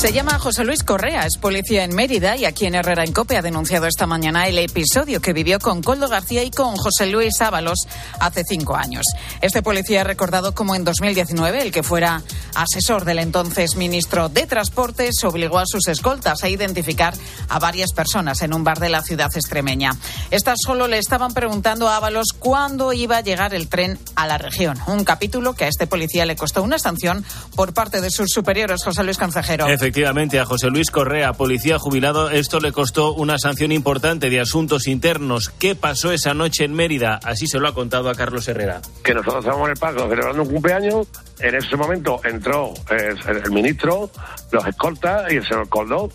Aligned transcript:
Se 0.00 0.14
llama 0.14 0.38
José 0.38 0.64
Luis 0.64 0.82
Correa, 0.82 1.26
es 1.26 1.36
policía 1.36 1.84
en 1.84 1.94
Mérida 1.94 2.34
y 2.34 2.46
aquí 2.46 2.64
en 2.64 2.74
Herrera 2.74 3.04
en 3.04 3.12
Cope 3.12 3.36
ha 3.36 3.42
denunciado 3.42 3.84
esta 3.84 4.06
mañana 4.06 4.48
el 4.48 4.58
episodio 4.58 5.20
que 5.20 5.34
vivió 5.34 5.58
con 5.58 5.82
Coldo 5.82 6.08
García 6.08 6.42
y 6.42 6.50
con 6.50 6.74
José 6.74 7.04
Luis 7.04 7.38
Ábalos 7.42 7.80
hace 8.18 8.42
cinco 8.48 8.76
años. 8.76 9.04
Este 9.42 9.60
policía 9.60 10.00
ha 10.00 10.04
recordado 10.04 10.54
como 10.54 10.74
en 10.74 10.84
2019 10.84 11.60
el 11.60 11.70
que 11.70 11.82
fuera 11.82 12.22
asesor 12.54 13.04
del 13.04 13.18
entonces 13.18 13.76
ministro 13.76 14.30
de 14.30 14.46
Transportes 14.46 15.22
obligó 15.22 15.58
a 15.58 15.66
sus 15.66 15.86
escoltas 15.86 16.42
a 16.44 16.48
identificar 16.48 17.12
a 17.50 17.58
varias 17.58 17.92
personas 17.92 18.40
en 18.40 18.54
un 18.54 18.64
bar 18.64 18.78
de 18.78 18.88
la 18.88 19.02
ciudad 19.02 19.28
extremeña. 19.34 19.90
Estas 20.30 20.56
solo 20.64 20.88
le 20.88 20.96
estaban 20.96 21.34
preguntando 21.34 21.90
a 21.90 21.96
Ábalos 21.96 22.28
cuándo 22.38 22.94
iba 22.94 23.18
a 23.18 23.20
llegar 23.20 23.52
el 23.52 23.68
tren 23.68 23.98
a 24.16 24.26
la 24.26 24.38
región. 24.38 24.78
Un 24.86 25.04
capítulo 25.04 25.52
que 25.52 25.66
a 25.66 25.68
este 25.68 25.86
policía 25.86 26.24
le 26.24 26.36
costó 26.36 26.62
una 26.62 26.78
sanción 26.78 27.22
por 27.54 27.74
parte 27.74 28.00
de 28.00 28.10
sus 28.10 28.30
superiores, 28.30 28.82
José 28.82 29.04
Luis 29.04 29.18
Concejero. 29.18 29.68
Efectivamente, 29.68 29.89
a 29.92 30.44
José 30.44 30.70
Luis 30.70 30.88
Correa, 30.90 31.32
policía 31.32 31.76
jubilado, 31.78 32.30
esto 32.30 32.60
le 32.60 32.70
costó 32.70 33.12
una 33.12 33.38
sanción 33.38 33.72
importante 33.72 34.30
de 34.30 34.38
asuntos 34.38 34.86
internos. 34.86 35.48
¿Qué 35.58 35.74
pasó 35.74 36.12
esa 36.12 36.32
noche 36.32 36.64
en 36.64 36.74
Mérida? 36.74 37.18
Así 37.24 37.48
se 37.48 37.58
lo 37.58 37.66
ha 37.66 37.74
contado 37.74 38.08
a 38.08 38.14
Carlos 38.14 38.46
Herrera. 38.46 38.80
Que 39.02 39.14
nosotros 39.14 39.44
estábamos 39.44 39.66
en 39.66 39.72
el 39.72 39.78
parque 39.78 40.00
celebrando 40.00 40.42
un 40.42 40.48
cumpleaños. 40.48 41.08
En 41.40 41.54
ese 41.56 41.76
momento 41.76 42.20
entró 42.24 42.72
eh, 42.90 43.14
el 43.44 43.50
ministro, 43.50 44.10
los 44.52 44.66
escoltas 44.66 45.32
y 45.32 45.36
el 45.36 45.44
señor 45.44 45.68
Coldo. 45.68 46.08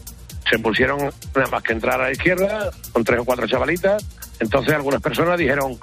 Se 0.50 0.58
pusieron 0.60 1.12
nada 1.36 1.50
más 1.52 1.64
que 1.64 1.74
entrar 1.74 2.00
a 2.00 2.06
la 2.06 2.12
izquierda 2.12 2.72
con 2.94 3.04
tres 3.04 3.20
o 3.20 3.26
cuatro 3.26 3.46
chavalitas. 3.46 4.06
Entonces 4.40 4.74
algunas 4.74 5.02
personas 5.02 5.38
dijeron, 5.38 5.78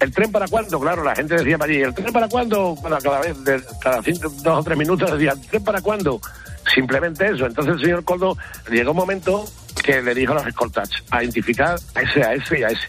¿el 0.00 0.12
tren 0.12 0.30
para 0.30 0.46
cuándo? 0.48 0.78
Claro, 0.80 1.02
la 1.02 1.14
gente 1.14 1.36
decía 1.36 1.58
para 1.58 1.72
allí, 1.72 1.82
¿el 1.82 1.94
tren 1.94 2.12
para 2.12 2.28
cuándo? 2.28 2.76
cada 3.02 3.20
vez, 3.20 3.44
de, 3.44 3.62
cada 3.80 4.02
cinco, 4.02 4.28
dos 4.42 4.60
o 4.60 4.62
tres 4.62 4.78
minutos 4.78 5.10
decía, 5.12 5.32
¿el 5.32 5.40
tren 5.40 5.64
para 5.64 5.80
cuándo? 5.80 6.20
Simplemente 6.74 7.26
eso. 7.26 7.46
Entonces 7.46 7.74
el 7.74 7.80
señor 7.80 8.04
Coldo 8.04 8.36
llegó 8.70 8.90
un 8.90 8.96
momento 8.96 9.44
que 9.84 10.02
le 10.02 10.14
dijo 10.14 10.32
a 10.32 10.36
los 10.36 10.46
escoltas 10.46 10.88
a 11.10 11.22
identificar 11.22 11.78
a 11.94 12.02
ese, 12.02 12.22
a 12.22 12.34
ese 12.34 12.60
y 12.60 12.62
a 12.62 12.68
ese 12.68 12.88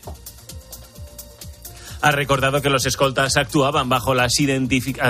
ha 2.02 2.12
recordado 2.12 2.62
que 2.62 2.70
los 2.70 2.86
escoltas 2.86 3.38
actuaban 3.38 3.90
bajo 3.90 4.14
las, 4.14 4.34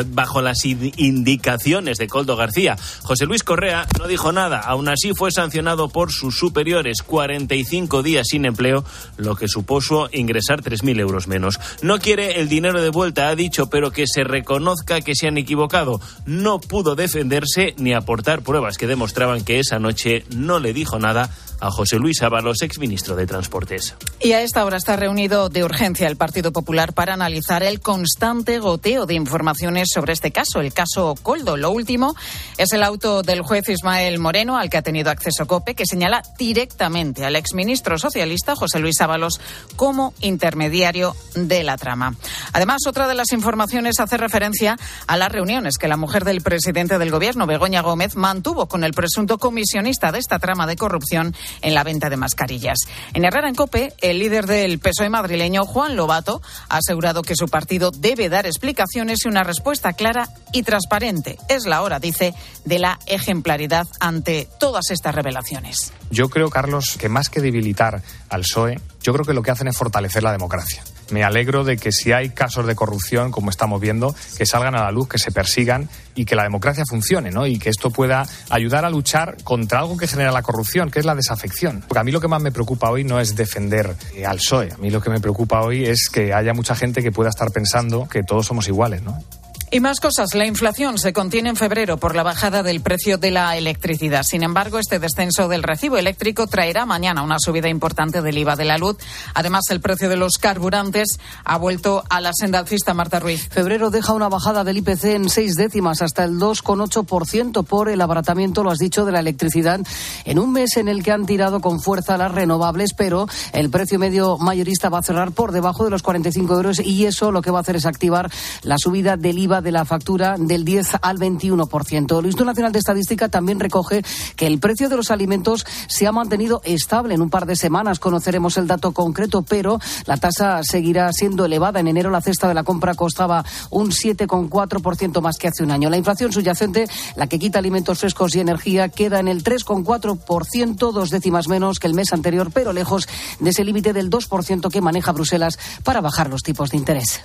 bajo 0.08 0.42
las 0.42 0.66
indicaciones 0.66 1.98
de 1.98 2.08
Coldo 2.08 2.36
García. 2.36 2.76
José 3.04 3.26
Luis 3.26 3.44
Correa 3.44 3.88
no 4.00 4.08
dijo 4.08 4.32
nada, 4.32 4.60
aún 4.60 4.90
así 4.90 5.14
fue 5.14 5.32
sancionado 5.32 5.90
por 5.90 6.12
sus 6.12 6.38
superiores 6.38 7.02
45 7.04 8.04
días 8.04 8.28
sin 8.30 8.46
empleo, 8.46 8.84
lo 9.18 9.36
que 9.36 9.48
supuso 9.48 10.10
ingresar 10.12 10.62
3.000 10.62 11.00
euros 11.00 11.28
menos. 11.28 11.60
No 11.82 12.00
quiere 12.00 12.40
el 12.40 12.50
dinero 12.50 12.82
de 12.82 12.90
vuelta, 12.90 13.30
ha 13.30 13.36
dicho, 13.36 13.70
pero 13.70 13.92
que 13.92 14.06
se 14.08 14.24
reconozca 14.24 15.02
que 15.02 15.16
se 15.16 15.28
han 15.28 15.38
equivocado. 15.38 16.02
No 16.26 16.60
pudo 16.60 16.96
defenderse 16.96 17.76
ni 17.78 17.94
aportar 17.94 18.42
pruebas 18.42 18.78
que 18.78 18.88
demostraban 18.88 19.44
que 19.44 19.60
esa 19.60 19.80
noche 19.80 20.26
no 20.36 20.60
le 20.60 20.74
dijo 20.74 21.00
nada 21.00 21.30
a 21.60 21.72
José 21.72 21.98
Luis 21.98 22.22
Ábalos, 22.22 22.62
exministro 22.62 23.16
de 23.16 23.26
Transportes. 23.26 23.96
Y 24.20 24.34
a 24.34 24.42
esta 24.42 24.66
hora 24.66 24.78
está 24.78 24.96
reunido 24.96 25.50
de 25.50 25.64
urgencia 25.64 26.08
el 26.08 26.18
Partido 26.18 26.52
Popular 26.52 26.94
para 26.94 27.14
analizar 27.14 27.64
el 27.64 27.80
constante 27.80 28.60
goteo 28.60 29.06
de 29.06 29.14
informaciones 29.14 29.90
sobre 29.94 30.14
este 30.14 30.32
caso, 30.32 30.62
el 30.62 30.74
caso 30.74 31.16
Coldo. 31.22 31.58
Lo 31.58 31.72
último 31.72 32.16
es 32.58 32.72
el 32.74 32.84
auto 32.84 33.24
del 33.24 33.42
juez 33.42 33.70
Ismael 33.70 34.20
Moreno, 34.20 34.58
al 34.58 34.70
que 34.70 34.78
ha 34.78 34.82
tenido 34.82 35.12
acceso 35.12 35.48
COPE, 35.48 35.76
que 35.76 35.86
señala 35.86 36.22
directamente 36.38 37.26
al 37.26 37.36
exministro 37.36 37.98
socialista 37.98 38.56
José 38.56 38.80
Luis 38.80 39.00
Ábalos 39.02 39.40
como 39.76 40.14
intermediario 40.22 41.16
de 41.36 41.64
la 41.64 41.78
trama. 41.78 42.16
Además, 42.54 42.82
otra 42.88 43.08
de 43.08 43.14
las 43.14 43.32
informaciones 43.32 44.00
hace 44.00 44.18
referencia 44.18 44.78
a 45.08 45.18
las 45.18 45.32
reuniones 45.32 45.78
que 45.78 45.88
la 45.88 45.98
mujer 45.98 46.24
del 46.24 46.42
presidente 46.42 46.98
del 46.98 47.12
Gobierno, 47.12 47.48
Begoña 47.48 47.82
Gómez, 47.82 48.16
mantuvo 48.16 48.68
con 48.68 48.84
el 48.84 48.94
presunto 48.94 49.38
comisionista 49.38 50.12
de 50.12 50.20
esta 50.20 50.40
trama 50.40 50.68
de 50.68 50.76
corrupción 50.76 51.36
en 51.62 51.74
la 51.74 51.84
venta 51.84 52.10
de 52.10 52.18
mascarillas. 52.18 52.78
En 53.14 53.26
Herrera 53.26 53.50
en 53.50 53.56
Cope, 53.56 53.94
el 54.02 54.20
líder 54.20 54.46
del 54.46 54.80
PSOE 54.80 55.10
madrileño, 55.10 55.66
Juan 55.66 55.96
Lobato, 55.96 56.42
ha 56.70 56.78
asegurado 56.78 57.22
que 57.22 57.36
su 57.36 57.48
partido 57.48 57.92
debe 57.92 58.30
dar 58.30 58.46
explicaciones 58.46 59.26
y 59.26 59.28
una 59.28 59.44
respuesta 59.44 59.94
clara 59.94 60.30
y 60.54 60.64
transparente. 60.64 61.38
Es 61.50 61.66
la 61.66 61.82
hora, 61.82 62.00
dice, 62.00 62.34
de 62.66 62.80
la 62.80 63.00
ejemplaridad 63.06 63.88
ante 64.00 64.48
todas 64.60 64.92
estas 64.92 65.16
revelaciones. 65.16 65.94
Yo 66.12 66.30
creo, 66.30 66.50
Carlos, 66.50 66.98
que 67.00 67.10
más 67.10 67.30
que 67.30 67.42
debilitar 67.42 68.02
al 68.30 68.42
PSOE, 68.42 68.80
yo 69.02 69.14
creo 69.14 69.26
que 69.26 69.34
lo 69.34 69.42
que 69.42 69.52
hacen 69.52 69.68
es 69.68 69.78
fortalecer 69.78 70.24
la 70.24 70.32
democracia. 70.32 70.84
Me 71.12 71.24
alegro 71.24 71.64
de 71.64 71.78
que 71.78 71.92
si 71.92 72.12
hay 72.12 72.30
casos 72.30 72.66
de 72.66 72.76
corrupción, 72.76 73.32
como 73.32 73.50
estamos 73.50 73.80
viendo, 73.80 74.16
que 74.38 74.46
salgan 74.46 74.76
a 74.76 74.84
la 74.84 74.92
luz, 74.92 75.08
que 75.08 75.20
se 75.20 75.32
persigan 75.32 75.90
y 76.16 76.26
que 76.26 76.36
la 76.36 76.44
democracia 76.44 76.84
funcione, 76.88 77.32
¿no? 77.32 77.46
Y 77.46 77.60
que 77.60 77.70
esto 77.70 77.92
pueda 77.92 78.26
ayudar 78.50 78.86
a 78.86 78.90
luchar 78.90 79.38
contra 79.44 79.80
algo 79.80 79.98
que 79.98 80.08
genera 80.08 80.32
la 80.32 80.42
corrupción, 80.42 80.92
que 80.92 81.00
es 81.00 81.06
la 81.06 81.16
desafección. 81.16 81.84
Porque 81.88 82.00
a 82.00 82.04
mí 82.04 82.12
lo 82.12 82.20
que 82.20 82.28
más 82.28 82.42
me 82.42 82.52
preocupa 82.52 82.90
hoy 82.90 83.04
no 83.04 83.20
es 83.20 83.36
defender 83.36 83.96
eh, 84.16 84.26
al 84.26 84.38
PSOE. 84.38 84.72
A 84.74 84.78
mí 84.78 84.90
lo 84.90 85.02
que 85.02 85.10
me 85.10 85.20
preocupa 85.20 85.62
hoy 85.62 85.86
es 85.86 86.10
que 86.10 86.34
haya 86.34 86.54
mucha 86.54 86.76
gente 86.76 87.02
que 87.02 87.12
pueda 87.12 87.30
estar 87.30 87.52
pensando 87.52 88.08
que 88.08 88.24
todos 88.24 88.46
somos 88.46 88.68
iguales, 88.68 89.02
¿no? 89.02 89.24
Y 89.70 89.82
más 89.82 90.00
cosas. 90.00 90.34
La 90.34 90.46
inflación 90.46 90.98
se 90.98 91.12
contiene 91.12 91.50
en 91.50 91.58
febrero 91.58 91.98
por 91.98 92.16
la 92.16 92.24
bajada 92.24 92.64
del 92.64 92.80
precio 92.80 93.18
de 93.18 93.32
la 93.32 93.58
electricidad. 93.58 94.24
Sin 94.24 94.44
embargo, 94.44 94.80
este 94.80 94.98
descenso 94.98 95.50
del 95.50 95.62
recibo 95.62 95.98
eléctrico 95.98 96.48
traerá 96.48 96.86
mañana 96.86 97.22
una 97.22 97.36
subida 97.38 97.68
importante 97.68 98.22
del 98.22 98.38
IVA 98.38 98.56
de 98.56 98.64
la 98.64 98.78
luz. 98.78 98.96
Además, 99.34 99.66
el 99.70 99.82
precio 99.82 100.08
de 100.08 100.16
los 100.16 100.38
carburantes 100.38 101.20
ha 101.44 101.58
vuelto 101.58 102.06
a 102.10 102.22
la 102.22 102.32
senda 102.34 102.60
alcista. 102.60 102.94
Marta 102.94 103.20
Ruiz. 103.20 103.50
Febrero 103.50 103.90
deja 103.90 104.14
una 104.14 104.30
bajada 104.30 104.64
del 104.64 104.78
IPC 104.78 105.04
en 105.04 105.30
seis 105.30 105.56
décimas 105.56 106.02
hasta 106.02 106.24
el 106.24 106.40
2,8% 106.40 107.66
por 107.66 107.90
el 107.90 108.00
abaratamiento, 108.00 108.64
lo 108.64 108.72
has 108.72 108.80
dicho, 108.80 109.04
de 109.04 109.12
la 109.12 109.20
electricidad 109.20 109.82
en 110.24 110.40
un 110.40 110.54
mes 110.54 110.78
en 110.78 110.88
el 110.88 111.04
que 111.04 111.12
han 111.12 111.26
tirado 111.26 111.60
con 111.60 111.82
fuerza 111.82 112.18
las 112.18 112.32
renovables, 112.32 112.94
pero 112.94 113.28
el 113.52 113.70
precio 113.70 114.00
medio 114.00 114.38
mayorista 114.38 114.88
va 114.88 115.00
a 115.00 115.04
cerrar 115.04 115.34
por 115.34 115.52
debajo 115.52 115.84
de 115.84 115.90
los 115.90 116.04
45 116.04 116.54
euros 116.54 116.80
y 116.80 117.06
eso 117.06 117.34
lo 117.34 117.42
que 117.42 117.52
va 117.52 117.58
a 117.58 117.62
hacer 117.62 117.76
es 117.76 117.86
activar 117.86 118.32
la 118.64 118.78
subida 118.78 119.18
del 119.18 119.38
IVA 119.40 119.57
de 119.62 119.72
la 119.72 119.86
factura 119.86 120.36
del 120.38 120.66
10 120.66 120.98
al 121.02 121.18
21%. 121.18 122.20
El 122.20 122.26
Instituto 122.26 122.46
Nacional 122.46 122.72
de 122.72 122.80
Estadística 122.80 123.30
también 123.30 123.60
recoge 123.60 124.04
que 124.36 124.48
el 124.48 124.60
precio 124.60 124.90
de 124.90 124.98
los 124.98 125.12
alimentos 125.12 125.66
se 125.88 126.08
ha 126.08 126.12
mantenido 126.12 126.62
estable. 126.64 127.14
En 127.14 127.22
un 127.22 127.30
par 127.30 127.46
de 127.46 127.56
semanas 127.56 128.00
conoceremos 128.00 128.58
el 128.58 128.68
dato 128.68 128.92
concreto, 128.92 129.44
pero 129.44 129.80
la 130.06 130.18
tasa 130.18 130.64
seguirá 130.64 131.12
siendo 131.14 131.46
elevada. 131.46 131.80
En 131.80 131.88
enero 131.88 132.10
la 132.10 132.22
cesta 132.22 132.48
de 132.48 132.54
la 132.54 132.64
compra 132.64 132.96
costaba 132.96 133.44
un 133.70 133.92
7,4% 133.92 135.22
más 135.22 135.38
que 135.38 135.48
hace 135.48 135.64
un 135.64 135.72
año. 135.72 135.90
La 135.90 135.98
inflación 135.98 136.32
subyacente, 136.32 136.88
la 137.16 137.28
que 137.28 137.40
quita 137.40 137.60
alimentos 137.60 138.00
frescos 138.00 138.36
y 138.36 138.40
energía, 138.40 138.90
queda 138.90 139.20
en 139.20 139.28
el 139.28 139.44
3,4%, 139.44 140.92
dos 140.92 141.10
décimas 141.10 141.48
menos 141.48 141.80
que 141.80 141.88
el 141.88 141.94
mes 141.94 142.14
anterior, 142.14 142.52
pero 142.54 142.74
lejos 142.74 143.08
de 143.40 143.50
ese 143.50 143.64
límite 143.64 143.94
del 143.94 144.10
2% 144.10 144.72
que 144.72 144.82
maneja 144.82 145.12
Bruselas 145.12 145.58
para 145.84 146.02
bajar 146.02 146.30
los 146.30 146.44
tipos 146.44 146.72
de 146.72 146.78
interés 146.78 147.22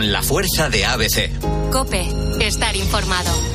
con 0.00 0.12
la 0.12 0.22
fuerza 0.22 0.70
de 0.70 0.86
ABC. 0.86 1.30
Cope, 1.70 2.08
estar 2.40 2.74
informado. 2.74 3.49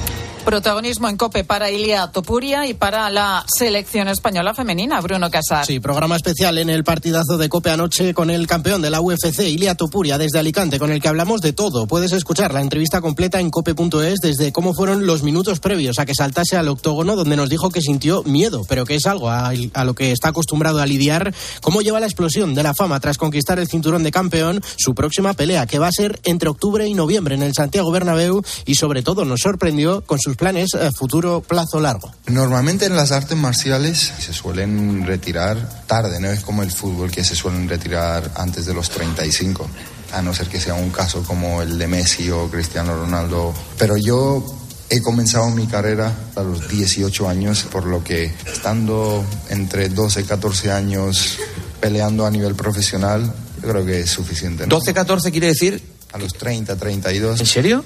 Protagonismo 0.46 1.10
en 1.10 1.18
COPE 1.18 1.44
para 1.44 1.72
Ilia 1.72 2.06
Topuria 2.12 2.68
y 2.68 2.76
para 2.76 3.10
la 3.10 3.44
selección 3.48 4.08
española 4.08 4.54
femenina, 4.54 5.02
Bruno 5.02 5.32
Casar. 5.32 5.66
Sí, 5.66 5.80
programa 5.80 6.18
especial 6.18 6.60
en 6.60 6.70
el 6.70 6.84
partidazo 6.84 7.40
de 7.40 7.50
COPE 7.50 7.72
anoche 7.72 8.14
con 8.14 8.30
el 8.30 8.46
campeón 8.46 8.84
de 8.84 8.92
la 8.92 9.02
UFC, 9.02 9.40
Ilia 9.40 9.74
Topuria, 9.74 10.20
desde 10.20 10.38
Alicante, 10.38 10.78
con 10.78 10.92
el 10.92 11.02
que 11.02 11.08
hablamos 11.08 11.42
de 11.42 11.52
todo. 11.52 11.88
Puedes 11.88 12.12
escuchar 12.12 12.54
la 12.54 12.62
entrevista 12.62 13.02
completa 13.02 13.40
en 13.40 13.50
cope.es 13.50 14.20
desde 14.22 14.52
cómo 14.52 14.76
fueron 14.76 15.08
los 15.08 15.24
minutos 15.24 15.60
previos 15.60 15.98
a 15.98 16.06
que 16.06 16.14
saltase 16.14 16.56
al 16.56 16.68
octógono, 16.68 17.16
donde 17.16 17.38
nos 17.38 17.50
dijo 17.50 17.72
que 17.72 17.82
sintió 17.82 18.22
miedo, 18.24 18.66
pero 18.70 18.86
que 18.86 18.96
es 18.96 19.08
algo 19.08 19.32
a, 19.32 19.52
a 19.74 19.84
lo 19.84 19.96
que 19.96 20.12
está 20.12 20.30
acostumbrado 20.30 20.80
a 20.80 20.86
lidiar. 20.86 21.34
Cómo 21.62 21.82
lleva 21.82 22.00
la 22.00 22.06
explosión 22.06 22.54
de 22.54 22.62
la 22.62 22.76
fama 22.76 23.00
tras 23.00 23.18
conquistar 23.18 23.58
el 23.58 23.68
cinturón 23.68 24.04
de 24.04 24.12
campeón, 24.12 24.62
su 24.78 24.94
próxima 24.94 25.34
pelea, 25.34 25.66
que 25.66 25.80
va 25.80 25.88
a 25.88 25.92
ser 25.92 26.20
entre 26.24 26.50
octubre 26.50 26.88
y 26.88 26.94
noviembre 26.94 27.34
en 27.34 27.42
el 27.42 27.56
Santiago 27.56 27.90
Bernabéu, 27.90 28.44
y 28.68 28.76
sobre 28.76 29.02
todo 29.02 29.26
nos 29.26 29.42
sorprendió 29.42 30.02
con 30.02 30.20
sus 30.20 30.35
planes 30.36 30.74
a 30.76 30.92
futuro 30.92 31.42
plazo 31.42 31.80
largo? 31.80 32.12
Normalmente 32.28 32.86
en 32.86 32.96
las 32.96 33.12
artes 33.12 33.38
marciales 33.38 34.14
se 34.20 34.34
suelen 34.34 35.06
retirar 35.06 35.86
tarde, 35.88 36.20
no 36.20 36.30
es 36.30 36.42
como 36.42 36.64
el 36.64 36.72
fútbol 36.72 37.12
que 37.12 37.24
se 37.24 37.36
suelen 37.36 37.68
retirar 37.68 38.32
antes 38.36 38.66
de 38.66 38.74
los 38.74 38.90
35, 38.90 39.68
a 40.14 40.22
no 40.22 40.34
ser 40.34 40.48
que 40.48 40.60
sea 40.60 40.74
un 40.74 40.90
caso 40.90 41.24
como 41.24 41.62
el 41.62 41.78
de 41.78 41.88
Messi 41.88 42.30
o 42.32 42.50
Cristiano 42.50 42.96
Ronaldo. 42.96 43.54
Pero 43.78 43.98
yo 43.98 44.44
He 44.88 45.02
comenzado 45.02 45.50
mi 45.50 45.66
carrera 45.66 46.14
a 46.36 46.44
los 46.44 46.70
18 46.70 47.28
años, 47.28 47.64
por 47.64 47.86
lo 47.86 48.04
que 48.04 48.32
estando 48.46 49.26
entre 49.50 49.90
12 49.90 50.22
y 50.22 50.24
14 50.26 50.72
años 50.72 51.40
peleando 51.82 52.26
a 52.26 52.32
nivel 52.32 52.54
profesional, 52.54 53.34
yo 53.64 53.70
creo 53.70 53.86
que 53.86 54.02
es 54.02 54.12
suficiente. 54.12 54.68
¿12, 54.68 54.94
14 54.94 55.32
quiere 55.32 55.48
decir? 55.48 55.82
A 56.14 56.20
los 56.20 56.34
30, 56.34 56.76
32. 56.76 57.40
¿En 57.40 57.46
serio? 57.48 57.84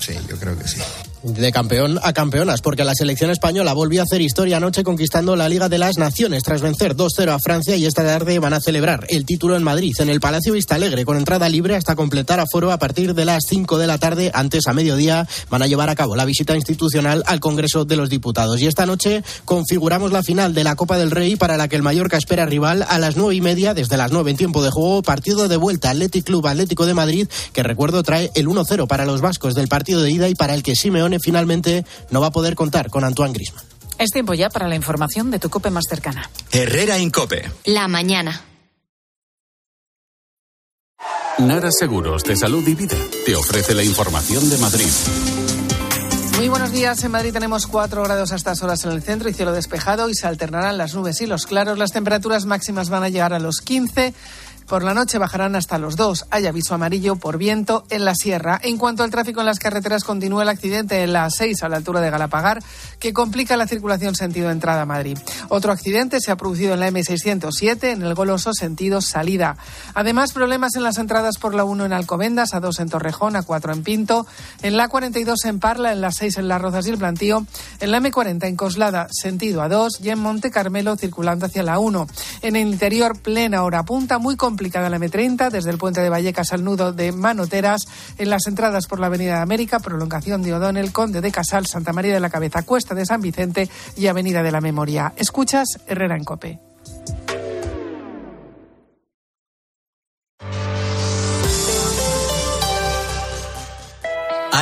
Sí, 0.00 0.14
yo 0.28 0.36
creo 0.36 0.58
que 0.58 0.66
sí. 0.66 0.78
De 1.22 1.52
campeón 1.52 1.98
a 2.02 2.12
campeonas, 2.12 2.60
porque 2.60 2.84
la 2.84 2.94
selección 2.94 3.30
española 3.30 3.72
volvió 3.72 4.00
a 4.00 4.04
hacer 4.04 4.20
historia 4.20 4.56
anoche 4.56 4.82
conquistando 4.82 5.36
la 5.36 5.48
Liga 5.48 5.68
de 5.68 5.78
las 5.78 5.98
Naciones 5.98 6.42
tras 6.42 6.62
vencer 6.62 6.96
2-0 6.96 7.28
a 7.28 7.38
Francia 7.38 7.76
y 7.76 7.86
esta 7.86 8.04
tarde 8.04 8.38
van 8.38 8.54
a 8.54 8.60
celebrar 8.60 9.06
el 9.08 9.24
título 9.24 9.56
en 9.56 9.62
Madrid, 9.62 9.94
en 9.98 10.08
el 10.08 10.20
Palacio 10.20 10.52
Vista 10.52 10.74
Alegre, 10.74 11.04
con 11.04 11.16
entrada 11.16 11.48
libre 11.48 11.76
hasta 11.76 11.94
completar 11.94 12.40
aforo 12.40 12.72
a 12.72 12.78
partir 12.78 13.14
de 13.14 13.24
las 13.24 13.44
5 13.48 13.78
de 13.78 13.86
la 13.86 13.98
tarde. 13.98 14.30
Antes, 14.34 14.66
a 14.66 14.72
mediodía, 14.72 15.28
van 15.50 15.62
a 15.62 15.66
llevar 15.66 15.90
a 15.90 15.94
cabo 15.94 16.16
la 16.16 16.24
visita 16.24 16.56
institucional 16.56 17.22
al 17.26 17.40
Congreso 17.40 17.84
de 17.84 17.96
los 17.96 18.10
Diputados. 18.10 18.60
Y 18.60 18.66
esta 18.66 18.86
noche 18.86 19.22
configuramos 19.44 20.12
la 20.12 20.22
final 20.22 20.54
de 20.54 20.64
la 20.64 20.76
Copa 20.76 20.98
del 20.98 21.10
Rey 21.10 21.36
para 21.36 21.56
la 21.56 21.68
que 21.68 21.76
el 21.76 21.82
Mallorca 21.82 22.16
espera 22.16 22.46
rival 22.46 22.84
a 22.88 22.98
las 22.98 23.16
nueve 23.16 23.34
y 23.34 23.40
media, 23.40 23.74
desde 23.74 23.96
las 23.96 24.12
9 24.12 24.30
en 24.32 24.36
tiempo 24.36 24.62
de 24.62 24.70
juego, 24.70 25.02
partido 25.02 25.48
de 25.48 25.56
vuelta 25.56 25.90
Athletic 25.90 26.24
Club 26.24 26.46
Atlético 26.46 26.86
de 26.86 26.94
Madrid, 26.94 27.28
que 27.52 27.62
recuerdo 27.62 28.02
trae 28.02 28.30
el 28.34 28.48
1-0 28.48 28.86
para 28.86 29.04
los 29.04 29.20
vascos 29.20 29.54
del 29.54 29.68
partido 29.68 30.02
de 30.02 30.10
ida 30.10 30.28
y 30.28 30.34
para 30.34 30.54
el 30.54 30.62
que 30.62 30.74
Simeone 30.74 31.11
finalmente 31.20 31.84
no 32.10 32.20
va 32.20 32.28
a 32.28 32.32
poder 32.32 32.54
contar 32.54 32.90
con 32.90 33.04
Antoine 33.04 33.32
Grisman. 33.32 33.64
Es 33.98 34.10
tiempo 34.10 34.34
ya 34.34 34.48
para 34.48 34.68
la 34.68 34.74
información 34.74 35.30
de 35.30 35.38
tu 35.38 35.48
cope 35.48 35.70
más 35.70 35.84
cercana. 35.88 36.28
Herrera 36.50 36.98
Incope. 36.98 37.50
La 37.64 37.88
mañana. 37.88 38.42
Nara 41.38 41.70
Seguros 41.70 42.24
de 42.24 42.36
Salud 42.36 42.66
y 42.66 42.74
Vida 42.74 42.96
te 43.24 43.34
ofrece 43.34 43.74
la 43.74 43.82
información 43.82 44.48
de 44.50 44.58
Madrid. 44.58 44.90
Muy 46.36 46.48
buenos 46.48 46.72
días. 46.72 47.02
En 47.04 47.12
Madrid 47.12 47.32
tenemos 47.32 47.66
4 47.66 48.02
grados 48.02 48.32
a 48.32 48.36
estas 48.36 48.62
horas 48.62 48.84
en 48.84 48.92
el 48.92 49.02
centro 49.02 49.28
y 49.28 49.34
cielo 49.34 49.52
despejado 49.52 50.08
y 50.08 50.14
se 50.14 50.26
alternarán 50.26 50.78
las 50.78 50.94
nubes 50.94 51.20
y 51.20 51.26
los 51.26 51.46
claros. 51.46 51.78
Las 51.78 51.92
temperaturas 51.92 52.46
máximas 52.46 52.88
van 52.88 53.04
a 53.04 53.08
llegar 53.08 53.32
a 53.32 53.38
los 53.38 53.60
15 53.60 54.14
por 54.72 54.84
la 54.84 54.94
noche 54.94 55.18
bajarán 55.18 55.54
hasta 55.54 55.76
los 55.76 55.96
dos. 55.96 56.24
Hay 56.30 56.46
aviso 56.46 56.74
amarillo 56.74 57.16
por 57.16 57.36
viento 57.36 57.84
en 57.90 58.06
la 58.06 58.14
sierra. 58.14 58.58
En 58.62 58.78
cuanto 58.78 59.02
al 59.02 59.10
tráfico 59.10 59.40
en 59.40 59.44
las 59.44 59.58
carreteras, 59.58 60.02
continúa 60.02 60.44
el 60.44 60.48
accidente 60.48 61.02
en 61.02 61.12
la 61.12 61.28
6 61.28 61.62
a 61.62 61.68
la 61.68 61.76
altura 61.76 62.00
de 62.00 62.08
Galapagar, 62.08 62.62
que 62.98 63.12
complica 63.12 63.58
la 63.58 63.66
circulación 63.66 64.14
sentido 64.14 64.50
entrada 64.50 64.80
a 64.80 64.86
Madrid. 64.86 65.18
Otro 65.50 65.72
accidente 65.72 66.22
se 66.22 66.32
ha 66.32 66.36
producido 66.36 66.72
en 66.72 66.80
la 66.80 66.88
M607, 66.88 67.92
en 67.92 68.00
el 68.00 68.14
Goloso 68.14 68.54
sentido 68.54 69.02
salida. 69.02 69.58
Además, 69.92 70.32
problemas 70.32 70.74
en 70.74 70.84
las 70.84 70.96
entradas 70.96 71.36
por 71.36 71.54
la 71.54 71.64
1 71.64 71.84
en 71.84 71.92
Alcobendas, 71.92 72.54
a 72.54 72.60
2 72.60 72.80
en 72.80 72.88
Torrejón, 72.88 73.36
a 73.36 73.42
4 73.42 73.74
en 73.74 73.82
Pinto, 73.82 74.26
en 74.62 74.78
la 74.78 74.88
42 74.88 75.44
en 75.44 75.60
Parla, 75.60 75.92
en 75.92 76.00
la 76.00 76.12
6 76.12 76.38
en 76.38 76.48
Las 76.48 76.62
Rozas 76.62 76.86
y 76.86 76.90
el 76.90 76.96
Plantío, 76.96 77.44
en 77.78 77.90
la 77.90 78.00
M40 78.00 78.46
en 78.46 78.56
Coslada, 78.56 79.06
sentido 79.10 79.60
a 79.60 79.68
2 79.68 80.00
y 80.00 80.08
en 80.08 80.18
Monte 80.18 80.50
Carmelo 80.50 80.96
circulando 80.96 81.44
hacia 81.44 81.62
la 81.62 81.78
1. 81.78 82.06
En 82.40 82.56
el 82.56 82.68
interior, 82.68 83.18
plena 83.20 83.64
hora 83.64 83.82
punta, 83.82 84.16
muy 84.16 84.34
complicada 84.34 84.61
la 84.62 84.98
M30, 84.98 85.50
desde 85.50 85.70
el 85.70 85.78
puente 85.78 86.00
de 86.00 86.08
Vallecas 86.08 86.52
al 86.52 86.64
nudo 86.64 86.92
de 86.92 87.12
Manoteras, 87.12 87.82
en 88.18 88.30
las 88.30 88.46
entradas 88.46 88.86
por 88.86 89.00
la 89.00 89.06
Avenida 89.06 89.36
de 89.36 89.42
América, 89.42 89.80
prolongación 89.80 90.42
de 90.42 90.54
O'Donnell, 90.54 90.92
Conde 90.92 91.20
de 91.20 91.32
Casal, 91.32 91.66
Santa 91.66 91.92
María 91.92 92.14
de 92.14 92.20
la 92.20 92.30
Cabeza, 92.30 92.62
Cuesta 92.62 92.94
de 92.94 93.06
San 93.06 93.20
Vicente 93.20 93.68
y 93.96 94.06
Avenida 94.06 94.42
de 94.42 94.52
la 94.52 94.60
Memoria. 94.60 95.12
Escuchas 95.16 95.80
Herrera 95.86 96.16
en 96.16 96.24
Cope. 96.24 96.60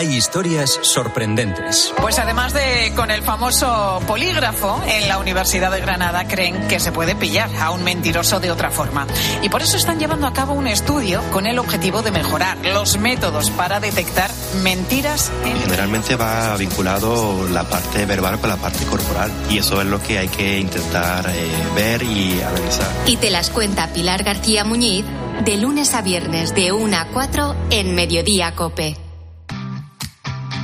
Hay 0.00 0.16
historias 0.16 0.78
sorprendentes. 0.80 1.92
Pues 2.00 2.18
además 2.18 2.54
de 2.54 2.94
con 2.96 3.10
el 3.10 3.20
famoso 3.20 4.00
polígrafo, 4.06 4.82
en 4.86 5.06
la 5.08 5.18
Universidad 5.18 5.70
de 5.70 5.82
Granada 5.82 6.26
creen 6.26 6.68
que 6.68 6.80
se 6.80 6.90
puede 6.90 7.14
pillar 7.14 7.54
a 7.56 7.70
un 7.70 7.84
mentiroso 7.84 8.40
de 8.40 8.50
otra 8.50 8.70
forma. 8.70 9.06
Y 9.42 9.50
por 9.50 9.60
eso 9.60 9.76
están 9.76 9.98
llevando 9.98 10.26
a 10.26 10.32
cabo 10.32 10.54
un 10.54 10.68
estudio 10.68 11.20
con 11.32 11.44
el 11.44 11.58
objetivo 11.58 12.00
de 12.00 12.12
mejorar 12.12 12.56
los 12.64 12.96
métodos 12.96 13.50
para 13.50 13.78
detectar 13.78 14.30
mentiras 14.62 15.30
en 15.44 15.60
Generalmente 15.60 16.16
va 16.16 16.56
vinculado 16.56 17.46
la 17.46 17.64
parte 17.64 18.06
verbal 18.06 18.40
con 18.40 18.48
la 18.48 18.56
parte 18.56 18.86
corporal 18.86 19.30
y 19.50 19.58
eso 19.58 19.82
es 19.82 19.86
lo 19.86 20.02
que 20.02 20.18
hay 20.18 20.28
que 20.28 20.60
intentar 20.60 21.28
eh, 21.28 21.52
ver 21.74 22.02
y 22.04 22.40
analizar. 22.40 22.88
Y 23.04 23.18
te 23.18 23.28
las 23.28 23.50
cuenta 23.50 23.88
Pilar 23.88 24.22
García 24.22 24.64
Muñiz 24.64 25.04
de 25.44 25.58
lunes 25.58 25.92
a 25.92 26.00
viernes 26.00 26.54
de 26.54 26.72
1 26.72 26.96
a 26.96 27.04
4 27.12 27.54
en 27.68 27.94
Mediodía 27.94 28.54
Cope. 28.54 29.09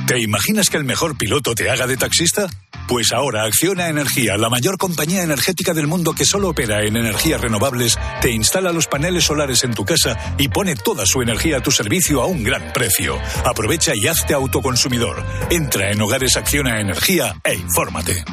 ¿Te 0.07 0.21
imaginas 0.21 0.69
que 0.69 0.77
el 0.77 0.85
mejor 0.85 1.17
piloto 1.17 1.53
te 1.53 1.69
haga 1.69 1.85
de 1.85 1.97
taxista? 1.97 2.49
Pues 2.87 3.11
ahora 3.11 3.43
Acciona 3.43 3.89
Energía, 3.89 4.37
la 4.37 4.49
mayor 4.49 4.77
compañía 4.77 5.21
energética 5.21 5.73
del 5.73 5.87
mundo 5.87 6.13
que 6.13 6.23
solo 6.23 6.49
opera 6.49 6.83
en 6.83 6.95
energías 6.95 7.41
renovables, 7.41 7.99
te 8.21 8.31
instala 8.31 8.71
los 8.71 8.87
paneles 8.87 9.25
solares 9.25 9.65
en 9.65 9.73
tu 9.73 9.83
casa 9.83 10.35
y 10.37 10.47
pone 10.47 10.75
toda 10.75 11.05
su 11.05 11.21
energía 11.21 11.57
a 11.57 11.61
tu 11.61 11.71
servicio 11.71 12.21
a 12.21 12.27
un 12.27 12.43
gran 12.43 12.71
precio. 12.71 13.17
Aprovecha 13.43 13.91
y 13.93 14.07
hazte 14.07 14.33
autoconsumidor. 14.33 15.21
Entra 15.49 15.91
en 15.91 16.01
Hogares 16.01 16.37
Acciona 16.37 16.79
Energía 16.79 17.35
e 17.43 17.55
infórmate. 17.55 18.23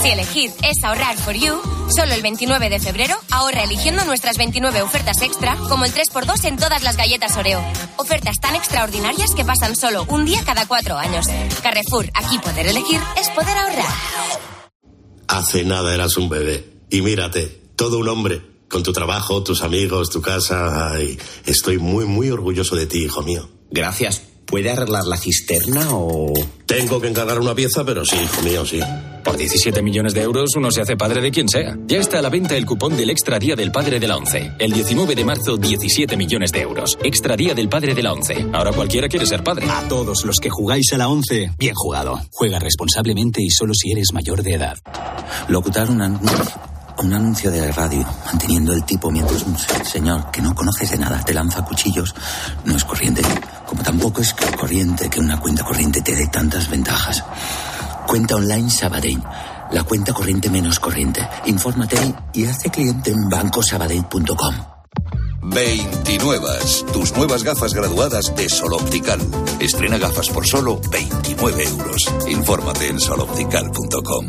Si 0.00 0.08
elegir 0.08 0.52
es 0.62 0.84
ahorrar 0.84 1.16
for 1.16 1.34
you, 1.34 1.60
solo 1.90 2.14
el 2.14 2.22
29 2.22 2.70
de 2.70 2.78
febrero 2.78 3.18
ahorra 3.32 3.64
eligiendo 3.64 4.04
nuestras 4.04 4.38
29 4.38 4.82
ofertas 4.82 5.20
extra, 5.22 5.56
como 5.68 5.84
el 5.84 5.92
3x2 5.92 6.44
en 6.44 6.56
todas 6.56 6.84
las 6.84 6.96
galletas 6.96 7.36
Oreo. 7.36 7.60
Ofertas 7.96 8.38
tan 8.38 8.54
extraordinarias 8.54 9.30
que 9.34 9.44
pasan 9.44 9.74
solo 9.74 10.04
un 10.08 10.24
día 10.24 10.40
cada 10.46 10.66
cuatro 10.66 10.96
años. 10.96 11.26
Carrefour, 11.62 12.10
aquí 12.14 12.38
poder 12.38 12.68
elegir 12.68 13.00
es 13.20 13.28
poder 13.30 13.57
ahorrar. 13.60 13.94
Hace 15.28 15.64
nada 15.64 15.94
eras 15.94 16.16
un 16.16 16.28
bebé. 16.28 16.64
Y 16.90 17.02
mírate, 17.02 17.60
todo 17.76 17.98
un 17.98 18.08
hombre. 18.08 18.42
Con 18.68 18.82
tu 18.82 18.92
trabajo, 18.92 19.42
tus 19.42 19.62
amigos, 19.62 20.10
tu 20.10 20.20
casa. 20.20 20.92
Ay, 20.92 21.18
estoy 21.46 21.78
muy, 21.78 22.04
muy 22.04 22.30
orgulloso 22.30 22.76
de 22.76 22.86
ti, 22.86 23.04
hijo 23.04 23.22
mío. 23.22 23.48
Gracias. 23.70 24.22
¿Puede 24.46 24.70
arreglar 24.70 25.04
la 25.04 25.16
cisterna 25.16 25.88
o...? 25.90 26.32
Tengo 26.64 27.00
que 27.00 27.08
encargar 27.08 27.38
una 27.38 27.54
pieza, 27.54 27.84
pero 27.84 28.04
sí, 28.04 28.16
hijo 28.16 28.42
mío, 28.42 28.64
sí. 28.64 28.80
Por 29.28 29.36
17 29.36 29.82
millones 29.82 30.14
de 30.14 30.22
euros 30.22 30.56
uno 30.56 30.70
se 30.70 30.80
hace 30.80 30.96
padre 30.96 31.20
de 31.20 31.30
quien 31.30 31.50
sea. 31.50 31.76
Ya 31.86 31.98
está 31.98 32.18
a 32.18 32.22
la 32.22 32.30
venta 32.30 32.56
el 32.56 32.64
cupón 32.64 32.96
del 32.96 33.10
Extra 33.10 33.38
Día 33.38 33.54
del 33.56 33.70
Padre 33.70 34.00
de 34.00 34.08
la 34.08 34.16
ONCE. 34.16 34.52
El 34.58 34.72
19 34.72 35.14
de 35.14 35.22
marzo, 35.22 35.58
17 35.58 36.16
millones 36.16 36.50
de 36.50 36.62
euros. 36.62 36.96
Extra 37.04 37.36
Día 37.36 37.54
del 37.54 37.68
Padre 37.68 37.94
de 37.94 38.02
la 38.02 38.14
ONCE. 38.14 38.46
Ahora 38.54 38.72
cualquiera 38.72 39.06
quiere 39.06 39.26
ser 39.26 39.44
padre. 39.44 39.68
A 39.68 39.86
todos 39.86 40.24
los 40.24 40.38
que 40.38 40.48
jugáis 40.48 40.94
a 40.94 40.96
la 40.96 41.08
ONCE, 41.08 41.52
bien 41.58 41.74
jugado. 41.74 42.18
Juega 42.32 42.58
responsablemente 42.58 43.42
y 43.42 43.50
solo 43.50 43.74
si 43.74 43.92
eres 43.92 44.14
mayor 44.14 44.42
de 44.42 44.54
edad. 44.54 44.78
Locutar 45.48 45.90
un 45.90 46.00
anuncio, 46.00 46.44
un 47.02 47.12
anuncio 47.12 47.50
de 47.50 47.70
radio, 47.70 48.06
manteniendo 48.24 48.72
el 48.72 48.82
tipo 48.84 49.10
mientras 49.10 49.42
un 49.42 49.58
señor 49.84 50.30
que 50.30 50.40
no 50.40 50.54
conoces 50.54 50.90
de 50.90 50.96
nada 50.96 51.22
te 51.22 51.34
lanza 51.34 51.66
cuchillos, 51.66 52.14
no 52.64 52.74
es 52.74 52.84
corriente. 52.84 53.20
Como 53.66 53.82
tampoco 53.82 54.22
es 54.22 54.32
corriente 54.32 55.10
que 55.10 55.20
una 55.20 55.38
cuenta 55.38 55.64
corriente 55.64 56.00
te 56.00 56.16
dé 56.16 56.28
tantas 56.28 56.70
ventajas. 56.70 57.22
Cuenta 58.08 58.36
online 58.36 58.70
Sabadell. 58.70 59.22
La 59.70 59.84
cuenta 59.84 60.14
corriente 60.14 60.48
menos 60.48 60.80
corriente. 60.80 61.28
Infórmate 61.44 61.98
y 62.32 62.46
hazte 62.46 62.70
cliente 62.70 63.10
en 63.10 63.28
bancosabadell.com. 63.28 64.54
29. 65.42 66.48
Tus 66.90 67.14
nuevas 67.14 67.44
gafas 67.44 67.74
graduadas 67.74 68.34
de 68.34 68.48
Sol 68.48 68.72
Optical. 68.72 69.20
Estrena 69.60 69.98
gafas 69.98 70.30
por 70.30 70.46
solo 70.46 70.80
29 70.90 71.64
euros. 71.64 72.02
Infórmate 72.26 72.88
en 72.88 72.98
soloptical.com. 72.98 74.24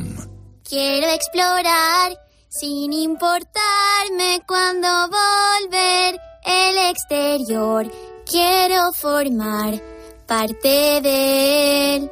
Quiero 0.67 1.07
explorar 1.11 2.19
sin 2.49 2.91
importarme 2.91 4.41
cuando 4.45 4.89
volver 5.07 6.19
el 6.43 6.77
exterior. 6.89 7.89
Quiero 8.29 8.91
formar 8.91 9.81
parte 10.27 10.99
de 11.01 11.95
él. 11.95 12.11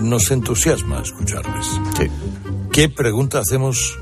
nos 0.00 0.30
entusiasma 0.30 1.00
escucharles. 1.00 1.66
Sí. 1.96 2.06
¿Qué 2.72 2.88
pregunta 2.88 3.38
hacemos 3.38 3.98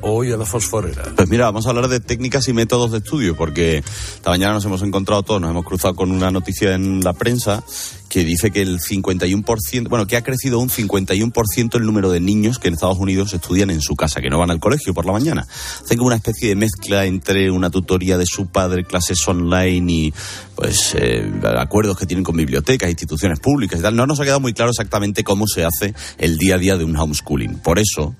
hoy 0.00 0.32
a 0.32 0.36
la 0.36 0.44
fosforera? 0.44 1.04
Pues 1.14 1.28
mira, 1.28 1.46
vamos 1.46 1.66
a 1.66 1.70
hablar 1.70 1.88
de 1.88 2.00
técnicas 2.00 2.48
y 2.48 2.52
métodos 2.52 2.92
de 2.92 2.98
estudio, 2.98 3.36
porque 3.36 3.78
esta 3.78 4.30
mañana 4.30 4.54
nos 4.54 4.64
hemos 4.64 4.82
encontrado 4.82 5.22
todos, 5.22 5.40
nos 5.40 5.50
hemos 5.50 5.64
cruzado 5.64 5.94
con 5.94 6.10
una 6.10 6.30
noticia 6.30 6.74
en 6.74 7.02
la 7.02 7.12
prensa 7.12 7.62
que 8.08 8.24
dice 8.24 8.50
que 8.50 8.62
el 8.62 8.78
51%, 8.78 9.88
bueno, 9.88 10.06
que 10.06 10.16
ha 10.16 10.22
crecido 10.22 10.58
un 10.58 10.68
51% 10.68 11.76
el 11.76 11.82
número 11.84 12.10
de 12.10 12.20
niños 12.20 12.58
que 12.58 12.68
en 12.68 12.74
Estados 12.74 12.98
Unidos 12.98 13.32
estudian 13.32 13.70
en 13.70 13.80
su 13.80 13.96
casa, 13.96 14.20
que 14.20 14.30
no 14.30 14.38
van 14.38 14.50
al 14.50 14.60
colegio 14.60 14.94
por 14.94 15.06
la 15.06 15.12
mañana. 15.12 15.46
Hacen 15.82 15.98
como 15.98 16.08
una 16.08 16.16
especie 16.16 16.48
de 16.48 16.56
mezcla 16.56 17.06
entre 17.06 17.50
una 17.50 17.70
tutoría 17.70 18.18
de 18.18 18.26
su 18.26 18.46
padre, 18.46 18.84
clases 18.84 19.26
online 19.26 19.92
y 19.92 20.14
pues 20.54 20.96
eh, 20.98 21.30
acuerdos 21.58 21.98
que 21.98 22.06
tienen 22.06 22.24
con 22.24 22.36
bibliotecas, 22.36 22.88
instituciones 22.88 23.40
públicas 23.40 23.78
y 23.78 23.82
tal. 23.82 23.96
No 23.96 24.06
nos 24.06 24.20
ha 24.20 24.24
quedado 24.24 24.40
muy 24.40 24.54
claro 24.54 24.70
exactamente 24.70 25.24
cómo 25.24 25.46
se 25.46 25.64
hace 25.64 25.94
el 26.18 26.38
día 26.38 26.54
a 26.54 26.58
día 26.58 26.76
de 26.76 26.84
un 26.84 26.96
homeschooling. 26.96 27.58
Por 27.58 27.78
eso 27.78 28.16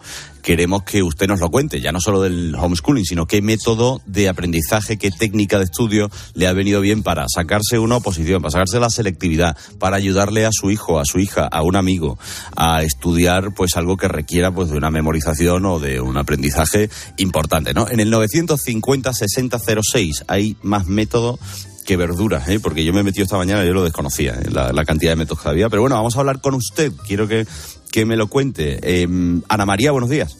queremos 0.47 0.85
que 0.85 1.02
usted 1.02 1.26
nos 1.26 1.40
lo 1.40 1.50
cuente, 1.50 1.81
ya 1.81 1.90
no 1.90 2.00
solo 2.00 2.23
del 2.23 2.55
homeschooling, 2.55 3.05
sino 3.05 3.26
qué 3.26 3.43
método 3.43 4.00
de 4.07 4.28
aprendizaje, 4.28 4.97
qué 4.97 5.11
técnica 5.11 5.59
de 5.59 5.64
estudio 5.64 6.09
le 6.35 6.47
ha 6.47 6.52
venido 6.52 6.81
bien 6.81 7.02
para 7.02 7.26
sacarse 7.28 7.81
una 7.81 7.97
oposición, 7.97 8.43
para 8.43 8.52
sacarse 8.52 8.78
la 8.78 8.88
selectividad, 8.88 9.57
para 9.78 9.97
ayudarle 9.97 10.47
a 10.47 10.50
su 10.52 10.71
hijo, 10.71 10.99
a 10.99 11.04
su 11.04 11.18
hija, 11.18 11.47
a 11.47 11.62
un 11.62 11.76
amigo 11.76 12.18
a 12.56 12.83
estudiar 12.83 13.54
pues 13.54 13.76
algo 13.76 13.97
que 13.97 14.09
requiera 14.09 14.50
pues 14.50 14.71
de 14.71 14.76
una 14.76 14.90
memorización 14.90 15.64
o 15.66 15.78
de 15.78 16.00
un 16.00 16.16
aprendizaje 16.16 16.90
importante, 17.16 17.75
¿no? 17.75 17.88
En 17.88 18.00
el 18.00 18.11
950 18.11 19.12
6006 19.12 20.25
hay 20.28 20.56
más 20.62 20.87
métodos 20.87 21.38
que 21.87 21.97
verduras, 21.97 22.49
¿eh? 22.49 22.59
porque 22.61 22.85
yo 22.85 22.92
me 22.92 23.00
he 23.00 23.02
metido 23.04 23.25
esta 23.25 23.37
mañana 23.37 23.62
y 23.62 23.68
yo 23.68 23.73
lo 23.73 23.85
desconocía, 23.85 24.33
¿eh? 24.35 24.50
la, 24.50 24.73
la, 24.73 24.85
cantidad 24.85 25.12
de 25.12 25.16
métodos 25.16 25.42
que 25.42 25.49
había. 25.49 25.68
Pero 25.68 25.83
bueno, 25.83 25.95
vamos 25.95 26.16
a 26.16 26.21
hablar 26.21 26.40
con 26.40 26.54
usted. 26.54 26.92
Quiero 27.06 27.28
que, 27.28 27.47
que 27.92 28.04
me 28.04 28.16
lo 28.16 28.26
cuente. 28.26 28.80
Eh, 28.83 29.06
Ana 29.49 29.66
María, 29.66 29.92
buenos 29.92 30.11
días. 30.11 30.37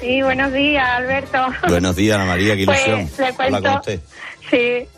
Sí, 0.00 0.22
buenos 0.22 0.52
días, 0.52 0.84
Alberto. 0.88 1.38
Buenos 1.68 1.96
días, 1.96 2.16
Ana 2.16 2.26
María, 2.26 2.54
qué 2.54 2.62
ilusión. 2.62 3.08
Pues, 3.08 3.18
le 3.18 3.34
cuento, 3.34 3.56
Hablar 3.56 3.72
con 3.72 3.80
usted. 3.80 4.00
Sí, 4.50 4.88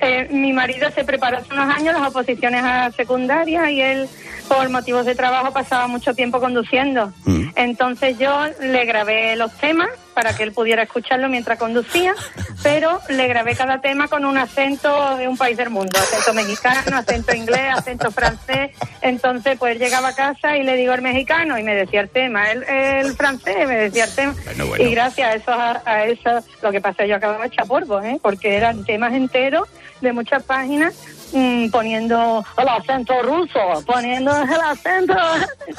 eh, 0.00 0.28
mi 0.30 0.52
marido 0.52 0.90
se 0.90 1.04
preparó 1.04 1.38
hace 1.38 1.52
unos 1.52 1.74
años 1.74 1.94
las 1.98 2.08
oposiciones 2.08 2.62
a 2.64 2.90
secundaria 2.92 3.70
y 3.70 3.80
él, 3.80 4.08
por 4.48 4.68
motivos 4.70 5.04
de 5.04 5.14
trabajo, 5.14 5.52
pasaba 5.52 5.86
mucho 5.88 6.14
tiempo 6.14 6.40
conduciendo. 6.40 7.12
Mm. 7.24 7.50
Entonces 7.56 8.18
yo 8.18 8.46
le 8.60 8.84
grabé 8.86 9.36
los 9.36 9.52
temas 9.58 9.90
para 10.14 10.34
que 10.34 10.42
él 10.42 10.52
pudiera 10.52 10.82
escucharlo 10.82 11.28
mientras 11.28 11.58
conducía, 11.58 12.14
pero 12.62 13.00
le 13.10 13.26
grabé 13.28 13.54
cada 13.54 13.80
tema 13.80 14.08
con 14.08 14.24
un 14.24 14.38
acento 14.38 15.16
de 15.16 15.28
un 15.28 15.36
país 15.36 15.56
del 15.56 15.70
mundo, 15.70 15.98
acento 15.98 16.32
mexicano, 16.34 16.96
acento 16.96 17.34
inglés, 17.34 17.72
acento 17.76 18.10
francés. 18.10 18.70
Entonces 19.02 19.58
pues 19.58 19.78
llegaba 19.78 20.08
a 20.08 20.14
casa 20.14 20.56
y 20.56 20.62
le 20.62 20.76
digo 20.76 20.94
el 20.94 21.02
mexicano 21.02 21.58
y 21.58 21.62
me 21.62 21.74
decía 21.74 22.00
el 22.00 22.08
tema, 22.08 22.50
el, 22.50 22.62
el 22.64 23.14
francés 23.16 23.68
me 23.68 23.76
decía 23.76 24.04
el 24.04 24.14
tema. 24.14 24.34
bueno. 24.66 24.84
Y 24.84 24.90
gracias 24.92 25.28
a 25.28 25.34
eso, 25.34 25.52
a, 25.52 25.82
a 25.84 26.04
eso, 26.06 26.44
lo 26.62 26.72
que 26.72 26.80
pasa 26.80 27.04
yo 27.04 27.16
acababa 27.16 27.46
hecha 27.46 27.64
polvo, 27.64 28.00
¿eh? 28.02 28.18
porque 28.22 28.56
eran 28.56 28.84
temas 28.84 29.12
enteros 29.12 29.68
de 30.00 30.12
muchas 30.12 30.42
páginas 30.42 30.94
mm, 31.32 31.70
poniendo 31.70 32.44
el 32.58 32.68
acento 32.68 33.22
ruso, 33.22 33.58
poniendo 33.86 34.30
el 34.36 34.60
acento, 34.60 35.14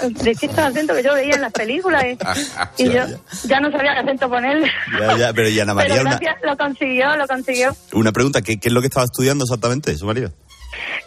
distintos 0.23 0.59
acentos 0.59 0.97
que 0.97 1.03
yo 1.03 1.13
veía 1.13 1.35
en 1.35 1.41
las 1.41 1.51
películas 1.53 2.03
y, 2.77 2.83
y 2.83 2.89
yo 2.91 3.03
ya 3.45 3.59
no 3.59 3.71
sabía 3.71 3.93
qué 3.93 3.99
acento 3.99 4.29
ponerle. 4.29 4.69
Ya, 4.99 5.17
ya, 5.17 5.33
pero 5.33 5.49
y 5.49 5.59
Ana 5.59 5.73
María, 5.75 5.95
Pero 5.95 6.01
una, 6.09 6.19
lo 6.43 6.57
consiguió, 6.57 7.15
lo 7.15 7.27
consiguió. 7.27 7.75
una 7.93 8.11
pregunta, 8.11 8.41
¿qué, 8.41 8.57
¿qué 8.59 8.69
es 8.69 8.73
lo 8.73 8.81
que 8.81 8.87
estaba 8.87 9.05
estudiando 9.05 9.43
exactamente 9.45 9.95
su 9.97 10.05
marido? 10.05 10.31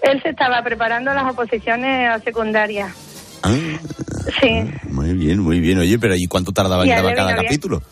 Él 0.03 0.21
se 0.23 0.29
estaba 0.31 0.63
preparando 0.63 1.15
las 1.15 1.25
oposiciones 1.33 2.11
a 2.11 2.19
secundaria. 2.21 2.95
Ah, 3.43 3.55
Sí, 4.41 4.71
muy 4.85 5.13
bien, 5.13 5.41
muy 5.41 5.61
bien. 5.61 5.79
Oye, 5.79 5.99
pero 5.99 6.15
¿y 6.17 6.27
cuánto 6.27 6.53
tardaba 6.53 6.85
en 6.85 6.91
grabar 6.91 7.15
cada 7.15 7.33
bien. 7.35 7.45
capítulo? 7.45 7.83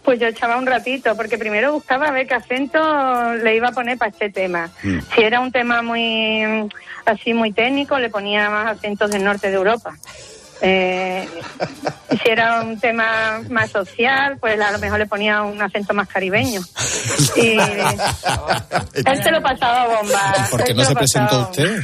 Pues 0.00 0.20
yo 0.20 0.26
echaba 0.26 0.56
un 0.56 0.66
ratito, 0.66 1.16
porque 1.16 1.38
primero 1.38 1.72
buscaba 1.72 2.08
a 2.08 2.12
ver 2.12 2.26
qué 2.26 2.34
acento 2.34 3.34
le 3.34 3.56
iba 3.56 3.68
a 3.68 3.72
poner 3.72 3.98
para 3.98 4.10
este 4.10 4.30
tema. 4.30 4.70
Mm. 4.82 4.98
Si 5.14 5.22
era 5.22 5.40
un 5.40 5.52
tema 5.52 5.82
muy 5.82 6.68
así 7.04 7.34
muy 7.34 7.52
técnico, 7.52 7.98
le 7.98 8.10
ponía 8.10 8.50
más 8.50 8.76
acentos 8.76 9.10
del 9.10 9.24
norte 9.24 9.48
de 9.48 9.56
Europa. 9.56 9.96
Eh, 10.60 11.28
si 12.10 12.30
era 12.30 12.62
un 12.62 12.80
tema 12.80 13.40
más 13.48 13.70
social, 13.70 14.36
pues 14.40 14.60
a 14.60 14.70
lo 14.72 14.78
mejor 14.78 14.98
le 14.98 15.06
ponía 15.06 15.42
un 15.42 15.60
acento 15.62 15.94
más 15.94 16.08
caribeño. 16.08 16.60
Y 17.36 17.40
él 18.94 19.22
se 19.22 19.30
lo 19.30 19.42
pasaba 19.42 19.86
bomba. 19.86 20.48
¿Por 20.50 20.64
qué 20.64 20.74
no 20.74 20.84
se 20.84 20.94
presentó 20.94 21.48
pasaba 21.48 21.50
usted? 21.50 21.80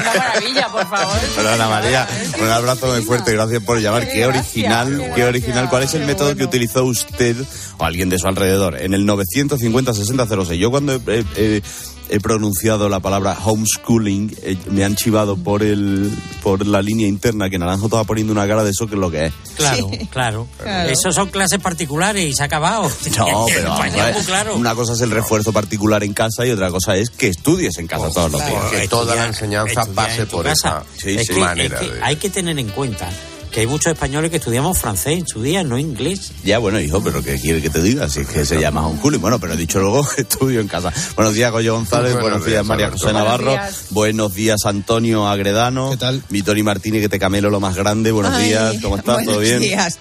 Una 0.00 0.14
maravilla, 0.14 0.68
por 0.68 0.86
favor. 0.88 1.18
Pero 1.36 1.48
Ana 1.50 1.68
María, 1.68 2.06
un 2.40 2.48
abrazo 2.48 2.86
muy 2.86 3.02
fuerte, 3.02 3.32
gracias 3.32 3.62
por 3.62 3.78
llamar. 3.80 4.08
Qué 4.08 4.26
original, 4.26 5.12
qué 5.14 5.24
original. 5.24 5.68
¿Cuál 5.68 5.82
es 5.82 5.94
el 5.94 6.06
método 6.06 6.34
que 6.36 6.44
utilizó 6.44 6.84
usted 6.84 7.36
o 7.78 7.84
alguien 7.84 8.08
de 8.08 8.18
su 8.18 8.26
alrededor? 8.28 8.80
En 8.80 8.94
el 8.94 9.06
950-6006. 9.06 10.54
Yo 10.56 10.70
cuando 10.70 10.94
he, 10.94 11.24
he- 11.36 11.62
he- 12.10 12.20
pronunciado 12.20 12.88
la 12.88 13.00
palabra 13.00 13.36
homeschooling, 13.44 14.36
eh, 14.42 14.56
me 14.70 14.84
han 14.84 14.96
chivado 14.96 15.36
por 15.36 15.62
el 15.62 16.10
por 16.42 16.66
la 16.66 16.80
línea 16.82 17.06
interna 17.06 17.48
que 17.50 17.58
Naranjo 17.58 17.86
estaba 17.86 18.04
poniendo 18.04 18.32
una 18.32 18.46
cara 18.46 18.64
de 18.64 18.70
eso 18.70 18.86
que 18.86 18.94
es 18.94 19.00
lo 19.00 19.10
que 19.10 19.26
es. 19.26 19.32
Claro, 19.56 19.90
claro. 20.10 20.46
Claro. 20.58 20.90
Esos 20.90 21.14
son 21.14 21.28
clases 21.28 21.58
particulares 21.60 22.24
y 22.28 22.32
se 22.32 22.42
ha 22.42 22.46
acabado. 22.46 22.90
No, 23.18 23.46
pero 23.54 23.68
vamos 23.70 23.92
ver, 23.94 24.14
muy 24.14 24.22
claro. 24.24 24.56
una 24.56 24.74
cosa 24.74 24.92
es 24.94 25.00
el 25.00 25.10
refuerzo 25.10 25.52
particular 25.52 26.02
en 26.04 26.12
casa 26.14 26.46
y 26.46 26.50
otra 26.50 26.70
cosa 26.70 26.96
es 26.96 27.10
que 27.10 27.28
estudies 27.28 27.76
en 27.78 27.86
casa 27.86 28.08
todos 28.10 28.30
los 28.30 28.46
días. 28.46 28.64
Que 28.70 28.88
toda 28.88 29.14
la 29.14 29.26
enseñanza 29.26 29.84
pase 29.94 30.26
por 30.26 30.46
esa 30.46 30.84
Sí, 30.96 31.16
es 31.16 31.26
sí. 31.26 31.34
que, 31.34 31.64
es 31.66 31.72
que 31.72 31.90
hay 32.02 32.16
que 32.16 32.30
tener 32.30 32.58
en 32.58 32.68
cuenta 32.68 33.08
que 33.50 33.60
hay 33.60 33.66
muchos 33.66 33.92
españoles 33.92 34.30
que 34.30 34.36
estudiamos 34.36 34.78
francés 34.78 35.18
en 35.18 35.26
su 35.26 35.42
día, 35.42 35.62
no 35.64 35.78
inglés. 35.78 36.32
Ya, 36.44 36.58
bueno, 36.58 36.78
hijo, 36.80 37.02
pero 37.02 37.22
¿qué 37.22 37.38
quiere 37.40 37.60
que 37.60 37.70
te 37.70 37.82
diga? 37.82 38.08
Si 38.08 38.20
es 38.20 38.26
que 38.28 38.44
se 38.44 38.60
llama 38.60 38.86
homeschooling. 38.86 39.20
Bueno, 39.20 39.38
pero 39.40 39.54
he 39.54 39.56
dicho 39.56 39.80
luego 39.80 40.06
que 40.16 40.22
estudio 40.22 40.60
en 40.60 40.68
casa. 40.68 40.92
Buenos 41.16 41.34
días, 41.34 41.50
Goyo 41.50 41.74
González. 41.74 42.12
Buenos 42.12 42.22
Buenos, 42.30 42.46
días, 42.46 42.54
días, 42.60 42.66
María. 42.66 42.90
José 42.90 43.04
Buenos 43.06 43.22
Navarro. 43.24 43.50
días. 43.50 43.84
Buenos 43.90 44.34
días, 44.34 44.60
Antonio 44.66 45.26
Agredano. 45.28 45.90
¿Qué 45.90 45.96
tal? 45.96 46.22
Vitori 46.28 46.62
Martínez, 46.62 47.02
que 47.02 47.08
te 47.08 47.18
camelo 47.18 47.50
lo 47.50 47.60
más 47.60 47.74
grande. 47.76 48.12
Buenos 48.12 48.34
Ay, 48.34 48.48
días, 48.48 48.76
¿cómo 48.82 48.96
estás? 48.96 49.24
¿Todo 49.24 49.34
buenos 49.36 49.42
bien? 49.42 49.60
días. 49.60 49.98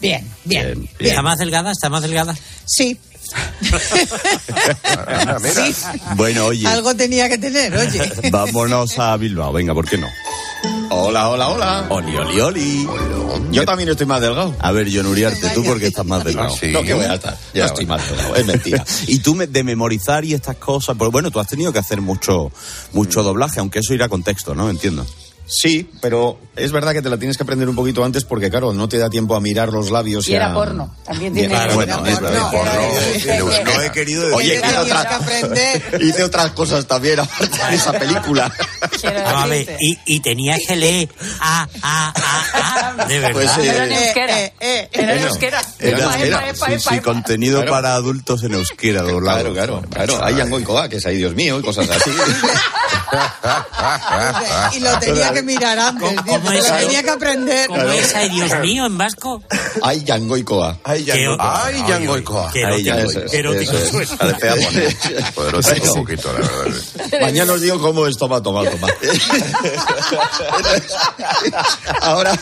Bien, 0.00 0.30
bien. 0.44 0.88
¿Está 0.98 1.22
más 1.22 1.38
delgada? 1.38 1.72
¿Está 1.72 1.88
más 1.90 2.02
delgada? 2.02 2.36
Sí, 2.64 2.98
Sí. 5.54 5.74
Bueno, 6.14 6.46
oye, 6.46 6.66
algo 6.66 6.94
tenía 6.94 7.28
que 7.28 7.38
tener, 7.38 7.74
oye. 7.76 8.12
vámonos 8.30 8.98
a 8.98 9.16
Bilbao. 9.16 9.52
Venga, 9.52 9.74
¿por 9.74 9.88
qué 9.88 9.98
no? 9.98 10.06
Hola, 10.90 11.28
hola, 11.28 11.48
hola. 11.48 11.86
Oli, 11.88 12.16
oli, 12.16 12.40
oli. 12.40 12.88
Yo 13.50 13.64
también 13.64 13.88
estoy 13.88 14.06
más 14.06 14.20
delgado. 14.20 14.54
A 14.58 14.72
ver, 14.72 14.88
John 14.92 15.06
Uriarte, 15.06 15.50
¿tú 15.50 15.64
por 15.64 15.78
qué 15.78 15.86
estás 15.86 16.06
más 16.06 16.24
delgado? 16.24 16.50
Sí. 16.56 16.72
No, 16.72 16.82
que 16.82 16.94
voy 16.94 17.04
a 17.04 17.14
estar. 17.14 17.36
Ya 17.52 17.62
no 17.62 17.66
estoy 17.66 17.86
más 17.86 18.08
delgado, 18.08 18.36
es 18.36 18.46
mentira. 18.46 18.84
y 19.06 19.18
tú 19.18 19.36
de 19.36 19.64
memorizar 19.64 20.24
y 20.24 20.34
estas 20.34 20.56
cosas, 20.56 20.96
pues 20.96 21.10
bueno, 21.10 21.30
tú 21.30 21.40
has 21.40 21.46
tenido 21.46 21.72
que 21.72 21.78
hacer 21.78 22.00
mucho, 22.00 22.50
mucho 22.92 23.22
doblaje, 23.22 23.60
aunque 23.60 23.80
eso 23.80 23.94
irá 23.94 24.08
con 24.08 24.22
texto, 24.22 24.54
¿no? 24.54 24.70
Entiendo. 24.70 25.06
Sí, 25.46 25.90
pero 26.00 26.38
es 26.56 26.72
verdad 26.72 26.92
que 26.94 27.02
te 27.02 27.10
la 27.10 27.18
tienes 27.18 27.36
que 27.36 27.42
aprender 27.42 27.68
un 27.68 27.76
poquito 27.76 28.02
antes 28.02 28.24
porque, 28.24 28.48
claro, 28.50 28.72
no 28.72 28.88
te 28.88 28.96
da 28.96 29.10
tiempo 29.10 29.36
a 29.36 29.40
mirar 29.40 29.68
los 29.70 29.90
labios. 29.90 30.26
Y 30.26 30.34
era 30.34 30.50
a- 30.50 30.54
porno. 30.54 30.94
También 31.04 31.34
tiene 31.34 31.48
claro, 31.50 31.74
bueno, 31.74 32.06
es 32.06 32.18
verdad, 32.20 32.50
porno. 32.50 32.72
No 33.74 33.82
he 33.82 33.92
querido 33.92 34.22
decir. 34.22 34.36
Oye, 34.36 34.54
hice, 34.64 34.78
otra- 34.78 35.20
hice 36.00 36.22
otras 36.24 36.50
cosas 36.52 36.86
también 36.86 37.20
aparte 37.20 37.58
de 37.70 37.74
esa 37.76 37.92
película. 37.92 38.50
A 39.26 39.46
ver, 39.46 39.76
y, 39.80 39.98
y 40.06 40.20
tenías 40.20 40.60
que 40.66 40.76
leer 40.76 41.08
A, 41.40 41.68
A, 41.82 42.12
A, 42.14 43.02
A, 43.02 43.04
de 43.06 43.18
verdad. 43.18 43.32
Pues, 43.34 43.50
eh, 43.58 43.68
Era 43.68 43.84
en 43.84 43.92
euskera. 43.92 44.38
Era 44.60 44.88
en 44.92 45.06
Bueno, 45.18 45.26
euskera. 45.28 45.60
era 45.78 45.98
Epa, 45.98 46.04
euskera. 46.04 46.24
epa, 46.24 46.48
epa, 46.48 46.66
Sí, 46.66 46.72
epa, 46.72 46.90
sí, 46.94 47.00
contenido 47.00 47.56
Claro. 47.58 47.70
para 47.72 47.94
adultos 47.94 48.42
en 48.44 48.54
euskera 48.54 49.02
doblado. 49.02 49.52
Claro, 49.52 49.52
claro, 49.52 49.82
claro. 49.90 50.24
Hay 50.24 50.36
Yangoicoa, 50.36 50.88
que 50.88 50.96
es 50.96 51.04
ahí, 51.06 51.18
Dios 51.18 51.34
mío, 51.34 51.58
y 51.60 51.62
cosas 51.62 51.90
así. 51.90 52.10
Y 54.74 54.80
lo 54.80 54.98
tenía 54.98 55.32
que 55.34 55.42
mirar 55.42 55.78
antes. 55.78 56.14
¿Cómo 56.26 56.50
dice, 56.50 56.58
es 56.58 56.68
lo 56.68 56.74
eso? 56.76 56.86
tenía 56.86 57.02
que 57.02 57.10
aprender. 57.10 57.68
¿Cómo 57.68 57.82
es? 57.82 58.14
Ay, 58.14 58.28
Dios 58.30 58.50
mío, 58.60 58.86
en 58.86 58.98
vasco. 58.98 59.42
Hay 59.82 60.04
Yangoicoa. 60.04 60.78
Ay, 60.84 61.04
Yangoicoa. 61.04 61.66
Ay, 61.66 61.84
Yangoicoa. 61.88 62.50
Qué 62.52 62.64
Ay, 62.64 62.88
erótico, 62.88 63.20
erótico 63.32 63.72
suena. 63.90 64.16
Poner. 64.38 64.96
Poderoso 65.34 65.70
un 65.74 65.94
poquito, 66.04 66.32
la 66.32 66.40
verdad. 66.40 66.80
Mañana 67.20 67.52
os 67.52 67.60
digo 67.60 67.80
cómo 67.80 68.06
es 68.06 68.16
toma, 68.16 68.42
toma, 68.42 68.68
toma. 68.70 68.88
Ahora 72.00 72.38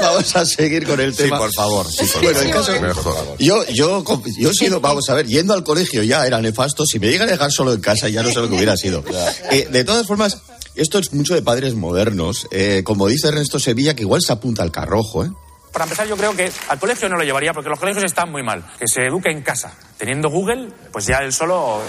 vamos 0.00 0.36
a 0.36 0.44
seguir 0.46 0.86
con 0.86 1.00
el 1.00 1.12
Sí, 1.14 1.24
tema. 1.24 1.38
por 1.38 1.52
favor. 1.52 1.86
Sí, 1.90 2.04
por 2.12 2.22
Bueno, 2.22 2.38
favor. 2.38 2.54
caso- 2.66 2.80
Mejor. 2.80 3.36
yo, 3.38 3.64
yo, 3.68 4.04
yo 4.38 4.50
he 4.50 4.54
sido, 4.54 4.80
vamos 4.80 5.08
a 5.08 5.14
ver, 5.14 5.26
yendo 5.26 5.54
al 5.54 5.64
colegio 5.64 6.02
ya 6.02 6.26
era 6.26 6.40
nefasto. 6.40 6.84
Si 6.86 6.98
me 6.98 7.08
llega 7.08 7.24
a 7.24 7.28
dejar 7.28 7.50
solo 7.50 7.72
en 7.72 7.80
casa, 7.80 8.08
ya 8.08 8.22
no 8.22 8.28
sé 8.30 8.40
lo 8.40 8.48
que 8.48 8.54
hubiera 8.56 8.76
sido. 8.76 9.04
Eh, 9.50 9.68
de 9.70 9.84
todas 9.84 10.06
formas, 10.06 10.38
esto 10.74 10.98
es 10.98 11.12
mucho 11.12 11.34
de 11.34 11.42
padres 11.42 11.74
modernos. 11.74 12.46
Eh, 12.50 12.82
como 12.84 13.06
dice 13.08 13.28
Ernesto 13.28 13.58
Sevilla, 13.58 13.94
que 13.94 14.02
igual 14.02 14.22
se 14.22 14.32
apunta 14.32 14.62
al 14.62 14.72
carrojo, 14.72 15.24
¿eh? 15.24 15.30
Para 15.72 15.86
empezar, 15.86 16.06
yo 16.06 16.16
creo 16.16 16.36
que 16.36 16.52
al 16.68 16.78
colegio 16.78 17.08
no 17.08 17.16
lo 17.16 17.24
llevaría 17.24 17.52
porque 17.52 17.68
los 17.68 17.80
colegios 17.80 18.04
están 18.04 18.30
muy 18.30 18.44
mal. 18.44 18.64
Que 18.78 18.86
se 18.86 19.06
eduque 19.06 19.30
en 19.30 19.42
casa. 19.42 19.72
Teniendo 19.98 20.30
Google, 20.30 20.70
pues 20.92 21.06
ya 21.06 21.18
él 21.18 21.32
solo 21.32 21.82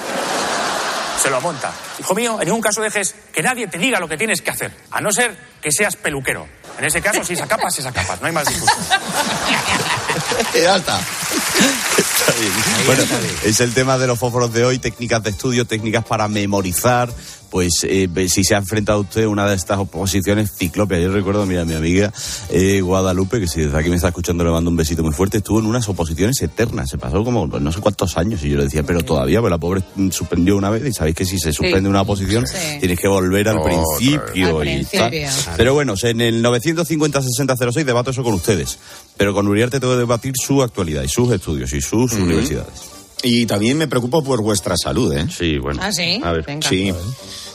se 1.22 1.30
lo 1.30 1.40
monta. 1.40 1.72
Hijo 2.00 2.16
mío, 2.16 2.38
en 2.40 2.46
ningún 2.46 2.62
caso 2.62 2.82
dejes 2.82 3.16
que 3.32 3.42
nadie 3.42 3.68
te 3.68 3.78
diga 3.78 4.00
lo 4.00 4.08
que 4.08 4.18
tienes 4.18 4.42
que 4.42 4.52
hacer, 4.52 4.72
a 4.92 5.02
no 5.02 5.12
ser 5.12 5.38
que 5.62 5.72
seas 5.72 5.96
peluquero. 5.96 6.48
En 6.78 6.86
ese 6.86 7.02
caso, 7.02 7.24
si 7.24 7.36
se 7.36 7.48
capas, 7.48 7.74
se 7.74 7.84
capas. 7.84 8.20
No 8.20 8.28
hay 8.28 8.34
más 8.34 8.48
discusión. 8.48 8.78
ya 10.54 10.76
está. 10.76 11.00
Está 11.98 12.32
bien. 12.40 12.54
Bueno, 12.86 13.04
es 13.44 13.60
el 13.62 13.74
tema 13.74 13.98
de 13.98 14.08
los 14.08 14.20
fósforos 14.20 14.52
de 14.52 14.66
hoy, 14.66 14.80
técnicas 14.80 15.24
de 15.24 15.30
estudio, 15.30 15.66
técnicas 15.66 16.04
para 16.04 16.28
memorizar. 16.28 17.10
Pues 17.50 17.80
eh, 17.84 18.08
si 18.28 18.44
se 18.44 18.56
ha 18.56 18.58
enfrentado 18.58 19.02
usted 19.02 19.24
a 19.24 19.30
una 19.30 19.48
de 19.48 19.56
estas 19.56 19.78
oposiciones 19.80 20.52
ciclópeas. 20.52 21.02
Yo 21.02 21.12
recuerdo, 21.12 21.46
mira, 21.46 21.64
mi 21.66 21.74
amiga 21.74 22.12
eh, 22.50 22.82
Guadalupe, 22.82 23.40
que 23.40 23.48
si 23.48 23.62
desde 23.62 23.78
aquí 23.78 23.90
me 23.90 23.96
está 23.96 24.10
escuchando 24.10 24.44
le 24.44 24.52
mando 24.52 24.70
un 24.70 24.76
besito 24.76 25.04
muy 25.04 25.14
fuerte, 25.14 25.38
estuvo 25.38 25.60
en 25.60 25.66
unas 25.66 25.88
oposiciones 25.88 26.42
eternas. 26.42 26.90
Se 26.90 26.98
pasó 26.98 27.24
como 27.24 27.48
no 27.48 27.72
sé 27.72 27.80
cuántos 27.80 28.18
años 28.18 28.44
y 28.44 28.50
yo 28.50 28.58
le 28.58 28.66
decía, 28.66 28.84
pero 28.84 29.04
todavía, 29.04 29.40
pues 29.40 29.52
la 29.52 29.58
pobre 29.58 29.82
suspendió 30.12 30.58
una 30.58 30.70
vez 30.70 30.86
y 30.86 30.94
sabéis 30.94 31.16
que 31.16 31.26
si 31.26 31.38
se 31.40 31.54
suspende 31.54 31.90
una 31.90 32.02
oposición 32.02 32.46
Sí. 32.48 32.80
tienes 32.80 33.00
que 33.00 33.08
volver 33.08 33.48
al 33.50 33.62
principio. 33.62 34.60
Al 34.60 34.68
y 34.68 34.72
principio. 34.86 35.00
tal. 35.46 35.54
Pero 35.58 35.74
bueno, 35.74 35.94
en 36.02 36.22
el 36.22 36.44
950-6006 36.44 37.84
debato 37.84 38.12
eso 38.12 38.24
con 38.24 38.34
ustedes. 38.34 38.78
Pero 39.18 39.34
con 39.34 39.48
Uriarte 39.48 39.80
tengo 39.80 39.94
que 39.94 40.00
debatir 40.00 40.34
su 40.36 40.62
actualidad 40.62 41.04
y 41.04 41.08
sus 41.08 41.32
estudios 41.32 41.72
y 41.74 41.82
sus 41.82 42.14
universidades. 42.14 42.95
Y 43.28 43.48
también 43.48 43.76
me 43.76 43.88
preocupo 43.88 44.24
por 44.24 44.44
vuestra 44.44 44.78
salud, 44.78 45.12
¿eh? 45.12 45.28
Sí, 45.36 45.58
bueno. 45.58 45.82
¿Ah, 45.84 45.92
sí? 45.92 46.22
A 46.24 46.32
ver. 46.32 46.46
Venga. 46.46 46.70
Sí. 46.70 46.94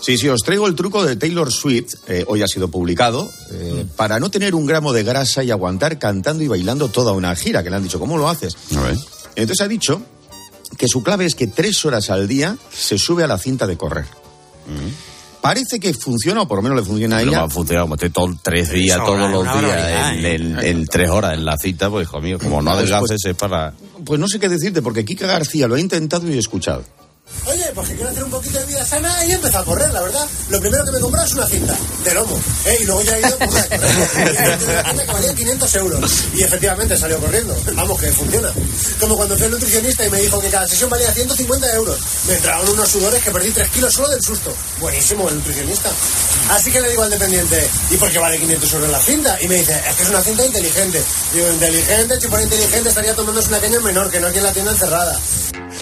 Sí, 0.00 0.18
sí, 0.18 0.28
os 0.28 0.40
traigo 0.40 0.66
el 0.66 0.74
truco 0.74 1.04
de 1.04 1.14
Taylor 1.14 1.52
Swift, 1.52 1.94
eh, 2.08 2.24
hoy 2.26 2.42
ha 2.42 2.48
sido 2.48 2.68
publicado, 2.68 3.30
eh, 3.52 3.84
para 3.94 4.18
no 4.18 4.30
tener 4.30 4.56
un 4.56 4.66
gramo 4.66 4.92
de 4.92 5.04
grasa 5.04 5.44
y 5.44 5.52
aguantar 5.52 5.98
cantando 6.00 6.42
y 6.42 6.48
bailando 6.48 6.88
toda 6.88 7.12
una 7.12 7.36
gira, 7.36 7.62
que 7.62 7.70
le 7.70 7.76
han 7.76 7.84
dicho, 7.84 8.00
¿cómo 8.00 8.18
lo 8.18 8.28
haces? 8.28 8.56
A 8.76 8.80
ver. 8.80 8.96
Entonces 9.36 9.60
ha 9.60 9.68
dicho 9.68 10.02
que 10.76 10.88
su 10.88 11.04
clave 11.04 11.26
es 11.26 11.36
que 11.36 11.46
tres 11.46 11.84
horas 11.84 12.10
al 12.10 12.26
día 12.26 12.56
se 12.72 12.98
sube 12.98 13.22
a 13.22 13.28
la 13.28 13.38
cinta 13.38 13.68
de 13.68 13.76
correr. 13.76 14.06
Parece 15.40 15.80
que 15.80 15.94
funciona, 15.94 16.42
o 16.42 16.48
por 16.48 16.58
lo 16.58 16.62
menos 16.62 16.78
le 16.78 16.84
funciona 16.84 17.16
a 17.18 17.22
ella. 17.22 17.38
va 17.40 17.44
a 17.46 17.50
funcionar 17.50 17.84
como 17.84 17.94
esté 17.94 18.10
todo, 18.10 18.36
tres 18.42 18.70
días, 18.70 18.96
Eso, 18.96 19.06
todos 19.06 19.30
los 19.30 19.44
días, 19.44 20.12
en, 20.12 20.24
¿eh? 20.26 20.34
en- 20.34 20.58
en 20.62 20.86
tres 20.86 21.08
horas 21.10 21.34
en 21.34 21.44
la 21.44 21.56
cita, 21.56 21.88
pues 21.88 22.06
hijo 22.06 22.20
mío, 22.20 22.38
como 22.38 22.60
no 22.60 22.70
Pues, 22.72 22.78
adelgaces 22.82 23.18
pues- 23.22 23.32
es 23.32 23.36
para... 23.36 23.72
Pues 24.04 24.20
no 24.20 24.28
sé 24.28 24.38
qué 24.38 24.48
decirte, 24.48 24.82
porque 24.82 25.04
Kika 25.04 25.26
García 25.26 25.66
lo 25.66 25.76
ha 25.76 25.80
intentado 25.80 26.28
y 26.28 26.34
he 26.34 26.38
escuchado. 26.38 26.84
Oye, 27.46 27.64
pues 27.74 27.88
que 27.88 27.94
quiero 27.94 28.10
hacer 28.10 28.24
un 28.24 28.30
poquito 28.30 28.58
de 28.58 28.66
vida 28.66 28.84
sana 28.84 29.24
y 29.24 29.30
he 29.30 29.34
empezado 29.34 29.62
a 29.62 29.64
correr, 29.64 29.92
la 29.92 30.02
verdad. 30.02 30.26
Lo 30.50 30.60
primero 30.60 30.84
que 30.84 30.90
me 30.92 30.98
compré 31.00 31.22
es 31.22 31.32
una 31.34 31.46
cinta 31.46 31.76
de 32.04 32.14
lomo. 32.14 32.40
¿eh? 32.64 32.78
Y 32.80 32.84
luego 32.84 33.02
ya 33.02 33.16
he 33.16 33.20
ido 33.20 33.38
por 33.38 33.48
una 33.48 33.62
de 33.62 33.68
correr. 33.68 34.58
Una 34.60 34.84
cinta 34.84 35.06
que 35.06 35.12
valía 35.12 35.34
500 35.34 35.74
euros. 35.76 36.24
Y 36.34 36.42
efectivamente 36.42 36.96
salió 36.96 37.18
corriendo. 37.20 37.56
Vamos, 37.74 38.00
que 38.00 38.12
funciona. 38.12 38.52
Como 38.98 39.16
cuando 39.16 39.36
fui 39.36 39.46
al 39.46 39.52
nutricionista 39.52 40.06
y 40.06 40.10
me 40.10 40.18
dijo 40.20 40.40
que 40.40 40.48
cada 40.48 40.66
sesión 40.66 40.90
valía 40.90 41.12
150 41.12 41.74
euros. 41.74 41.98
Me 42.26 42.34
entraron 42.34 42.68
unos 42.68 42.88
sudores 42.88 43.22
que 43.22 43.30
perdí 43.30 43.50
3 43.50 43.70
kilos 43.70 43.92
solo 43.92 44.08
del 44.08 44.22
susto. 44.22 44.54
Buenísimo 44.80 45.28
el 45.28 45.36
nutricionista. 45.36 45.90
Así 46.50 46.70
que 46.70 46.80
le 46.80 46.88
digo 46.90 47.02
al 47.02 47.10
dependiente, 47.10 47.68
¿y 47.90 47.96
por 47.96 48.10
qué 48.10 48.18
vale 48.18 48.38
500 48.38 48.72
euros 48.74 48.90
la 48.90 49.00
cinta? 49.00 49.38
Y 49.40 49.48
me 49.48 49.56
dice, 49.56 49.80
es 49.88 49.96
que 49.96 50.02
es 50.02 50.08
una 50.08 50.20
cinta 50.20 50.44
inteligente. 50.44 51.02
Digo, 51.32 51.50
inteligente, 51.52 52.20
si 52.20 52.28
fuera 52.28 52.44
inteligente 52.44 52.88
estaría 52.88 53.14
tomándose 53.14 53.48
una 53.48 53.60
caña 53.60 53.80
menor, 53.80 54.10
que 54.10 54.20
no 54.20 54.26
aquí 54.26 54.38
en 54.38 54.44
la 54.44 54.52
tienda 54.52 54.72
encerrada. 54.72 55.20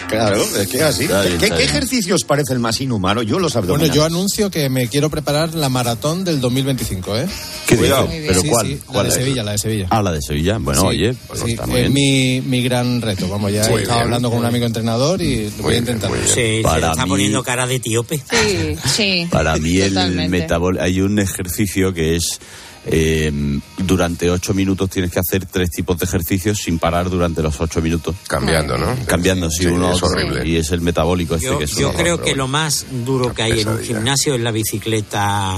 Claro, 0.09 0.43
es 0.43 0.67
que 0.69 0.83
así. 0.83 1.07
¿Qué, 1.07 1.13
bien, 1.15 1.39
qué 1.39 1.45
está 1.47 1.57
bien. 1.57 1.69
ejercicios 1.69 2.25
parece 2.25 2.53
el 2.55 2.59
más 2.59 2.81
inhumano? 2.81 3.23
Yo 3.23 3.39
los 3.39 3.53
Bueno, 3.55 3.67
abdominales. 3.75 3.95
yo 3.95 4.05
anuncio 4.05 4.51
que 4.51 4.69
me 4.69 4.89
quiero 4.89 5.11
preparar 5.11 5.55
la 5.55 5.69
maratón 5.69 6.25
del 6.25 6.41
2025, 6.41 7.17
¿eh? 7.19 7.27
¿Qué 7.67 7.77
Cuidado. 7.77 8.09
¿Pero 8.11 8.41
Sí, 8.41 8.49
cuál? 8.49 8.67
sí, 8.67 8.81
¿Cuál 8.87 8.97
la 8.97 9.03
de 9.03 9.09
es? 9.11 9.15
Sevilla, 9.15 9.43
la 9.45 9.53
de 9.53 9.59
Sevilla. 9.59 9.87
Ah, 9.91 10.03
la 10.03 10.13
de 10.13 10.23
Sevilla. 10.23 10.59
Bueno, 10.59 10.81
Sí, 10.81 10.87
oye, 10.87 11.15
pues 11.27 11.41
sí, 11.41 11.51
está 11.53 11.67
muy 11.67 11.77
es 11.81 11.93
bien. 11.93 11.93
mi, 11.93 12.41
mi 12.41 12.63
gran 12.63 13.01
reto. 13.03 13.29
Vamos, 13.29 13.53
ya 13.53 13.69
Muy 13.69 13.81
he 13.81 13.83
estado 13.83 14.01
hablando 14.01 14.31
con 14.31 14.39
un 14.41 14.47
amigo 14.47 14.65
entrenador 14.67 15.21
y 15.21 15.51
lo 15.57 15.63
voy 15.65 15.75
a 15.75 15.79
intentar. 15.79 16.11
Sí, 16.27 16.33
se 16.35 16.41
le 16.41 16.61
está 16.61 17.05
mí- 17.05 17.09
poniendo 17.11 17.43
cara 17.43 17.67
de 17.67 17.75
etíope. 17.77 18.19
Sí, 18.31 18.77
sí. 18.97 19.29
Para 19.31 19.57
mí 19.59 19.79
el 19.79 20.29
metabol 20.31 20.79
hay 20.81 21.01
un 21.01 21.19
ejercicio 21.19 21.93
que 21.93 22.17
es 22.17 22.41
eh, 22.87 23.31
durante 23.79 24.31
ocho 24.31 24.55
minutos 24.55 24.89
tienes 24.91 25.11
que 25.11 25.19
hacer 25.19 25.45
tres 25.47 25.71
tipos 25.71 25.99
de 25.99 26.05
ejercicios 26.07 26.59
sin 26.59 26.79
parar 26.79 27.11
durante 27.11 27.43
los 27.43 27.61
ocho 27.61 27.81
minutos. 27.83 28.15
Cambiando, 28.27 28.79
¿no? 28.79 28.97
Cambiando, 29.07 29.51
sí, 29.51 29.65
Sí, 29.65 29.67
uno 29.67 29.93
es 29.95 30.03
horrible. 30.03 30.47
Y 30.49 30.57
es 30.57 30.71
el 30.71 30.81
metabólico 30.81 31.35
este 31.35 31.47
Yo, 31.49 31.59
que 31.59 31.65
es 31.65 31.73
yo 31.77 31.93
creo 31.93 32.15
horror, 32.15 32.27
que 32.27 32.35
lo 32.35 32.49
más 32.49 32.87
duro 33.05 33.35
que 33.35 33.43
hay 33.43 33.61
en 33.61 33.69
un 33.69 33.79
gimnasio 33.83 34.35
es 34.35 34.41
la 34.41 34.51
bicicleta. 34.53 35.57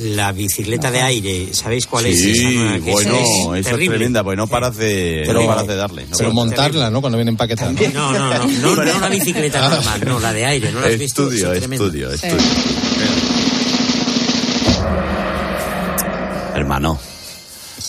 La 0.00 0.32
bicicleta 0.32 0.90
de 0.90 1.00
aire, 1.00 1.48
¿sabéis 1.54 1.86
cuál 1.86 2.06
es 2.06 2.20
Sí, 2.20 2.30
esa 2.30 2.50
nueva 2.50 2.74
que 2.84 2.90
bueno, 2.92 3.16
es 3.16 3.20
esa 3.22 3.56
es 3.58 3.64
terrible? 3.66 3.96
tremenda, 3.96 4.22
pues 4.22 4.36
no 4.36 4.46
paras 4.46 4.76
de, 4.76 5.22
Pero- 5.26 5.40
no 5.40 5.46
paras 5.48 5.66
de 5.66 5.74
darle. 5.76 6.06
no 6.06 6.16
Pero 6.16 6.32
montarla, 6.32 6.90
¿no? 6.90 7.00
Cuando 7.00 7.16
viene 7.16 7.30
empaquetada. 7.30 7.72
¿no? 7.72 7.80
No, 7.92 8.12
no, 8.12 8.28
no, 8.38 8.46
no, 8.76 8.84
no 8.84 8.96
una 8.98 9.08
bicicleta 9.08 9.66
normal, 9.68 10.02
no, 10.04 10.20
la 10.20 10.32
de 10.34 10.44
aire, 10.44 10.70
¿no 10.70 10.80
la 10.82 10.88
has 10.88 10.98
visto? 10.98 11.22
Estudio, 11.24 11.52
estudio, 11.54 12.12
estudio. 12.12 12.36
Hermano, 16.68 16.98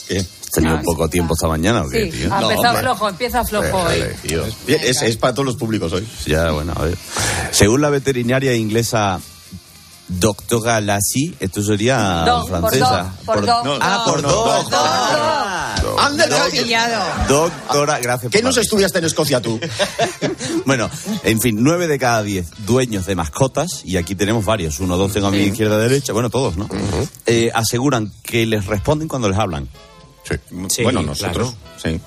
¿qué? 0.08 0.20
¿Has 0.20 0.52
tenido 0.54 0.78
Ah, 0.78 0.82
poco 0.84 1.10
tiempo 1.10 1.34
esta 1.34 1.50
mañana 1.50 1.82
o 1.84 1.90
qué, 1.90 2.06
Sí, 2.06 2.12
tío? 2.20 2.34
ha 2.34 2.42
empezado 2.42 2.68
hombre. 2.70 2.82
flojo, 2.84 3.10
empieza 3.10 3.44
flojo 3.44 3.78
hoy. 3.78 4.04
Tío. 4.22 4.44
Es, 4.68 5.02
es 5.02 5.18
para 5.18 5.34
todos 5.34 5.46
los 5.48 5.58
públicos 5.58 5.92
hoy. 5.92 6.08
Ya, 6.26 6.52
bueno, 6.52 6.72
a 6.78 6.84
ver. 6.84 6.98
Según 7.52 7.82
la 7.82 7.90
veterinaria 7.90 8.54
inglesa 8.56 9.20
Doctora 10.08 10.80
Lassie, 10.82 11.36
esto 11.42 11.62
sería 11.62 12.24
por 12.26 12.48
francesa. 12.48 13.12
dog, 13.26 13.26
por 13.26 13.46
dog, 13.46 13.66
no, 13.66 13.78
ah, 13.82 14.04
por 14.06 14.16
que- 14.22 14.28
Pillado. 14.28 14.64
Doctora, 17.28 18.00
gracias. 18.00 18.32
¿Qué 18.32 18.42
nos 18.42 18.58
estudiaste 18.58 19.00
en 19.00 19.06
Escocia 19.06 19.42
tú? 19.42 19.60
Bueno, 20.66 20.90
en 21.24 21.42
fin, 21.42 21.58
nueve 21.60 21.88
de 21.88 21.98
cada 21.98 22.22
diez 22.22 22.48
dueños 22.66 23.06
de 23.06 23.16
mascotas, 23.16 23.82
y 23.84 23.98
aquí 23.98 24.14
tenemos 24.14 24.46
varios, 24.46 24.80
uno, 24.80 24.98
dos 24.98 25.14
tengo 25.14 25.28
a 25.28 25.32
mi 25.32 25.40
izquierda, 25.40 25.78
derecha, 25.80 26.14
bueno, 26.14 26.30
todos, 26.30 26.58
¿no? 26.58 26.70
Eh, 27.26 27.50
aseguran 27.54 28.12
que 28.22 28.46
les 28.46 28.66
responden 28.66 29.08
cuando 29.08 29.30
les 29.30 29.40
hablan. 29.40 29.68
Sí, 30.70 30.84
bueno, 30.84 31.02
nosotros. 31.02 31.56
Sí. 31.82 32.00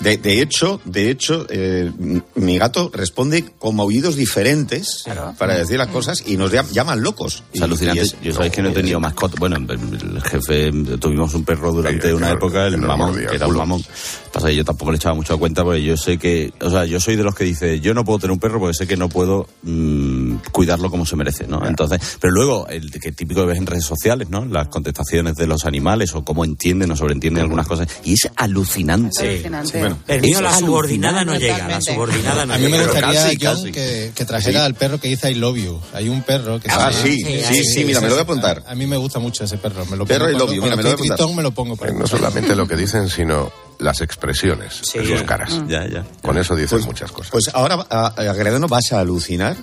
De, 0.00 0.16
de 0.16 0.42
hecho, 0.42 0.80
de 0.84 1.10
hecho, 1.10 1.46
eh, 1.48 1.90
mi 2.34 2.58
gato 2.58 2.90
responde 2.92 3.44
con 3.58 3.78
aullidos 3.78 4.16
diferentes 4.16 5.04
para 5.38 5.56
decir 5.56 5.78
las 5.78 5.88
cosas 5.88 6.24
y 6.26 6.36
nos 6.36 6.52
llam- 6.52 6.68
llaman 6.72 7.02
locos. 7.02 7.44
Es 7.52 7.62
alucinante. 7.62 8.00
Y 8.00 8.04
es- 8.06 8.16
Yo 8.20 8.32
sabéis 8.34 8.52
que 8.52 8.62
no 8.62 8.70
he 8.70 8.72
tenido 8.72 8.98
mascota. 8.98 9.36
Bueno, 9.38 9.56
el 9.56 9.70
el 9.70 10.22
jefe, 10.22 10.72
tuvimos 10.98 11.32
un 11.34 11.44
perro 11.44 11.72
durante 11.72 12.12
una 12.12 12.30
época, 12.32 12.66
el 12.66 12.78
mamón, 12.78 13.14
que 13.14 13.36
era 13.36 13.46
un 13.46 13.56
mamón. 13.56 13.84
Pasa 14.32 14.48
que 14.48 14.56
yo 14.56 14.64
tampoco 14.64 14.90
le 14.90 14.96
echaba 14.96 15.14
mucho 15.14 15.34
a 15.34 15.38
cuenta 15.38 15.62
porque 15.62 15.82
yo 15.84 15.96
sé 15.96 16.18
que, 16.18 16.52
o 16.60 16.70
sea, 16.70 16.84
yo 16.84 16.98
soy 16.98 17.14
de 17.16 17.22
los 17.22 17.34
que 17.34 17.44
dice, 17.44 17.78
yo 17.80 17.94
no 17.94 18.04
puedo 18.04 18.18
tener 18.18 18.32
un 18.32 18.40
perro 18.40 18.58
porque 18.58 18.74
sé 18.74 18.86
que 18.88 18.96
no 18.96 19.08
puedo 19.08 19.46
mm, 19.62 20.36
cuidarlo 20.50 20.90
como 20.90 21.06
se 21.06 21.14
merece, 21.16 21.46
¿no? 21.46 21.64
Entonces, 21.66 22.00
pero 22.20 22.32
luego, 22.32 22.66
el 22.68 22.90
que 22.90 23.12
típico 23.12 23.44
ves 23.46 23.58
en 23.58 23.66
redes 23.66 23.84
sociales, 23.84 24.30
¿no? 24.30 24.44
Las 24.46 24.68
contestaciones 24.68 25.36
de 25.36 25.46
los 25.46 25.64
animales 25.64 26.14
o 26.14 26.24
cómo 26.24 26.44
entienden 26.44 26.90
o 26.90 26.96
sobreentienden 26.96 27.42
algunas 27.44 27.68
cosas. 27.68 27.86
Y 28.04 28.14
es 28.14 28.28
alucinante. 28.36 29.11
Alucinante. 29.20 29.78
bueno, 29.78 29.98
El 30.08 30.20
mío, 30.22 30.40
la 30.40 30.56
subordinada 30.56 31.24
no 31.24 31.36
llega, 31.38 31.68
la 31.68 31.80
subordinada 31.80 32.46
no 32.46 32.54
A 32.54 32.58
mí 32.58 32.64
me 32.64 32.70
llega. 32.78 32.84
gustaría, 32.84 33.22
casi, 33.22 33.38
John, 33.40 33.56
casi. 33.56 33.72
Que, 33.72 34.12
que 34.14 34.24
trajera 34.24 34.64
al 34.64 34.74
perro 34.74 34.98
que 35.00 35.08
dice 35.08 35.30
I 35.30 35.34
love 35.34 35.56
you. 35.58 35.80
Hay 35.92 36.08
un 36.08 36.22
perro 36.22 36.58
que 36.60 36.68
Ah, 36.70 36.90
se 36.92 37.02
sí, 37.02 37.18
sí, 37.22 37.64
sí, 37.64 37.84
mira, 37.84 38.00
me 38.00 38.06
lo 38.08 38.14
voy 38.14 38.20
a 38.20 38.22
apuntar. 38.22 38.62
A, 38.66 38.72
a 38.72 38.74
mí 38.74 38.86
me 38.86 38.96
gusta 38.96 39.18
mucho 39.18 39.44
ese 39.44 39.58
perro. 39.58 39.84
Me 39.86 39.96
lo 39.96 40.06
Perro 40.06 40.26
pongo 40.26 40.30
I 40.30 40.32
love 40.32 40.40
cuando- 40.48 40.54
you, 40.54 40.62
mira, 40.62 40.76
me 40.76 40.82
lo 40.82 40.88
voy 40.96 41.08
a 41.10 41.14
apuntar. 41.14 41.36
me 41.36 41.42
lo 41.42 41.50
pongo. 41.52 41.76
para 41.76 41.92
No 41.92 42.06
solamente 42.06 42.54
lo 42.56 42.66
que 42.66 42.76
dicen, 42.76 43.08
sino 43.08 43.52
las 43.78 44.00
expresiones 44.00 44.80
de 44.94 45.06
sus 45.06 45.22
caras. 45.24 45.60
Ya, 45.68 45.86
ya. 45.88 46.04
Con 46.22 46.38
eso 46.38 46.54
dicen 46.54 46.80
muchas 46.82 47.10
cosas. 47.12 47.30
Pues 47.32 47.50
ahora, 47.52 47.74
Agredano, 48.16 48.68
vas 48.68 48.92
a 48.92 49.00
alucinar 49.00 49.56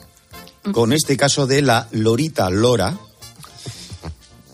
con 0.73 0.91
este 0.93 1.15
caso 1.17 1.47
de 1.47 1.61
la 1.61 1.87
Lorita 1.91 2.49
Lora, 2.49 2.97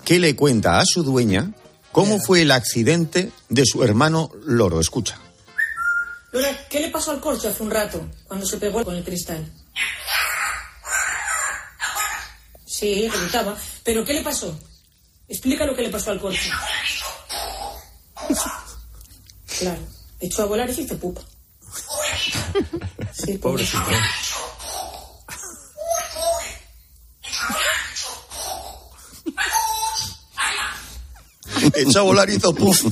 que 0.03 0.19
le 0.19 0.35
cuenta 0.35 0.79
a 0.79 0.83
su 0.85 1.03
dueña 1.03 1.51
cómo 1.95 2.19
fue 2.19 2.41
el 2.41 2.51
accidente 2.51 3.31
de 3.47 3.63
su 3.65 3.81
hermano 3.81 4.29
Loro. 4.43 4.81
Escucha. 4.81 5.17
Lora, 6.33 6.67
¿qué 6.67 6.81
le 6.81 6.89
pasó 6.89 7.11
al 7.11 7.21
corcho 7.21 7.47
hace 7.47 7.63
un 7.63 7.71
rato 7.71 8.05
cuando 8.27 8.45
se 8.45 8.57
pegó 8.57 8.83
con 8.83 8.97
el 8.97 9.03
cristal? 9.05 9.49
Sí, 12.65 13.07
gritaba. 13.07 13.55
¿Pero 13.85 14.03
qué 14.03 14.13
le 14.13 14.23
pasó? 14.23 14.59
Explica 15.29 15.65
lo 15.65 15.73
que 15.73 15.83
le 15.83 15.89
pasó 15.89 16.11
al 16.11 16.19
corcho. 16.19 16.51
Claro, 19.57 19.79
echó 20.19 20.41
a 20.41 20.47
volar 20.47 20.69
y 20.69 20.73
se 20.73 20.81
hizo 20.81 20.97
pupa. 20.97 21.21
Sí, 23.13 23.37
pobrecito. 23.37 23.85
Echó 31.75 31.99
a 31.99 32.03
volar 32.03 32.29
y 32.29 32.35
hizo 32.35 32.53
puff. 32.53 32.83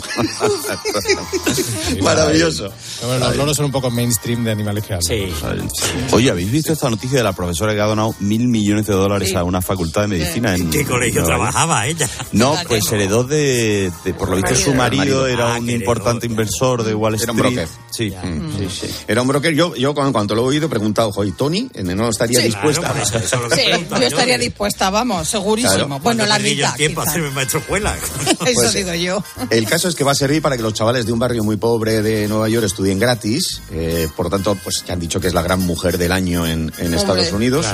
Maravilloso. 2.01 2.71
Bueno, 3.05 3.27
los 3.27 3.37
loros 3.37 3.57
son 3.57 3.65
un 3.67 3.71
poco 3.71 3.89
mainstream 3.91 4.43
de 4.43 4.51
animales 4.51 4.83
que 4.85 4.93
hablan. 4.93 5.67
Oye, 6.11 6.29
¿habéis 6.31 6.51
visto 6.51 6.73
esta 6.73 6.89
noticia 6.89 7.17
de 7.17 7.23
la 7.23 7.33
profesora 7.33 7.73
que 7.73 7.81
ha 7.81 7.85
donado 7.85 8.15
mil 8.19 8.47
millones 8.47 8.87
de 8.87 8.93
dólares 8.93 9.29
Sí. 9.29 9.35
a 9.35 9.43
una 9.43 9.61
facultad 9.61 10.01
de 10.01 10.07
medicina 10.09 10.55
en 10.55 10.69
¿Qué 10.69 10.85
colegio 10.85 11.23
trabajaba 11.23 11.87
ella? 11.87 12.09
No, 12.31 12.55
pues 12.67 12.91
heredó 12.91 13.23
de, 13.23 13.91
de- 14.03 14.13
por 14.13 14.29
lo 14.29 14.35
visto 14.37 14.55
su 14.55 14.73
marido 14.73 15.27
era 15.27 15.55
Ah, 15.55 15.59
un 15.59 15.65
que 15.65 15.71
heredó. 15.73 15.83
importante 15.91 16.25
inversor 16.27 16.83
de 16.83 16.93
Wall 16.95 17.15
Era 17.15 17.31
Street. 17.31 17.67
Broker. 17.97 18.21
Sí, 18.23 18.29
Mm, 18.29 18.57
sí, 18.69 18.87
sí. 18.87 18.95
Era 19.07 19.21
un 19.21 19.27
broker. 19.27 19.53
Yo, 19.53 19.75
yo 19.75 19.93
cuando, 19.93 20.13
cuando 20.13 20.35
lo 20.35 20.43
he 20.43 20.45
oído 20.45 20.65
he 20.67 20.69
preguntado, 20.69 21.11
oye, 21.15 21.33
Tony, 21.37 21.69
¿no 21.83 22.09
estaría 22.09 22.39
Sí. 22.39 22.45
dispuesta? 22.47 22.91
Claro, 22.91 23.01
eso, 23.03 23.17
eso 23.17 23.49
Sí, 23.55 23.85
yo 23.89 23.97
estaría 24.07 24.37
dispuesta, 24.37 24.89
vamos, 24.89 25.27
segurísimo. 25.29 25.73
Claro. 25.87 25.99
Bueno, 25.99 26.25
la 26.25 26.39
mitad. 26.39 26.75
tiempo 26.75 27.01
a 27.01 27.03
hacerme 27.05 27.29
maestro 27.31 27.59
escuela. 27.59 27.95
Eso 28.27 28.37
Pues, 28.53 28.73
digo 28.73 28.93
yo. 28.93 29.23
El 29.49 29.65
caso 29.67 29.87
es 29.87 29.95
que 29.95 30.03
va 30.03 30.11
a 30.13 30.15
servir 30.15 30.41
para 30.41 30.55
que 30.57 30.63
los 30.63 30.73
chavales 30.73 31.05
de 31.05 31.11
un 31.13 31.19
barrio 31.19 31.43
muy 31.43 31.57
pobre 31.57 32.01
de 32.01 32.27
Nueva 32.27 32.49
York 32.49 32.65
estudien 32.65 32.99
gratis. 32.99 33.61
eh, 33.71 34.07
por 34.15 34.25
lo 34.27 34.29
tanto, 34.31 34.55
pues 34.63 34.83
ya 34.87 34.93
han 34.93 34.99
dicho 34.99 35.19
que 35.19 35.27
es 35.27 35.33
la 35.33 35.41
gran 35.41 35.59
mujer 35.59 35.97
del 35.97 36.11
año 36.11 36.45
en, 36.47 36.71
en 36.77 36.93
Estados 36.93 37.31
Unidos. 37.31 37.65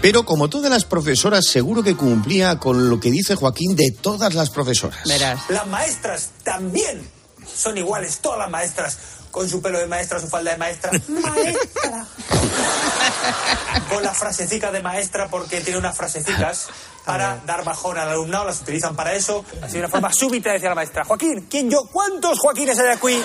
Pero 0.00 0.24
como 0.24 0.48
todas 0.48 0.70
las 0.70 0.84
profesoras, 0.84 1.46
seguro 1.46 1.82
que 1.82 1.96
cumplía 1.96 2.58
con 2.58 2.88
lo 2.88 3.00
que 3.00 3.10
dice 3.10 3.34
Joaquín 3.34 3.74
de 3.76 3.90
todas 3.90 4.34
las 4.34 4.50
profesoras. 4.50 5.00
Las 5.48 5.66
maestras 5.66 6.30
también 6.42 7.02
son 7.54 7.76
iguales, 7.76 8.18
todas 8.18 8.38
las 8.38 8.50
maestras. 8.50 8.98
Con 9.34 9.48
su 9.48 9.60
pelo 9.60 9.80
de 9.80 9.88
maestra, 9.88 10.20
su 10.20 10.28
falda 10.28 10.52
de 10.52 10.58
maestra. 10.58 10.92
Maestra. 11.08 12.06
Con 13.88 14.00
las 14.04 14.16
frasecicas 14.16 14.72
de 14.72 14.80
maestra 14.80 15.26
porque 15.26 15.60
tiene 15.60 15.80
unas 15.80 15.96
frasecicas 15.96 16.68
para 17.04 17.42
dar 17.44 17.64
bajón 17.64 17.98
al 17.98 18.10
alumnado, 18.10 18.44
las 18.44 18.60
utilizan 18.60 18.94
para 18.94 19.12
eso. 19.12 19.44
Así 19.60 19.72
de 19.72 19.80
una 19.80 19.88
forma 19.88 20.12
súbita 20.14 20.52
decía 20.52 20.68
la 20.68 20.76
maestra, 20.76 21.04
Joaquín, 21.04 21.48
¿quién 21.50 21.68
yo? 21.68 21.82
¿Cuántos 21.92 22.38
Joaquines 22.38 22.78
hay 22.78 22.90
aquí? 22.90 23.20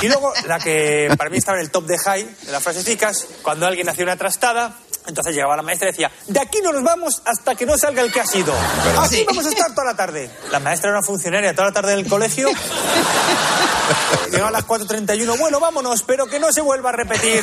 Y 0.00 0.08
luego 0.08 0.32
la 0.46 0.58
que 0.58 1.12
para 1.18 1.28
mí 1.28 1.36
estaba 1.36 1.58
en 1.58 1.64
el 1.64 1.70
top 1.70 1.84
de 1.84 1.98
high 1.98 2.24
de 2.46 2.50
las 2.50 2.62
frasecicas, 2.62 3.26
cuando 3.42 3.66
alguien 3.66 3.86
hacía 3.86 4.04
una 4.04 4.16
trastada, 4.16 4.78
entonces 5.08 5.34
llegaba 5.34 5.56
la 5.56 5.62
maestra 5.62 5.88
y 5.88 5.92
decía, 5.92 6.10
de 6.26 6.38
aquí 6.38 6.58
no 6.62 6.72
nos 6.72 6.84
vamos 6.84 7.22
hasta 7.24 7.54
que 7.54 7.64
no 7.66 7.76
salga 7.78 8.02
el 8.02 8.12
que 8.12 8.20
ha 8.20 8.26
sido. 8.26 8.52
Verdad. 8.84 9.04
Aquí 9.04 9.24
vamos 9.26 9.46
a 9.46 9.48
estar 9.48 9.74
toda 9.74 9.86
la 9.86 9.96
tarde. 9.96 10.30
La 10.52 10.60
maestra 10.60 10.90
era 10.90 10.98
una 10.98 11.06
funcionaria 11.06 11.54
toda 11.54 11.68
la 11.68 11.72
tarde 11.72 11.96
del 11.96 12.06
colegio. 12.06 12.48
Llegaba 14.30 14.48
a 14.48 14.52
las 14.52 14.66
4.31, 14.66 15.38
bueno, 15.38 15.60
vámonos, 15.60 16.02
pero 16.02 16.26
que 16.26 16.38
no 16.38 16.52
se 16.52 16.60
vuelva 16.60 16.90
a 16.90 16.92
repetir. 16.92 17.42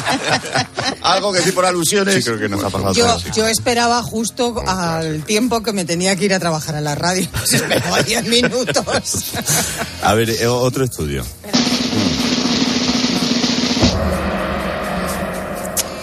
Algo 1.02 1.32
que 1.32 1.38
decir 1.38 1.54
por 1.54 1.64
alusiones. 1.64 2.16
Sí, 2.16 2.22
creo 2.22 2.38
que 2.38 2.48
nos 2.48 2.62
ha 2.62 2.68
pasado 2.68 2.92
Yo, 2.92 3.18
yo 3.34 3.46
esperaba 3.46 4.02
justo 4.02 4.62
al 4.66 5.24
tiempo 5.24 5.62
que 5.62 5.72
me 5.72 5.86
tenía 5.86 6.14
que 6.16 6.26
ir 6.26 6.34
a 6.34 6.38
trabajar 6.38 6.76
a 6.76 6.82
la 6.82 6.94
radio. 6.94 7.26
Esperaba 7.50 8.02
10 8.02 8.24
minutos. 8.26 9.32
A 10.02 10.14
ver, 10.14 10.28
eh, 10.28 10.46
otro 10.46 10.84
estudio. 10.84 11.24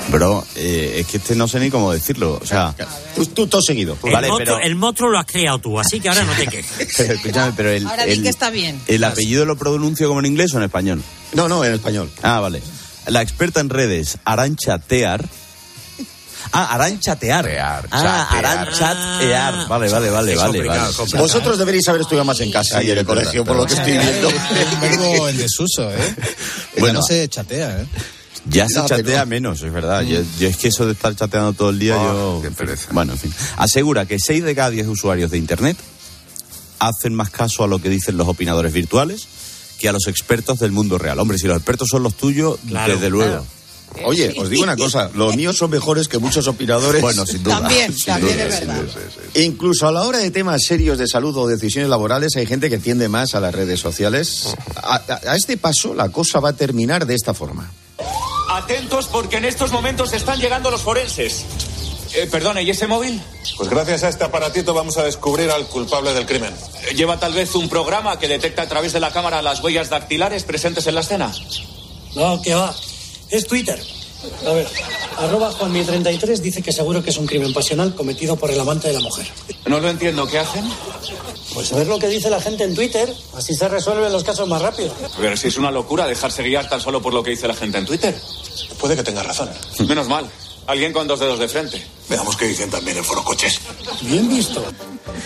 Bro, 0.10 0.46
eh, 0.56 0.98
es 1.00 1.08
que 1.08 1.18
este 1.18 1.36
no 1.36 1.48
sé 1.50 1.60
ni 1.60 1.70
cómo 1.70 1.92
decirlo. 1.92 2.40
O 2.42 2.46
sea, 2.46 2.74
tú, 3.16 3.26
tú 3.26 3.48
todo 3.48 3.62
seguido. 3.62 3.98
El, 4.04 4.12
Vale, 4.14 4.28
monstruo, 4.30 4.56
pero, 4.58 4.66
el 4.68 4.76
monstruo 4.76 5.10
lo 5.10 5.20
has 5.20 5.26
creado 5.26 5.60
tú, 5.60 5.80
así 5.80 6.00
que 6.00 6.08
ahora 6.10 6.24
no 6.24 6.34
te 6.34 6.48
quejes. 6.48 6.94
pero 6.96 7.14
escúchame, 7.14 7.54
pero 7.58 7.70
el, 7.72 7.86
Ahora 7.86 8.06
di 8.06 8.14
el- 8.14 8.24
que 8.24 8.30
está 8.30 8.50
bien. 8.50 8.82
¿el 8.88 9.04
apellido 9.04 9.46
lo 9.46 9.58
pronuncio 9.58 10.08
como 10.08 10.22
en 10.22 10.28
inglés 10.28 10.54
o 10.54 10.58
en 10.58 10.64
español? 10.64 11.04
No, 11.34 11.50
no, 11.50 11.64
en 11.66 11.74
español. 11.74 12.10
Ah, 12.22 12.40
vale. 12.40 12.62
La 13.08 13.22
experta 13.22 13.60
en 13.60 13.70
redes, 13.70 14.18
Arancha 14.24 14.78
Tear. 14.80 15.26
Ah, 16.54 16.74
Arancha 16.76 17.18
Tear. 17.18 17.46
ah, 17.60 17.82
chatear. 17.92 18.46
Arancha 18.46 19.18
Tear. 19.20 19.68
Vale, 19.68 19.90
vale, 19.90 20.10
vale, 20.10 20.32
Es 20.32 20.38
vale. 20.40 20.52
complicado, 20.54 20.82
vale. 20.84 20.94
complicado. 20.96 21.24
Vosotros 21.24 21.58
deberíais 21.58 21.88
haber 21.90 22.02
estudiado 22.02 22.24
más 22.24 22.40
en 22.40 22.52
casa 22.52 22.82
y 22.82 22.92
en 22.92 22.98
el 23.00 23.06
colegio, 23.06 23.44
por 23.44 23.58
lo 23.58 23.66
que 23.66 23.74
estoy 23.74 23.92
viendo. 23.98 24.30
Un 24.30 24.80
verbo 24.82 25.28
en 25.28 25.38
desuso, 25.38 25.92
¿eh? 25.92 25.98
Bueno. 25.98 26.80
Bueno, 26.80 27.00
no 27.02 27.06
se 27.06 27.28
chatea, 27.28 27.82
¿eh? 27.82 27.86
Ya 28.50 28.68
se 28.68 28.76
No, 28.80 28.88
chatea 28.88 29.04
pero- 29.04 29.26
menos, 29.28 29.62
es 29.62 29.72
verdad. 29.74 30.02
Yo, 30.04 30.20
yo 30.40 30.48
es 30.48 30.58
que 30.58 30.70
eso 30.70 30.86
de 30.86 30.94
estar 30.94 31.16
chateando 31.16 31.54
todo 31.54 31.70
el 31.72 31.80
día, 31.80 31.96
yo... 31.96 32.42
Bueno, 32.92 33.14
en 33.14 33.20
fin. 33.20 33.34
Asegura 33.58 34.06
que 34.06 34.18
6 34.20 34.44
de 34.44 34.56
cada 34.56 34.70
10 34.70 34.88
usuarios 34.88 35.32
de 35.32 35.38
Internet 35.38 35.78
hacen 36.80 37.14
más 37.14 37.30
caso 37.30 37.64
a 37.64 37.68
lo 37.68 37.80
que 37.80 37.90
dicen 37.90 38.18
los 38.18 38.28
opinadores 38.28 38.72
virtuales 38.74 39.28
que 39.80 39.90
a 39.90 39.92
los 39.92 40.08
expertos 40.08 40.60
del 40.60 40.72
mundo 40.72 40.98
real. 40.98 41.20
Hombre, 41.20 41.38
si 41.38 41.48
los 41.48 41.58
expertos 41.58 41.88
son 41.92 42.04
los 42.04 42.16
tuyos, 42.16 42.58
Claro, 42.68 42.94
desde 42.94 43.10
luego. 43.10 43.46
Oye, 44.04 44.34
os 44.38 44.50
digo 44.50 44.64
una 44.64 44.76
cosa, 44.76 45.10
los 45.16 45.36
míos 45.36 45.56
son 45.58 45.72
mejores 45.72 46.08
que 46.08 46.18
muchos 46.20 46.46
opinadores. 46.48 47.02
Bueno, 47.02 47.26
sin 47.26 47.42
duda. 47.42 47.60
También, 47.62 47.94
Sin 47.94 48.06
también 48.06 48.36
duda, 48.38 48.48
es 48.48 48.56
sin 48.56 48.68
verdad. 48.68 48.84
duda. 48.84 49.42
Incluso 49.44 49.88
a 49.88 49.92
la 49.92 50.04
hora 50.04 50.18
de 50.20 50.30
temas 50.30 50.64
serios 50.66 50.98
de 50.98 51.08
salud 51.08 51.36
o 51.38 51.48
decisiones 51.48 51.90
laborales 51.90 52.36
hay 52.36 52.46
gente 52.46 52.70
que 52.70 52.80
tiende 52.80 53.08
más 53.08 53.34
a 53.34 53.40
las 53.40 53.56
redes 53.56 53.80
sociales. 53.80 54.50
A, 54.76 54.96
a- 54.96 55.32
a 55.32 55.36
este 55.36 55.58
paso 55.58 55.94
la 55.94 56.10
cosa 56.10 56.40
va 56.40 56.50
a 56.50 56.54
terminar 56.54 57.06
de 57.06 57.16
esta 57.16 57.34
forma. 57.34 57.72
Atentos 58.58 59.08
porque 59.08 59.38
en 59.38 59.46
estos 59.46 59.72
momentos 59.72 60.14
están 60.14 60.40
llegando 60.40 60.72
los 60.72 60.82
forenses. 60.82 61.46
Eh, 62.16 62.28
perdone, 62.32 62.64
¿y 62.64 62.72
ese 62.72 62.88
móvil? 62.88 63.22
Pues 63.56 63.70
gracias 63.70 64.04
a 64.04 64.10
este 64.10 64.24
aparatito 64.24 64.74
vamos 64.74 64.98
a 64.98 65.04
descubrir 65.04 65.52
al 65.52 65.68
culpable 65.68 66.12
del 66.14 66.26
crimen. 66.26 66.56
Eh, 66.90 66.96
¿Lleva 66.96 67.20
tal 67.20 67.34
vez 67.34 67.54
un 67.54 67.70
programa 67.70 68.18
que 68.18 68.28
detecta 68.28 68.64
a 68.64 68.68
través 68.68 68.94
de 68.94 69.00
la 69.00 69.12
cámara 69.12 69.44
las 69.44 69.64
huellas 69.64 69.90
dactilares 69.90 70.44
presentes 70.44 70.88
en 70.88 70.96
la 70.96 71.02
escena? 71.02 71.32
No, 72.16 72.42
que 72.42 72.56
va. 72.56 72.74
Es 73.30 73.46
Twitter. 73.46 73.80
A 74.46 74.52
ver, 74.54 74.68
arroba 75.18 75.52
Juanmi33 75.52 76.38
dice 76.38 76.62
que 76.62 76.72
seguro 76.72 77.04
que 77.04 77.10
es 77.10 77.18
un 77.18 77.26
crimen 77.26 77.54
pasional 77.54 77.94
cometido 77.96 78.36
por 78.36 78.52
el 78.52 78.60
amante 78.60 78.88
de 78.88 78.94
la 78.96 79.00
mujer. 79.00 79.28
No 79.66 79.80
lo 79.80 79.90
entiendo, 79.90 80.28
¿qué 80.28 80.40
hacen? 80.40 80.64
Pues 81.54 81.74
a 81.74 81.78
ver 81.78 81.88
lo 81.88 81.98
que 81.98 82.08
dice 82.08 82.30
la 82.30 82.40
gente 82.40 82.64
en 82.64 82.76
Twitter, 82.76 83.12
así 83.36 83.54
se 83.54 83.68
resuelven 83.68 84.12
los 84.12 84.24
casos 84.24 84.48
más 84.48 84.62
rápido. 84.62 84.94
Pero 85.20 85.36
si 85.36 85.48
es 85.48 85.58
una 85.58 85.72
locura 85.72 86.06
dejarse 86.06 86.44
guiar 86.44 86.70
tan 86.70 86.80
solo 86.80 87.02
por 87.02 87.14
lo 87.14 87.24
que 87.24 87.32
dice 87.32 87.48
la 87.48 87.56
gente 87.56 87.78
en 87.78 87.86
Twitter. 87.86 88.16
Puede 88.80 88.96
que 88.96 89.04
tenga 89.04 89.24
razón. 89.24 89.50
Menos 89.88 90.08
mal. 90.08 90.30
Alguien 90.68 90.94
con 90.94 91.08
dos 91.08 91.20
dedos 91.20 91.40
de 91.40 91.48
frente. 91.48 91.84
Veamos 92.10 92.36
qué 92.36 92.46
dicen 92.46 92.70
también 92.70 92.98
en 92.98 93.04
Foro 93.04 93.24
Coches. 93.24 93.60
Bien 94.02 94.28
visto. 94.30 94.64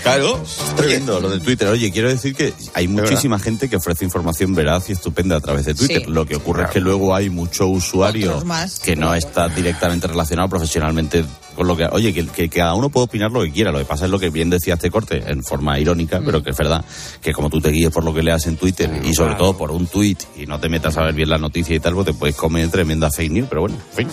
Claro, 0.04 0.42
es 0.44 0.76
tremendo 0.76 1.20
lo 1.20 1.30
del 1.30 1.42
Twitter. 1.42 1.68
Oye, 1.68 1.92
quiero 1.92 2.10
decir 2.10 2.34
que 2.36 2.54
hay 2.74 2.88
muchísima 2.88 3.38
gente 3.40 3.70
que 3.70 3.76
ofrece 3.76 4.04
información 4.06 4.54
veraz 4.56 4.90
y 4.90 4.94
estupenda 4.94 5.36
a 5.36 5.42
través 5.42 5.66
de 5.66 5.74
Twitter. 5.76 6.04
Sí. 6.06 6.12
Lo 6.12 6.26
que 6.26 6.36
ocurre 6.36 6.64
es 6.66 6.70
que 6.72 6.80
luego 6.80 7.14
hay 7.16 7.30
mucho 7.30 7.68
usuario 7.68 8.44
más. 8.46 8.80
que 8.80 8.96
no 8.96 9.14
está 9.14 9.48
directamente 9.50 10.08
relacionado 10.08 10.50
profesionalmente 10.50 11.24
con 11.56 11.68
lo 11.68 11.76
que... 11.78 11.86
Oye, 11.92 12.14
que, 12.14 12.26
que 12.28 12.50
cada 12.50 12.74
uno 12.74 12.90
puede 12.90 13.06
opinar 13.06 13.32
lo 13.32 13.42
que 13.44 13.52
quiera. 13.52 13.72
Lo 13.72 13.80
que 13.80 13.86
pasa 13.86 14.06
es 14.06 14.12
lo 14.12 14.18
que 14.20 14.30
bien 14.30 14.50
decía 14.50 14.76
este 14.76 14.90
corte, 14.90 15.22
en 15.28 15.44
forma 15.44 15.78
irónica, 15.80 16.20
Mm. 16.20 16.26
pero 16.26 16.42
que 16.44 16.50
es 16.52 16.58
verdad, 16.58 16.84
que 17.22 17.34
como 17.34 17.50
tú 17.50 17.60
te 17.62 17.70
guíes 17.70 17.92
por 17.92 18.04
lo 18.04 18.14
que 18.14 18.24
leas 18.24 18.48
en 18.48 18.58
Twitter 18.58 18.90
y 19.06 19.14
sobre 19.14 19.36
todo 19.36 19.58
por 19.58 19.72
un 19.72 19.88
tweet 19.88 20.18
y 20.38 20.46
no 20.46 20.60
te 20.60 20.70
metas 20.70 20.98
a 20.98 21.04
ver 21.04 21.14
bien 21.14 21.30
la 21.30 21.38
noticia 21.38 21.76
y 21.76 21.80
tal, 21.80 21.94
pues 21.94 22.06
te 22.08 22.14
puedes 22.14 22.36
comer 22.36 22.70
tremenda 22.70 23.12
fake 23.12 23.32
news. 23.32 23.48
Pero 23.50 23.62
bueno, 23.62 23.76
en 23.92 23.98
fin, 23.98 24.08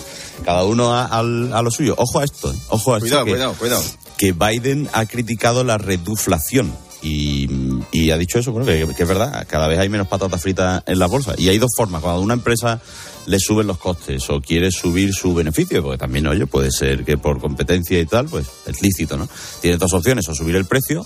cada 0.45 0.63
uno 0.65 0.93
a, 0.93 1.21
lo 1.23 1.71
suyo. 1.71 1.95
Ojo 1.97 2.19
a 2.19 2.23
esto, 2.25 2.51
¿eh? 2.51 2.55
ojo 2.69 2.93
a 2.93 2.97
esto. 2.97 3.07
Cuidado, 3.07 3.25
que- 3.25 3.31
cuidado, 3.31 3.53
cuidado. 3.53 3.83
Que 4.19 4.33
Biden 4.33 4.89
ha 4.91 5.05
criticado 5.05 5.63
la 5.63 5.77
reduflación. 5.77 6.71
Y, 7.01 7.47
y 7.93 8.11
ha 8.11 8.17
dicho 8.17 8.37
eso, 8.39 8.51
bueno, 8.51 8.65
que, 8.65 8.85
que 8.93 9.03
es 9.03 9.09
verdad, 9.09 9.47
cada 9.47 9.69
vez 9.69 9.79
hay 9.79 9.87
menos 9.87 10.09
patatas 10.09 10.41
fritas 10.41 10.83
en 10.85 10.99
la 10.99 11.07
bolsa. 11.07 11.33
Y 11.37 11.47
hay 11.47 11.57
dos 11.57 11.71
formas, 11.77 12.01
cuando 12.01 12.21
una 12.21 12.33
empresa 12.33 12.81
le 13.27 13.39
suben 13.39 13.67
los 13.67 13.77
costes 13.77 14.29
o 14.29 14.41
quiere 14.41 14.71
subir 14.71 15.13
su 15.13 15.33
beneficio, 15.33 15.81
porque 15.81 15.97
también, 15.97 16.27
oye, 16.27 16.45
puede 16.47 16.69
ser 16.69 17.05
que 17.05 17.17
por 17.17 17.39
competencia 17.39 17.97
y 17.97 18.05
tal, 18.05 18.27
pues 18.27 18.45
es 18.65 18.81
lícito, 18.81 19.15
¿no? 19.15 19.29
Tiene 19.61 19.77
dos 19.77 19.93
opciones, 19.93 20.27
o 20.27 20.35
subir 20.35 20.57
el 20.57 20.65
precio 20.65 21.05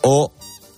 o 0.00 0.32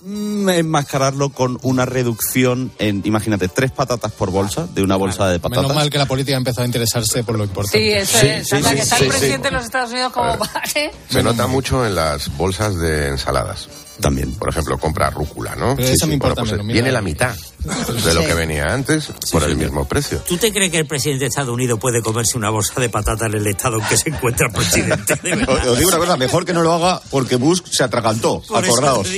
enmascararlo 0.05 1.29
con 1.29 1.57
una 1.63 1.85
reducción 1.85 2.71
en, 2.79 3.01
imagínate, 3.05 3.47
tres 3.47 3.71
patatas 3.71 4.11
por 4.11 4.31
bolsa, 4.31 4.67
de 4.73 4.83
una 4.83 4.95
bolsa 4.95 5.27
de 5.27 5.39
patatas. 5.39 5.63
Menos 5.63 5.75
mal 5.75 5.89
que 5.89 5.97
la 5.97 6.05
política 6.05 6.35
ha 6.35 6.39
empezado 6.39 6.63
a 6.63 6.65
interesarse 6.67 7.23
por 7.23 7.37
lo 7.37 7.43
importante. 7.43 7.77
Sí, 7.79 7.89
eso 7.91 8.17
Sí, 8.19 8.27
es. 8.27 8.47
sí, 8.47 8.55
sí, 8.63 8.75
que 8.75 8.81
está 8.81 8.97
sí, 8.97 9.03
el 9.05 9.11
sí. 9.11 9.17
presidente 9.17 9.47
de 9.49 9.55
los 9.55 9.65
Estados 9.65 9.91
Unidos 9.91 10.13
como 10.13 10.37
vale. 10.37 10.91
Se 11.09 11.23
nota 11.23 11.47
mucho 11.47 11.85
en 11.85 11.95
las 11.95 12.35
bolsas 12.37 12.77
de 12.77 13.07
ensaladas. 13.09 13.67
También. 14.01 14.31
Por 14.35 14.49
ejemplo, 14.49 14.77
compra 14.77 15.09
rúcula, 15.09 15.55
¿no? 15.55 15.75
Pero 15.75 15.89
eso 15.89 16.05
me 16.07 16.13
importa 16.13 16.41
Bueno, 16.41 16.57
pues, 16.57 16.61
menos, 16.63 16.73
viene 16.73 16.91
la 16.91 17.01
mitad 17.01 17.35
de 17.35 18.13
lo 18.13 18.21
Sí. 18.21 18.27
que 18.27 18.33
venía 18.35 18.65
antes 18.73 19.11
por 19.31 19.43
el 19.43 19.57
mismo 19.57 19.85
precio. 19.85 20.19
¿Tú 20.27 20.37
te 20.37 20.51
crees 20.53 20.71
que 20.71 20.77
el 20.77 20.85
presidente 20.87 21.25
de 21.25 21.29
Estados 21.29 21.49
Unidos 21.53 21.79
puede 21.79 22.01
comerse 22.01 22.37
una 22.37 22.49
bolsa 22.49 22.79
de 22.79 22.89
patata 22.89 23.25
en 23.25 23.33
el 23.33 23.47
estado 23.47 23.77
en 23.79 23.85
que 23.85 23.97
se 23.97 24.09
encuentra 24.09 24.47
el 24.47 24.53
presidente? 24.53 25.15
De. 25.23 25.33
Os, 25.33 25.77
digo 25.79 25.89
una 25.89 25.97
cosa, 25.97 26.15
mejor 26.17 26.45
que 26.45 26.53
no 26.53 26.61
lo 26.61 26.73
haga 26.73 27.01
porque 27.09 27.35
Bush 27.37 27.61
se 27.71 27.83
atragantó, 27.83 28.41
Por 28.47 28.63
acordaos. 28.63 29.07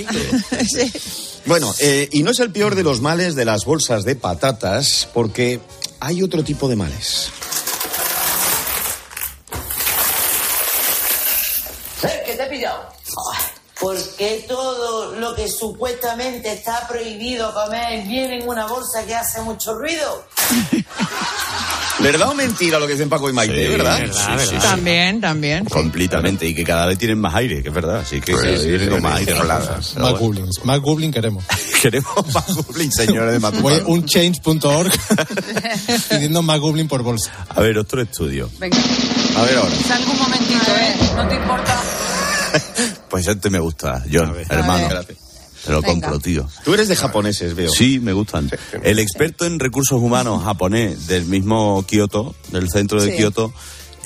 Bueno, 1.46 1.74
eh, 1.80 2.10
y 2.12 2.22
no 2.22 2.32
es 2.32 2.40
el 2.42 2.52
peor 2.52 2.76
de 2.76 2.84
los 2.84 3.00
males 3.02 3.34
de 3.34 3.46
las 3.46 3.64
bolsas 3.66 4.04
de 4.04 4.16
patatas, 4.16 5.08
porque 5.14 5.60
hay 6.00 6.22
otro 6.22 6.44
tipo 6.44 6.68
de 6.68 6.76
males. 6.76 7.32
¿Eh? 12.04 12.24
¿Qué 12.26 12.34
te 12.34 12.44
he 12.44 12.50
pillado? 12.50 12.82
¿Por 13.80 13.98
qué 14.18 14.46
todo 14.48 15.16
lo 15.16 15.34
que 15.36 15.48
supuestamente 15.48 16.52
está 16.52 16.86
prohibido 16.88 17.54
comer 17.54 18.06
viene 18.06 18.42
en 18.42 18.50
una 18.50 18.66
bolsa 18.68 19.06
que 19.06 19.16
hace 19.16 19.42
mucho 19.42 19.74
ruido? 19.78 20.26
¿Verdad 22.00 22.30
o 22.30 22.34
mentira 22.34 22.80
lo 22.80 22.88
que 22.88 22.94
dicen 22.94 23.10
Paco 23.10 23.30
y 23.30 23.34
Maite? 23.34 23.66
Sí, 23.66 23.72
¿Verdad? 23.72 24.00
verdad, 24.00 24.40
Sí, 24.40 24.46
sí, 24.50 24.56
sí. 24.56 24.68
También, 24.68 25.20
también. 25.22 25.66
Completamente, 25.66 26.46
y 26.46 26.56
que 26.56 26.64
cada 26.64 26.86
vez 26.86 26.98
tienen 26.98 27.20
más 27.20 27.36
aire, 27.36 27.62
que 27.62 27.70
es 27.70 27.76
verdad. 27.76 27.98
Así 27.98 28.22
que 28.22 28.32
Pues 28.34 28.42
cada 28.44 28.52
vez 28.54 28.62
sí, 28.62 28.68
vienen 28.70 28.88
sí, 28.88 28.94
con 28.94 29.02
más 29.02 29.16
aire. 29.20 29.34
Más 30.64 30.80
googling 30.80 31.12
queremos. 31.12 31.44
Queremos 31.82 32.34
más 32.34 32.54
goblin, 32.56 32.92
señores 32.92 33.32
de 33.32 33.40
Matupac. 33.40 33.62
Voy 33.62 33.82
un 33.86 34.06
change.org 34.06 34.92
pidiendo 36.10 36.42
más 36.42 36.60
por 36.90 37.04
bolsa. 37.04 37.32
A 37.48 37.62
ver, 37.62 37.78
otro 37.78 38.02
estudio. 38.02 38.50
Venga, 38.60 38.78
A 39.38 39.42
ver 39.44 39.58
ahora. 39.58 39.76
salgo 39.88 40.12
un 40.12 40.20
momentito, 40.20 40.72
¿eh? 40.72 40.96
¿No 41.16 41.28
te 41.28 41.36
importa? 41.36 41.82
Pues 43.10 43.28
este 43.28 43.50
me 43.50 43.60
gusta, 43.60 44.04
John, 44.12 44.36
hermano. 44.50 44.88
Gracias. 44.90 45.18
Te 45.66 45.72
lo 45.72 45.82
Venga. 45.82 45.92
compro, 46.08 46.20
tío. 46.20 46.48
Tú 46.64 46.74
eres 46.74 46.88
de 46.88 46.96
japoneses, 46.96 47.54
veo. 47.56 47.70
Sí, 47.72 48.00
me 48.00 48.14
gustan. 48.14 48.50
El 48.84 49.00
experto 49.00 49.46
en 49.46 49.60
recursos 49.60 50.00
humanos 50.00 50.44
japonés 50.44 51.08
del 51.08 51.26
mismo 51.26 51.84
Kioto, 51.86 52.34
del 52.52 52.70
centro 52.70 53.02
de 53.02 53.12
Sí. 53.12 53.18
Kioto, 53.18 53.54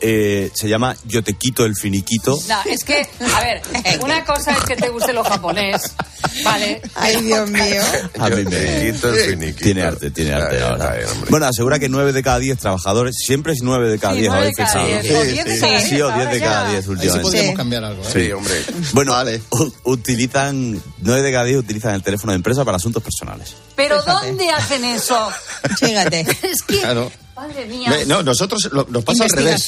eh, 0.05 0.51
se 0.53 0.67
llama 0.67 0.95
Yo 1.05 1.23
te 1.23 1.33
quito 1.33 1.65
el 1.65 1.75
finiquito. 1.75 2.37
No, 2.49 2.57
es 2.65 2.83
que, 2.83 3.07
a 3.33 3.41
ver, 3.41 3.61
una 4.01 4.25
cosa 4.25 4.51
es 4.51 4.63
que 4.63 4.75
te 4.75 4.89
guste 4.89 5.13
lo 5.13 5.23
japonés, 5.23 5.93
¿vale? 6.43 6.81
Ay, 6.95 7.21
Dios 7.21 7.49
mío. 7.49 7.81
A 8.19 8.29
mí 8.29 8.43
Yo 8.43 8.49
me- 8.49 8.55
te 8.57 8.91
quito 8.91 9.09
el 9.13 9.19
finiquito. 9.31 9.63
Tiene 9.63 9.83
arte, 9.83 10.11
tiene 10.11 10.33
arte 10.33 10.57
Ay, 10.57 10.61
ahora. 10.61 10.91
ay, 10.97 11.03
hombre. 11.09 11.29
Bueno, 11.31 11.45
asegura 11.45 11.79
que 11.79 11.87
9 11.87 12.11
de 12.11 12.21
cada 12.21 12.39
10 12.39 12.57
trabajadores, 12.59 13.15
siempre 13.17 13.53
es 13.53 13.61
9 13.63 13.89
de 13.89 13.97
cada 13.97 14.13
Sí, 14.13 14.19
10, 14.19 14.29
nueve 14.31 14.41
habéis 14.51 14.57
de 14.57 14.63
cada 14.63 14.73
pensado. 14.85 15.01
diez, 15.01 15.15
o 15.15 15.23
diez 15.23 15.45
de 15.45 15.59
cada 15.59 15.79
Sí, 15.81 15.89
diez, 15.89 16.01
o 16.03 16.11
10 16.11 16.29
de 16.31 16.39
cada 16.41 16.63
ya. 16.65 16.69
10 16.69 16.75
Ahí 16.77 16.83
sí 16.83 16.89
últimamente. 16.89 17.21
podríamos 17.23 17.51
Sí. 17.51 17.55
cambiar 17.57 17.83
algo. 17.85 18.03
¿eh? 18.03 18.07
Sí, 18.13 18.31
hombre. 18.33 18.61
Bueno, 18.93 19.15
u- 19.51 19.73
utilizan, 19.91 20.81
9 20.99 21.21
de 21.21 21.31
cada 21.31 21.45
10 21.45 21.57
utilizan 21.59 21.95
el 21.95 22.03
teléfono 22.03 22.31
de 22.33 22.37
empresa 22.37 22.65
para 22.65 22.77
asuntos 22.77 23.01
personales. 23.01 23.55
Pero 23.87 24.01
Fíjate. 24.01 24.27
¿dónde 24.27 24.49
hacen 24.49 24.85
eso? 24.85 25.31
Fíjate. 25.79 26.21
Es 26.41 26.61
que, 26.63 26.79
Claro. 26.79 27.11
madre 27.35 27.65
mía. 27.65 27.91
No, 28.07 28.23
nosotros 28.23 28.69
lo- 28.71 28.85
nos 28.89 29.03
pasa 29.03 29.23
al 29.25 29.29
revés. 29.31 29.65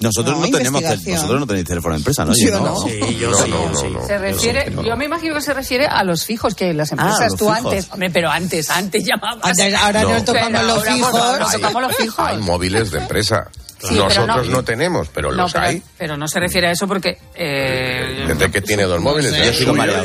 Nosotros 0.00 0.38
no, 0.38 0.44
tenemos, 0.46 0.80
tel- 0.82 0.90
investigación. 0.92 1.16
vosotros 1.16 1.40
no 1.40 1.46
tenéis 1.46 1.66
teléfono 1.66 1.94
de 1.94 1.98
empresa, 1.98 2.24
¿no? 2.24 2.34
Sí 2.34 2.46
Yo 2.46 2.60
no. 2.60 2.76
Sí, 2.80 3.16
yo 3.18 3.30
No, 3.30 3.36
sí, 3.38 3.50
no, 3.50 3.62
yo 3.64 3.68
no, 3.72 3.80
sí. 3.80 3.86
no. 3.92 4.06
Se 4.06 4.18
refiere, 4.18 4.72
yo 4.84 4.96
me 4.96 5.04
imagino 5.04 5.34
que 5.34 5.40
se 5.42 5.54
refiere 5.54 5.86
a 5.86 6.02
los 6.04 6.24
fijos 6.24 6.54
que 6.54 6.72
las 6.74 6.90
empresas 6.92 7.20
Ah, 7.20 7.24
los 7.28 7.36
tú 7.38 7.46
fijos. 7.48 7.58
antes, 7.64 7.88
hombre, 7.90 8.10
pero 8.10 8.30
antes, 8.30 8.70
antes 8.70 9.04
llamabas. 9.04 9.44
Antes- 9.44 9.74
ahora 9.74 10.02
No. 10.02 10.10
nos 10.10 10.24
tocamos 10.24 10.50
Pero 10.52 10.62
los 10.66 10.78
ahora, 10.78 10.92
fijos. 10.94 11.38
nos 11.40 11.52
tocamos 11.52 11.82
los 11.82 11.96
fijos. 11.96 12.26
Hay 12.28 12.38
móviles 12.38 12.90
de 12.90 12.98
empresa. 12.98 13.48
Sí, 13.82 13.94
Nosotros 13.94 14.46
no- 14.46 14.52
no, 14.56 14.62
tenemos, 14.64 15.08
pero 15.12 15.30
No, 15.32 15.42
los 15.42 15.52
pero, 15.52 15.64
hay. 15.64 15.82
pero 15.98 16.16
no 16.16 16.28
se 16.28 16.38
refiere 16.38 16.68
a 16.68 16.70
eso 16.70 16.86
porque 16.86 17.18
eh, 17.34 18.24
Gente 18.28 18.50
que 18.50 18.60
tiene 18.60 18.84
dos 18.84 19.00
móviles, 19.00 19.32
Yo 19.58 19.72
y 19.72 19.76
mareado, 19.76 20.04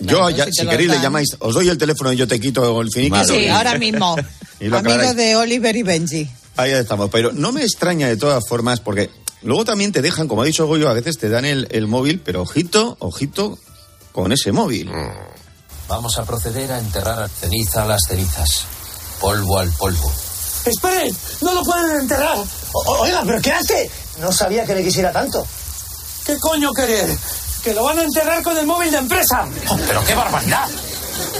yo 0.00 0.30
ya, 0.30 0.44
si 0.46 0.52
si 0.52 0.66
queréis, 0.66 0.90
le 0.90 1.00
llamáis, 1.00 1.28
os 1.38 1.54
doy 1.54 1.68
el 1.68 1.78
teléfono 1.78 2.12
y 2.12 2.16
yo 2.16 2.26
te 2.26 2.40
quito 2.40 2.80
el 2.80 2.90
finiquito. 2.90 3.16
Vale. 3.16 3.38
Sí, 3.40 3.48
ahora 3.48 3.78
mismo. 3.78 4.16
Y 4.58 4.68
lo 4.68 4.78
Amigo 4.78 4.94
aclaráis. 4.94 5.16
de 5.16 5.36
Oliver 5.36 5.76
y 5.76 5.82
Benji. 5.82 6.30
Ahí 6.56 6.70
estamos, 6.70 7.10
pero 7.10 7.30
no 7.32 7.52
me 7.52 7.60
extraña 7.62 8.08
de 8.08 8.16
todas 8.16 8.42
formas 8.48 8.80
porque 8.80 9.10
luego 9.42 9.66
también 9.66 9.92
te 9.92 10.00
dejan, 10.00 10.28
como 10.28 10.40
ha 10.40 10.44
dicho 10.46 10.66
Goyo, 10.66 10.88
a 10.88 10.94
veces 10.94 11.18
te 11.18 11.28
dan 11.28 11.44
el, 11.44 11.68
el 11.72 11.86
móvil, 11.86 12.20
pero 12.24 12.40
ojito, 12.40 12.96
ojito 13.00 13.58
con 14.12 14.32
ese 14.32 14.52
móvil. 14.52 14.90
Vamos 15.88 16.16
a 16.18 16.24
proceder 16.24 16.72
a 16.72 16.78
enterrar 16.78 17.22
a 17.22 17.28
ceniza 17.28 17.82
a 17.82 17.86
las 17.86 18.00
cenizas. 18.08 18.64
Polvo 19.20 19.58
al 19.58 19.70
polvo. 19.72 20.10
¡Esperen! 20.66 21.16
¡No 21.40 21.54
lo 21.54 21.62
pueden 21.62 22.00
enterrar! 22.00 22.36
O- 22.72 22.92
oiga, 23.00 23.22
¿pero 23.24 23.40
qué 23.40 23.52
hace? 23.52 23.90
No 24.18 24.32
sabía 24.32 24.64
que 24.64 24.74
le 24.74 24.82
quisiera 24.84 25.12
tanto. 25.12 25.46
¿Qué 26.24 26.36
coño 26.38 26.72
querer? 26.72 27.08
¡Que 27.62 27.72
lo 27.74 27.84
van 27.84 27.98
a 27.98 28.02
enterrar 28.02 28.42
con 28.42 28.56
el 28.58 28.66
móvil 28.66 28.90
de 28.90 28.98
empresa! 28.98 29.46
¡Pero 29.86 30.04
qué 30.04 30.14
barbaridad! 30.14 30.66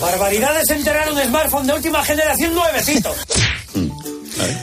Barbaridad 0.01 0.61
es 0.61 0.71
enterrar 0.71 1.11
un 1.13 1.23
smartphone 1.23 1.67
de 1.67 1.73
última 1.75 2.05
generación 2.05 2.55
nuevecito. 2.55 3.15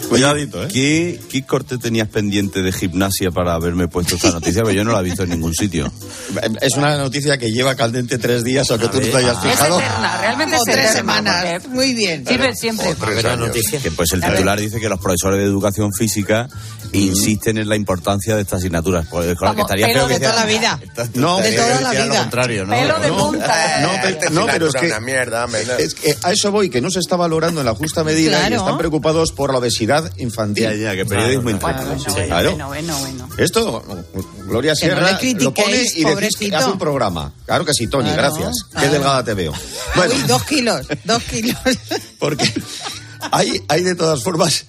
Cuidadito, 0.09 0.63
¿eh? 0.63 0.67
¿Qué, 0.71 1.19
¿Qué 1.29 1.43
corte 1.43 1.77
tenías 1.77 2.07
pendiente 2.07 2.62
de 2.62 2.71
gimnasia 2.71 3.31
para 3.31 3.53
haberme 3.55 3.88
puesto 3.88 4.15
esta 4.15 4.31
noticia? 4.31 4.62
Porque 4.62 4.75
yo 4.75 4.83
no 4.83 4.91
la 4.91 4.99
he 4.99 5.03
visto 5.03 5.23
en 5.23 5.29
ningún 5.31 5.53
sitio. 5.53 5.91
Es 6.62 6.75
una 6.77 6.97
noticia 6.97 7.38
que 7.38 7.51
lleva 7.51 7.75
caldente 7.75 8.17
tres 8.17 8.43
días, 8.43 8.69
aunque 8.69 8.88
tú 8.89 8.99
no 9.01 9.07
te 9.07 9.17
hayas 9.17 9.38
es 9.43 9.51
fijado. 9.51 9.79
eterna, 9.79 10.17
realmente 10.21 10.55
es 10.57 10.62
tres 10.63 10.91
semanas. 10.91 11.45
porque 11.63 11.67
Muy 11.69 11.93
bien. 11.93 12.25
Sirve 12.27 12.53
siempre. 12.55 12.95
Tres 12.95 13.25
años. 13.25 13.49
Que 13.81 13.91
pues 13.91 14.12
el 14.13 14.21
titular 14.21 14.59
dice 14.59 14.79
que 14.79 14.89
los 14.89 14.99
profesores 14.99 15.39
de 15.39 15.45
educación 15.45 15.91
física 15.93 16.47
insisten 16.91 17.57
en 17.57 17.67
la 17.67 17.75
importancia 17.75 18.36
de 18.36 18.41
estas 18.43 18.59
asignaturas. 18.59 19.07
Pues, 19.09 19.36
claro, 19.38 19.55
que 19.55 19.62
estaría 19.62 19.88
pelo 19.88 19.99
feo 19.99 20.07
que 20.09 20.13
de 20.13 20.19
toda 20.19 20.45
hiciera- 20.47 20.75
la 20.75 20.77
vida. 20.77 21.09
No, 21.15 21.38
de 21.39 21.51
toda 21.53 21.67
la 21.67 21.73
hiciera 21.89 22.05
lo 22.05 22.12
vida. 22.12 22.21
contrario, 22.21 22.65
¿no? 22.65 22.73
Pelo 22.73 22.99
de 22.99 23.12
punta. 23.12 23.79
No, 23.81 23.89
pero, 24.03 24.29
no, 24.31 24.45
pero 24.45 24.67
es 24.67 24.73
que, 24.75 24.86
Una 24.88 24.99
mierda, 24.99 25.47
es 25.79 25.95
que 25.95 26.15
a 26.21 26.31
eso 26.31 26.51
voy, 26.51 26.69
que 26.69 26.81
no 26.81 26.91
se 26.91 26.99
está 26.99 27.15
valorando 27.15 27.62
en 27.62 27.65
la 27.65 27.73
justa 27.73 28.03
medida 28.03 28.38
y 28.38 28.47
Claro. 28.47 28.57
están 28.57 28.77
preocupados 28.77 29.31
por 29.31 29.51
la 29.53 29.59
obesidad 29.63 30.12
infantil. 30.17 30.63
Ya, 30.65 30.73
ya, 30.76 30.95
que 30.95 31.06
periodismo 31.06 31.43
Bueno, 31.43 31.58
interno. 31.58 31.86
bueno, 31.86 32.04
bueno, 32.13 32.28
Claro. 32.28 32.49
bueno, 32.52 32.67
bueno, 32.67 32.99
bueno. 32.99 33.30
Esto, 33.38 33.84
Gloria 34.45 34.73
Que 34.80 34.88
no 34.88 34.93
Sierra 34.95 35.19
le 35.21 35.34
lo 35.43 35.54
pone 35.54 35.84
y 35.95 36.04
decís 36.04 36.54
hace 36.54 36.69
un 36.69 36.78
programa. 36.78 37.34
Claro 37.45 37.65
que 37.65 37.73
sí, 37.73 37.88
Tony, 37.88 38.12
Claro, 38.13 38.34
gracias. 38.36 38.63
Qué 38.65 38.71
claro. 38.73 38.91
delgada 38.93 39.23
te 39.23 39.34
veo. 39.34 39.54
Bueno, 39.95 40.13
Uy, 40.13 40.21
dos 40.28 40.43
kilos, 40.43 40.88
dos 41.06 41.23
kilos. 41.23 41.58
porque 42.19 42.52
hay, 43.32 43.62
hay 43.67 43.84
de 43.84 43.95
todas 43.95 44.21
formas 44.23 44.65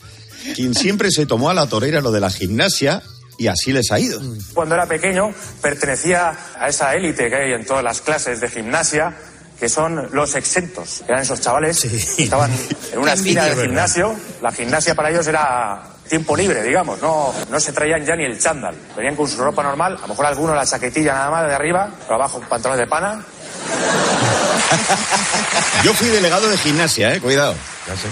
quien 0.55 0.75
siempre 0.75 1.11
se 1.11 1.27
tomó 1.27 1.51
a 1.51 1.55
la 1.55 1.67
torera 1.67 2.01
lo 2.01 2.13
de 2.13 2.21
la 2.21 2.31
gimnasia 2.31 3.03
y 3.39 3.49
así 3.49 3.73
les 3.73 3.91
ha 3.91 3.99
ido. 3.99 4.21
Cuando 4.55 4.75
era 4.75 4.87
pequeño 4.87 5.35
pertenecía 5.61 6.37
a 6.59 6.69
esa 6.69 6.95
élite 6.95 7.29
que 7.29 7.35
hay 7.37 7.53
en 7.53 7.67
todas 7.67 7.83
las 7.83 8.01
clases 8.01 8.41
de 8.41 8.49
gimnasia, 8.49 9.17
que 9.59 9.69
son 9.69 10.09
los 10.13 10.35
exentos. 10.35 11.03
Eran 11.07 11.23
esos 11.23 11.41
chavales 11.41 11.81
que 12.17 12.25
estaban 12.25 12.51
en 12.93 12.99
una 12.99 13.15
esquina 13.15 13.45
del 13.45 13.61
gimnasio. 13.61 14.15
La 14.43 14.53
gimnasia 14.53 14.95
para 14.95 15.11
ellos 15.11 15.27
era 15.27 15.83
tiempo 16.09 16.37
libre, 16.37 16.63
digamos. 16.63 17.01
No, 17.01 17.33
no 17.51 17.61
se 17.61 17.73
traían 17.73 18.05
ya 18.05 18.17
ni 18.17 18.25
el 18.25 18.39
chándal. 18.39 18.75
Venían 18.97 19.17
con 19.17 19.29
su 19.29 19.43
ropa 19.43 19.63
normal, 19.63 19.97
a 19.97 20.03
lo 20.03 20.09
mejor 20.09 20.27
alguno 20.27 20.55
la 20.55 20.67
chaquetilla 20.67 21.15
nada 21.15 21.31
más 21.31 21.49
de 21.49 21.55
arriba, 21.55 21.89
pero 22.03 22.17
abajo 22.17 22.41
pantalones 22.49 22.85
de 22.85 22.91
pana. 22.91 23.25
Yo 25.85 25.95
fui 25.95 26.09
delegado 26.09 26.49
de 26.49 26.59
gimnasia, 26.59 27.15
eh, 27.15 27.21
cuidado. 27.21 27.55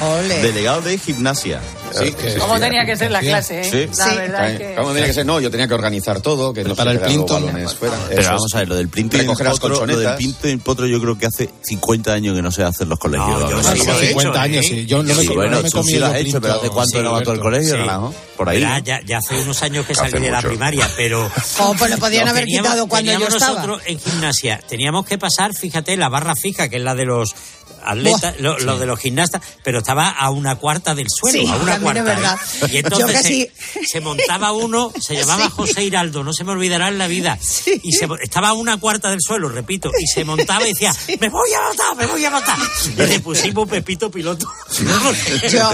Ole. 0.00 0.42
Delegado 0.42 0.80
de 0.82 0.98
gimnasia. 0.98 1.60
Sí, 1.92 2.14
¿Cómo 2.38 2.58
tenía 2.58 2.84
que 2.86 2.96
ser 2.96 3.10
la 3.10 3.20
clase? 3.20 3.60
eh? 3.60 3.64
Sí. 3.64 3.98
La 3.98 4.04
Sí. 4.06 4.16
verdad 4.16 4.50
es 4.50 4.58
que... 4.58 4.74
¿Cómo 4.74 4.88
tenía 4.92 5.06
que 5.06 5.12
ser? 5.14 5.26
No, 5.26 5.40
yo 5.40 5.50
tenía 5.50 5.68
que 5.68 5.74
organizar 5.74 6.20
todo, 6.20 6.52
que 6.54 6.64
no 6.64 6.74
Para 6.74 6.92
el 6.92 7.00
Plinton. 7.00 7.44
balones 7.46 7.74
fuera. 7.74 7.96
Pero 8.08 8.20
Eso 8.20 8.30
vamos 8.30 8.46
es. 8.50 8.54
a 8.54 8.58
ver, 8.60 8.68
lo 8.68 8.76
del 8.76 8.88
pinto 8.88 9.16
y 9.16 9.20
el 9.20 9.26
Recoger 9.26 9.46
las 9.46 9.58
potro, 9.60 9.68
lo 9.68 9.80
del 9.80 9.88
colchonetas. 9.96 10.16
pinto 10.18 10.48
y 10.48 10.50
el 10.52 10.58
potro 10.60 10.86
yo 10.86 11.00
creo 11.00 11.18
que 11.18 11.26
hace 11.26 11.50
50 11.62 12.12
años 12.12 12.34
que 12.34 12.42
no 12.42 12.50
se 12.50 12.62
hace 12.62 12.84
en 12.84 12.88
los 12.90 12.98
colegios. 12.98 13.28
No, 13.28 13.50
yo 13.50 13.56
¿no? 13.56 13.62
sí 13.62 13.68
Ah, 13.68 13.74
lo 13.74 13.98
sí, 13.98 14.04
he 14.04 14.08
50 14.08 14.30
hecho, 14.30 14.40
años, 14.40 14.64
¿eh? 14.64 14.68
sí. 14.68 14.86
Yo 14.86 15.02
no 15.02 15.14
me, 15.14 15.22
Sí, 15.22 15.28
no 15.28 15.34
bueno, 15.34 15.62
me 15.62 15.70
tú 15.70 15.82
sí 15.84 15.98
lo 15.98 16.06
has 16.06 16.14
hecho, 16.16 16.40
pero 16.40 16.54
¿hace 16.54 16.68
cuánto 16.70 16.98
Sí, 16.98 17.04
no 17.04 17.12
vas 17.12 17.28
al 17.28 17.40
colegio? 17.40 17.72
Sí. 17.74 17.78
Naranjo? 17.80 18.14
Por 18.36 18.48
ahí. 18.48 18.60
Ya, 18.60 18.78
¿no? 18.78 18.84
ya, 18.84 19.00
ya 19.04 19.18
hace 19.18 19.40
unos 19.40 19.62
años 19.62 19.86
que 19.86 19.94
salí 19.94 20.18
de 20.18 20.30
la 20.30 20.40
primaria, 20.42 20.88
pero... 20.96 21.30
Oh, 21.60 21.74
pues 21.78 21.90
lo 21.90 21.98
podían 21.98 22.26
haber 22.28 22.46
quitado 22.46 22.86
cuando 22.86 23.12
yo 23.12 23.26
estaba. 23.28 23.52
nosotros 23.54 23.82
en 23.86 23.98
gimnasia, 23.98 24.60
teníamos 24.68 25.06
que 25.06 25.18
pasar, 25.18 25.54
fíjate, 25.54 25.96
la 25.96 26.08
barra 26.08 26.34
fija, 26.34 26.68
que 26.68 26.76
es 26.76 26.82
la 26.82 26.94
de 26.94 27.04
los 27.04 27.34
atletas, 27.84 28.36
lo, 28.38 28.58
lo 28.60 28.78
de 28.78 28.86
los 28.86 28.98
gimnastas, 29.00 29.42
pero 29.64 29.78
estaba 29.78 30.08
a 30.10 30.30
una 30.30 30.56
cuarta 30.56 30.94
del 30.94 31.08
suelo, 31.10 31.40
Sí, 31.40 31.46
a 31.50 31.56
una 31.56 31.72
también 31.72 31.96
es 31.96 32.02
cuarta. 32.02 32.02
verdad. 32.04 32.38
¿eh? 32.62 32.66
Y 32.72 32.76
entonces 32.78 33.12
casi- 33.22 33.50
se, 33.72 33.86
se 33.86 34.00
montaba 34.00 34.52
uno, 34.52 34.92
se 35.00 35.16
llamaba 35.16 35.44
Sí. 35.46 35.50
José 35.56 35.84
Hiraldo, 35.84 36.22
no 36.22 36.32
se 36.32 36.44
me 36.44 36.52
olvidará 36.52 36.88
en 36.88 36.98
la 36.98 37.06
vida, 37.08 37.38
y 37.82 37.92
se, 37.92 38.06
estaba 38.22 38.50
a 38.50 38.52
una 38.52 38.78
cuarta 38.78 39.10
del 39.10 39.20
suelo, 39.20 39.48
repito, 39.48 39.90
y 39.98 40.06
se 40.06 40.24
montaba 40.24 40.64
y 40.64 40.72
decía, 40.72 40.92
me 41.20 41.28
voy 41.28 41.50
a 41.52 41.60
matar, 41.68 41.96
me 41.96 42.06
voy 42.06 42.24
a 42.24 42.30
matar. 42.30 42.58
Y 42.96 43.02
le 43.06 43.20
pusimos 43.20 43.68
Pepito 43.68 44.10
Piloto. 44.10 44.46
Yo, 45.50 45.72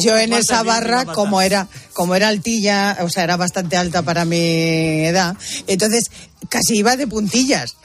yo 0.00 0.18
en 0.18 0.30
cuarta 0.30 0.38
esa 0.42 0.62
barra, 0.64 1.04
como 1.06 1.40
era, 1.40 1.68
como 1.92 2.14
era 2.16 2.28
altilla, 2.28 2.98
o 3.02 3.08
sea, 3.08 3.22
era 3.24 3.36
bastante 3.36 3.76
alta 3.76 4.02
para 4.02 4.24
mi 4.24 5.04
edad, 5.06 5.36
entonces 5.66 6.10
casi 6.48 6.76
iba 6.78 6.96
de 6.96 7.06
puntillas. 7.06 7.76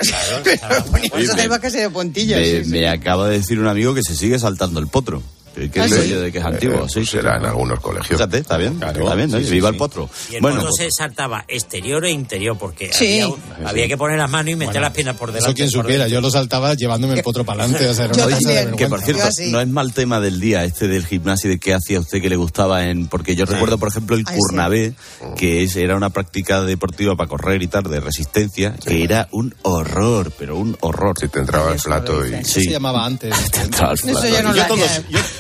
Poníamos 0.92 1.14
Oye, 1.14 1.32
arriba 1.32 1.56
me- 1.58 1.62
casi 1.62 1.78
de 1.78 1.90
puntillas. 1.90 2.40
Me, 2.40 2.46
sí, 2.46 2.64
sí. 2.66 2.70
me 2.72 2.88
acaba 2.90 3.28
de 3.28 3.40
decir 3.40 3.60
un 3.60 3.68
amigo 3.68 3.94
que 3.94 4.04
se 4.04 4.16
sigue 4.16 4.40
saltando 4.40 4.80
el 4.80 4.88
potro. 4.88 5.22
Que, 5.56 5.70
que 5.72 5.82
¿Ah, 5.82 5.86
es 5.86 5.92
sí? 5.92 5.98
rollo 5.98 6.22
de 6.22 6.32
que 6.32 6.38
es 6.38 6.46
antiguo. 6.46 6.86
Eh, 6.86 6.90
sí, 6.90 7.00
sí, 7.02 7.06
será 7.12 7.38
en 7.38 7.46
algunos 7.46 7.80
colegios. 7.80 8.08
Fíjate, 8.08 8.38
está 8.40 8.58
bien, 8.58 8.76
Claro, 8.76 9.04
está 9.04 9.16
bien, 9.16 9.32
¿no? 9.32 9.38
sí, 9.40 9.46
sí, 9.46 9.52
viva 9.52 9.70
sí. 9.70 9.74
el 9.76 9.78
potro. 9.78 10.10
Y 10.32 10.36
el 10.36 10.42
Bueno, 10.42 10.58
potro 10.62 10.72
se 10.74 10.90
saltaba 10.92 11.44
exterior 11.48 12.06
e 12.06 12.12
interior, 12.12 12.58
porque 12.58 12.92
Sí. 12.94 13.22
había, 13.22 13.28
un- 13.30 13.42
había 13.68 13.88
que 13.88 13.98
poner 13.98 14.18
las 14.18 14.30
manos 14.30 14.52
y 14.52 14.56
meter 14.56 14.82
las 14.82 14.92
piernas 14.94 15.16
por 15.18 15.30
delante. 15.32 15.50
Eso 15.50 15.56
quien 15.56 15.70
supiera, 15.70 16.08
yo 16.08 16.22
lo 16.22 16.30
saltaba 16.32 16.74
llevándome 16.76 17.16
el 17.16 17.24
potro 17.24 17.44
para 17.44 17.64
adelante. 17.64 17.88
O 17.90 17.94
sea, 17.94 18.06
era 18.06 18.14
Yo 18.16 18.26
una 18.28 18.36
cosa 18.36 18.50
de 18.50 18.56
también. 18.56 18.78
Que 18.78 18.84
vergüenza. 18.86 19.24
por 19.24 19.34
cierto, 19.34 19.52
no 19.52 19.62
es 19.62 19.68
mal 19.68 19.94
tema 19.94 20.20
del 20.20 20.40
día 20.40 20.64
este 20.64 20.88
del 20.88 21.06
gimnasio 21.06 21.50
y 21.50 21.54
de 21.56 21.60
qué 21.60 21.74
hacía 21.74 22.00
usted 22.00 22.22
que 22.22 22.30
le 22.30 22.36
gustaba 22.36 22.86
en. 22.88 23.08
Porque 23.08 23.36
yo 23.36 23.46
recuerdo, 23.46 23.78
por 23.78 23.90
ejemplo, 23.90 24.16
el. 24.16 24.24
Curnabé, 24.24 24.94
que 25.36 25.64
es, 25.64 25.76
era 25.76 25.96
una 25.96 26.12
práctica 26.12 26.62
deportiva 26.62 27.16
para 27.16 27.28
correr 27.28 27.62
y 27.64 27.68
tal, 27.68 27.84
de 27.84 28.00
resistencia, 28.00 28.76
que 28.86 29.04
era 29.04 29.28
un 29.32 29.54
horror, 29.64 30.32
pero 30.38 30.56
un 30.58 30.78
horror. 30.82 31.18
Si 31.20 31.28
te 31.28 31.40
entraba 31.40 31.74
el 31.74 31.80
plato 31.80 32.26
y... 32.26 32.34
Eso 32.36 32.60
se 32.62 32.70
llamaba 32.70 33.06
antes. 33.06 33.34
Eso 33.94 34.28
yo 34.28 34.44
no 34.44 34.54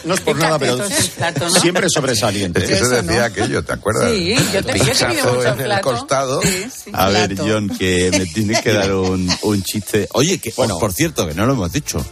lo 0.06 0.09
no 0.10 0.16
es 0.16 0.22
por 0.22 0.38
nada, 0.38 0.58
pero 0.60 0.84
eso 0.84 1.12
plato, 1.16 1.48
¿no? 1.48 1.60
siempre 1.62 1.88
sobresaliente. 1.90 2.60
Es 2.64 2.70
que 2.70 2.76
se 2.76 2.84
Eso 2.84 2.90
decía 3.02 3.20
no. 3.20 3.26
aquello, 3.26 3.64
¿te 3.64 3.74
acuerdas? 3.74 4.12
Sí, 4.12 4.36
yo 4.54 4.64
te- 4.64 4.80
yo 4.80 4.86
mucho 4.86 5.44
en 5.44 5.60
el 5.60 5.66
plato. 5.66 5.82
costado. 5.92 6.42
Sí, 6.42 6.66
sí. 6.86 6.92
A 6.94 7.10
ver, 7.10 7.30
Plato. 7.36 7.50
John, 7.50 7.70
que 7.70 8.10
me 8.12 8.26
tienes 8.26 8.62
que 8.62 8.74
dar 8.74 8.94
un, 8.94 9.30
un 9.44 9.64
chiste. 9.64 10.08
Oye, 10.14 10.40
que 10.40 10.52
Bueno. 10.58 10.78
por 10.80 10.92
cierto, 10.94 11.28
que 11.28 11.34
no 11.34 11.46
lo 11.46 11.54
hemos 11.54 11.72
dicho. 11.72 12.04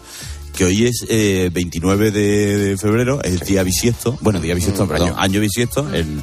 Que 0.58 0.66
hoy 0.66 0.86
es 0.88 1.06
eh, 1.08 1.50
29 1.54 2.10
de, 2.12 2.58
de 2.58 2.78
febrero, 2.78 3.22
es 3.24 3.42
día 3.42 3.62
bisiesto, 3.64 4.18
bueno, 4.22 4.40
día 4.42 4.56
bisiesto, 4.56 4.86
Mm, 4.86 4.90
perdón, 4.90 5.10
año. 5.10 5.20
año 5.20 5.40
bisiesto, 5.40 5.88
el, 5.94 6.22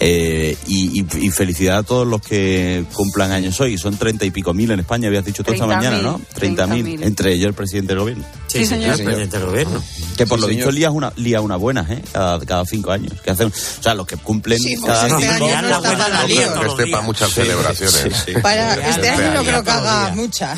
eh, 0.00 0.56
y, 0.66 1.00
y- 1.00 1.26
y 1.26 1.30
felicidad 1.30 1.78
a 1.78 1.82
todos 1.84 2.06
los 2.06 2.20
que 2.20 2.84
cumplan 2.92 3.30
años 3.32 3.60
hoy. 3.60 3.78
Son 3.78 3.96
treinta 3.96 4.24
y 4.24 4.30
pico 4.32 4.52
mil 4.52 4.70
en 4.72 4.80
España, 4.80 5.06
habías 5.08 5.24
dicho 5.24 5.44
tú 5.44 5.52
esta 5.52 5.64
30.000, 5.66 5.68
mañana, 5.76 6.02
¿no? 6.02 6.20
Treinta 6.34 6.66
mil, 6.66 6.84
30.000. 6.84 7.06
entre 7.06 7.32
ellos 7.34 7.46
el 7.48 7.54
presidente 7.54 7.92
del 7.92 8.00
gobierno. 8.00 8.24
Sí, 8.48 8.66
señor. 8.66 8.98
el 8.98 9.04
presidente 9.04 9.38
del 9.38 9.46
gobierno. 9.46 9.82
Que 10.16 10.26
por 10.26 10.38
Sí, 10.38 10.42
lo 10.42 10.48
señor. 10.48 10.56
visto 10.66 10.70
lía 10.72 10.90
una, 10.90 11.12
lía 11.16 11.40
una 11.40 11.56
buena, 11.56 11.86
¿eh? 11.88 12.02
Cada, 12.12 12.40
cada 12.40 12.64
cinco 12.66 12.90
años. 12.90 13.12
Que 13.22 13.30
hacen, 13.30 13.46
o 13.48 13.82
sea, 13.82 13.94
los 13.94 14.06
que 14.06 14.16
cumplen 14.16 14.58
Sí, 14.58 14.76
pues 14.76 14.92
cada 14.92 15.06
este 15.06 15.20
cinco 15.32 15.44
año 15.46 15.62
no 15.62 15.68
está 15.68 15.80
para 15.82 16.90
para 16.90 17.02
muchas 17.02 17.30
celebraciones. 17.32 17.94
Sí, 17.94 18.32
sí. 18.34 18.40
Para 18.42 18.74
este 18.88 19.08
año 19.08 19.34
no 19.34 19.40
sí. 19.42 19.46
creo 19.46 19.62
que 19.64 19.70
haga 19.70 20.04
días. 20.06 20.16
mucha. 20.16 20.56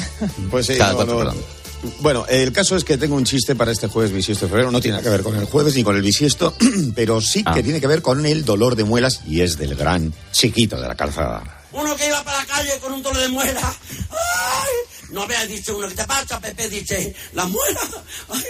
Pues 0.51 0.67
sí, 0.67 0.79
Cada 0.79 0.91
no, 0.93 0.97
cuatro, 0.97 1.13
no. 1.15 1.19
perdón. 1.31 1.60
Bueno, 2.01 2.27
el 2.29 2.53
caso 2.53 2.77
es 2.77 2.85
que 2.85 2.99
tengo 2.99 3.14
un 3.16 3.25
chiste 3.25 3.55
para 3.55 3.73
este 3.73 3.88
jueves 3.88 4.12
bisiesto 4.12 4.45
de 4.47 4.51
febrero. 4.51 4.71
No 4.71 4.81
tiene 4.81 4.99
nada 4.99 5.05
que 5.05 5.11
ver 5.11 5.23
con 5.23 5.35
el 5.37 5.47
jueves 5.47 5.75
ni 5.75 5.83
con 5.83 5.97
el 5.97 6.03
bisiesto, 6.03 6.55
pero 6.95 7.21
sí 7.21 7.43
Ah. 7.47 7.55
que 7.55 7.62
tiene 7.62 7.81
que 7.81 7.87
ver 7.87 8.03
con 8.03 8.25
el 8.27 8.45
dolor 8.45 8.77
de 8.77 8.85
muelas 8.85 9.21
y 9.27 9.40
es 9.40 9.57
del 9.57 9.75
gran 9.77 10.12
chiquito 10.33 10.79
de 10.81 10.87
la 10.88 10.95
calzada. 10.95 11.62
Uno 11.73 11.97
que 11.97 12.07
iba 12.07 12.23
para 12.25 12.38
la 12.38 12.47
calle 12.47 12.79
con 12.81 12.93
un 12.93 13.03
dolor 13.03 13.21
de 13.23 13.29
muela. 13.29 13.75
¡Ay! 14.11 14.73
No 15.11 15.23
había 15.23 15.45
dicho 15.47 15.77
uno 15.77 15.88
que 15.88 15.95
te 15.95 16.05
pasa, 16.05 16.38
Pepe, 16.40 16.69
dice, 16.69 17.14
la 17.33 17.47
muela. 17.47 17.81
Ay, 18.29 18.43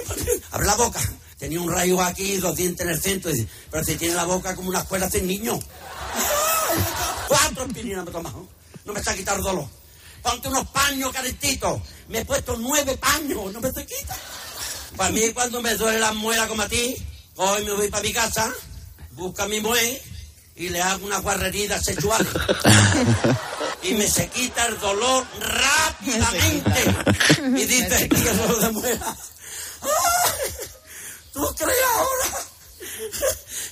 abre 0.50 0.66
la 0.66 0.74
boca. 0.74 1.00
Tenía 1.38 1.60
un 1.60 1.70
rayo 1.70 2.00
aquí, 2.02 2.36
dos 2.38 2.56
dientes 2.56 2.84
en 2.86 2.92
el 2.92 3.00
centro. 3.00 3.30
Dice, 3.30 3.46
pero 3.70 3.84
si 3.84 3.94
tiene 3.96 4.14
la 4.14 4.24
boca 4.24 4.54
como 4.56 4.68
una 4.70 4.80
escuela 4.80 5.08
de 5.08 5.22
niño. 5.22 5.54
¡Ay! 5.54 6.78
Cuatro 7.28 7.64
aspirinas 7.64 8.04
me 8.04 8.10
he 8.10 8.12
tomado. 8.12 8.46
No 8.84 8.92
me 8.92 8.98
está 8.98 9.14
quitando 9.14 9.42
dolor. 9.44 9.66
Ponte 10.22 10.48
unos 10.48 10.68
paños 10.68 11.12
calentitos. 11.12 11.80
Me 12.08 12.20
he 12.20 12.24
puesto 12.24 12.56
nueve 12.56 12.96
paños, 12.96 13.52
no 13.52 13.60
me 13.60 13.72
se 13.72 13.86
quita. 13.86 14.16
Para 14.96 15.10
mí, 15.10 15.30
cuando 15.32 15.62
me 15.62 15.74
duele 15.76 15.98
la 15.98 16.12
muela 16.12 16.48
como 16.48 16.62
a 16.62 16.68
ti, 16.68 16.96
hoy 17.36 17.64
me 17.64 17.72
voy 17.72 17.88
para 17.88 18.02
mi 18.02 18.12
casa, 18.12 18.52
busco 19.12 19.42
a 19.42 19.48
mi 19.48 19.60
mujer 19.60 20.02
y 20.56 20.68
le 20.68 20.82
hago 20.82 21.06
unas 21.06 21.22
guarreridas 21.22 21.84
sexuales. 21.84 22.28
y 23.82 23.94
me 23.94 24.08
se 24.08 24.28
quita 24.28 24.66
el 24.66 24.78
dolor 24.78 25.24
rápidamente. 25.38 26.94
Y 27.56 27.64
dice 27.64 28.08
que 28.08 28.16
el 28.16 28.36
dolor 28.36 28.60
de 28.60 28.70
muela. 28.72 29.16
¿Tú 31.32 31.54
crees 31.56 31.78
ahora 31.96 32.44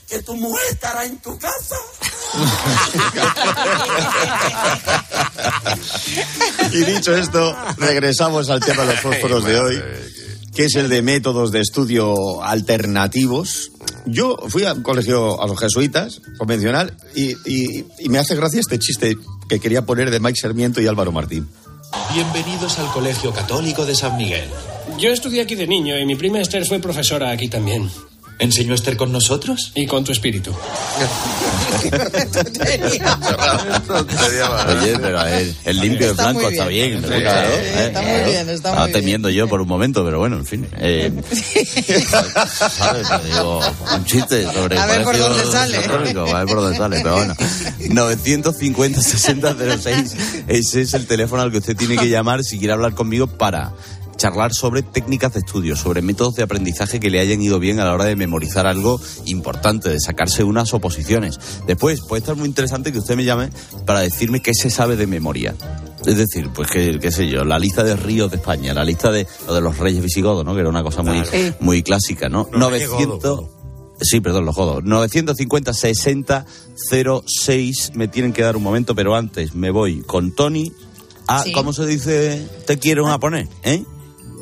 que 0.09 0.23
tu 0.23 0.35
mujer 0.37 0.65
estará 0.71 1.05
en 1.05 1.19
tu 1.19 1.39
casa? 1.39 1.77
Y 6.72 6.78
dicho 6.85 7.14
esto, 7.16 7.57
regresamos 7.78 8.50
al 8.50 8.61
tema 8.61 8.83
de 8.83 8.88
los 8.92 9.00
fósforos 9.00 9.44
de 9.44 9.59
hoy, 9.59 9.81
que 10.54 10.64
es 10.64 10.74
el 10.74 10.88
de 10.88 11.02
métodos 11.02 11.50
de 11.52 11.61
estudio 11.61 12.42
alternativos. 12.42 13.70
Yo 14.07 14.37
fui 14.48 14.64
al 14.64 14.83
colegio 14.83 15.42
a 15.42 15.46
los 15.46 15.59
jesuitas, 15.59 16.20
convencional, 16.38 16.94
y, 17.14 17.33
y- 17.44 17.85
y 17.98 18.09
me 18.09 18.18
hace 18.18 18.35
gracia 18.37 18.61
este 18.61 18.78
chiste 18.78 19.16
que 19.48 19.61
quería 19.61 19.83
poner 19.85 20.11
de 20.11 20.20
Mike 20.20 20.38
Sarmiento 20.40 20.81
y 20.81 20.87
Álvaro 20.87 21.12
Martín. 21.12 21.48
Bienvenidos 22.12 22.78
al 22.78 22.87
Colegio 22.92 23.33
Católico 23.33 23.87
de 23.87 23.94
San 23.94 24.16
Miguel. 24.16 24.44
Yo 24.98 25.11
estudié 25.11 25.42
aquí 25.42 25.54
de 25.54 25.66
niño 25.66 25.98
y 25.98 26.04
mi 26.07 26.16
prima 26.16 26.40
Esther 26.40 26.66
fue 26.66 26.78
profesora 26.81 27.31
aquí 27.31 27.48
también. 27.48 27.88
¿Enseñó 28.40 28.74
Esther 28.74 28.96
con 28.96 29.11
nosotros? 29.11 29.72
Y 29.74 29.87
con 29.87 30.05
tu 30.05 30.12
espíritu. 30.12 30.53
Oye, 34.81 34.98
pero 35.01 35.22
el, 35.27 35.57
el 35.64 35.81
limpio 35.81 36.07
de 36.09 36.12
blanco 36.14 36.48
está 36.48 36.66
bien. 36.68 37.03
claro, 37.03 37.48
¿eh? 37.51 37.87
está 37.87 38.03
muy 38.03 38.11
bien, 38.31 38.48
está 38.48 38.53
Estaba 38.55 38.77
muy 38.83 38.87
bien. 38.90 39.01
temiendo 39.01 39.31
yo 39.31 39.48
por 39.48 39.61
un 39.61 39.68
momento, 39.68 40.05
pero 40.05 40.18
bueno, 40.18 40.37
en 40.37 40.46
fin. 40.46 40.66
Eh, 40.79 41.12
¿Sabes? 42.70 43.09
Te 43.09 43.29
Digo, 43.29 43.61
un 43.96 44.05
chiste 44.05 44.44
sobre 44.53 44.79
A 44.79 44.87
ver 44.87 45.03
por 45.03 45.18
dónde 45.18 45.44
sale. 45.44 45.77
a 45.79 45.81
ver 45.81 46.46
por 46.46 46.61
dónde 46.62 46.77
sale, 46.79 47.01
pero 47.03 47.14
bueno. 47.16 47.35
950 47.88 49.01
60 49.03 49.57
06 49.79 50.16
ese 50.48 50.81
es 50.83 50.94
el 50.94 51.07
teléfono 51.07 51.42
al 51.42 51.51
que 51.51 51.59
usted 51.59 51.77
tiene 51.77 51.96
que 51.96 52.09
llamar 52.09 52.44
si 52.44 52.59
quiere 52.59 52.72
hablar 52.72 52.94
conmigo 52.94 53.27
para 53.27 53.72
charlar 54.18 54.52
sobre 54.52 54.83
técnicas 54.83 55.33
de 55.33 55.38
estudio, 55.38 55.76
sobre 55.76 56.02
métodos 56.02 56.35
de 56.35 56.42
aprendizaje 56.42 57.00
que 57.00 57.09
le 57.09 57.20
hayan 57.20 57.40
ido 57.40 57.59
bien 57.59 57.81
a 57.81 57.87
la 57.87 57.94
hora 57.94 58.04
de 58.04 58.16
memorizar 58.16 58.66
algo 58.66 59.00
importante, 59.24 59.88
de 59.88 59.98
sacarse 60.00 60.44
unas 60.44 60.74
oposiciones. 60.74 61.40
Después, 61.66 62.02
puede 62.02 62.20
estar 62.20 62.37
muy 62.37 62.46
interesante 62.48 62.92
que 62.92 62.98
usted 62.98 63.16
me 63.16 63.24
llame 63.24 63.48
para 63.87 64.00
decirme 64.00 64.40
qué 64.42 64.52
se 64.52 64.68
sabe 64.68 64.96
de 64.96 65.07
memoria. 65.07 65.54
Es 66.04 66.16
decir, 66.18 66.50
pues 66.54 66.70
que, 66.70 66.98
qué 67.00 67.11
sé 67.11 67.28
yo, 67.28 67.44
la 67.44 67.59
lista 67.59 67.83
de 67.83 67.96
ríos 67.96 68.31
de 68.31 68.37
España, 68.37 68.74
la 68.74 68.85
lista 68.85 69.11
de, 69.11 69.26
lo 69.46 69.54
de 69.54 69.61
los 69.61 69.78
reyes 69.78 70.02
visigodos, 70.02 70.44
¿no? 70.44 70.54
Que 70.54 70.61
era 70.61 70.68
una 70.68 70.83
cosa 70.83 71.02
muy, 71.02 71.22
Claro. 71.22 71.57
muy 71.61 71.83
clásica, 71.83 72.28
¿no? 72.28 72.44
Reyes 72.52 72.90
900... 72.90 73.44
Sí, 74.00 74.20
perdón, 74.20 74.44
los 74.44 74.54
jodos. 74.54 74.85
950 74.85 75.72
60 75.72 76.46
06 77.26 77.92
me 77.94 78.07
tienen 78.09 78.33
que 78.33 78.42
dar 78.42 78.57
un 78.57 78.62
momento, 78.62 78.94
pero 78.94 79.16
antes 79.16 79.54
me 79.54 79.70
voy 79.70 80.02
con 80.02 80.33
Tony. 80.33 80.72
a 81.26 81.42
Sí. 81.42 81.52
¿cómo 81.52 81.72
se 81.72 81.85
dice? 81.87 82.46
Te 82.66 82.78
quiero 82.78 83.09
a 83.09 83.18
poner, 83.18 83.48
¿eh? 83.62 83.85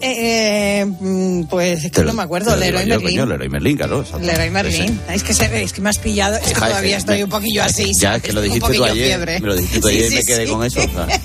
Eh, 0.00 0.80
eh, 0.80 0.84
mm, 0.86 1.44
pues 1.44 1.84
es 1.84 1.90
que 1.90 2.02
no 2.02 2.12
me 2.12 2.22
acuerdo, 2.22 2.54
Leroy 2.56 2.82
yo, 2.82 2.88
Merlin. 3.00 3.08
coño, 3.08 3.26
Leroy 3.26 3.48
Merlin, 3.48 3.76
claro. 3.76 4.04
Leroy 4.20 4.50
Merlin. 4.50 5.00
Es 5.10 5.22
que, 5.22 5.32
se, 5.32 5.62
es 5.62 5.72
que 5.72 5.80
me 5.80 5.88
has 5.90 5.98
pillado, 5.98 6.36
es 6.36 6.42
que 6.42 6.50
Hija, 6.50 6.66
todavía 6.68 6.96
es 6.96 7.02
estoy 7.02 7.18
me- 7.18 7.24
un 7.24 7.30
poquillo 7.30 7.62
así. 7.62 7.90
Ya, 8.00 8.16
es 8.16 8.22
que 8.22 8.32
lo 8.32 8.42
dijiste 8.42 8.72
tú 8.74 8.84
ayer. 8.84 9.06
fiebre. 9.06 9.40
Me 9.40 9.46
lo 9.46 9.56
dijiste 9.56 9.80
tú 9.80 9.88
Sí, 9.88 9.94
ayer 9.96 10.12
y 10.12 10.14
me 10.16 10.24
quedé 10.24 10.46
sí. 10.46 10.52
con 10.52 10.64
eso. 10.64 10.80
o 10.80 10.88
sea. 10.88 11.06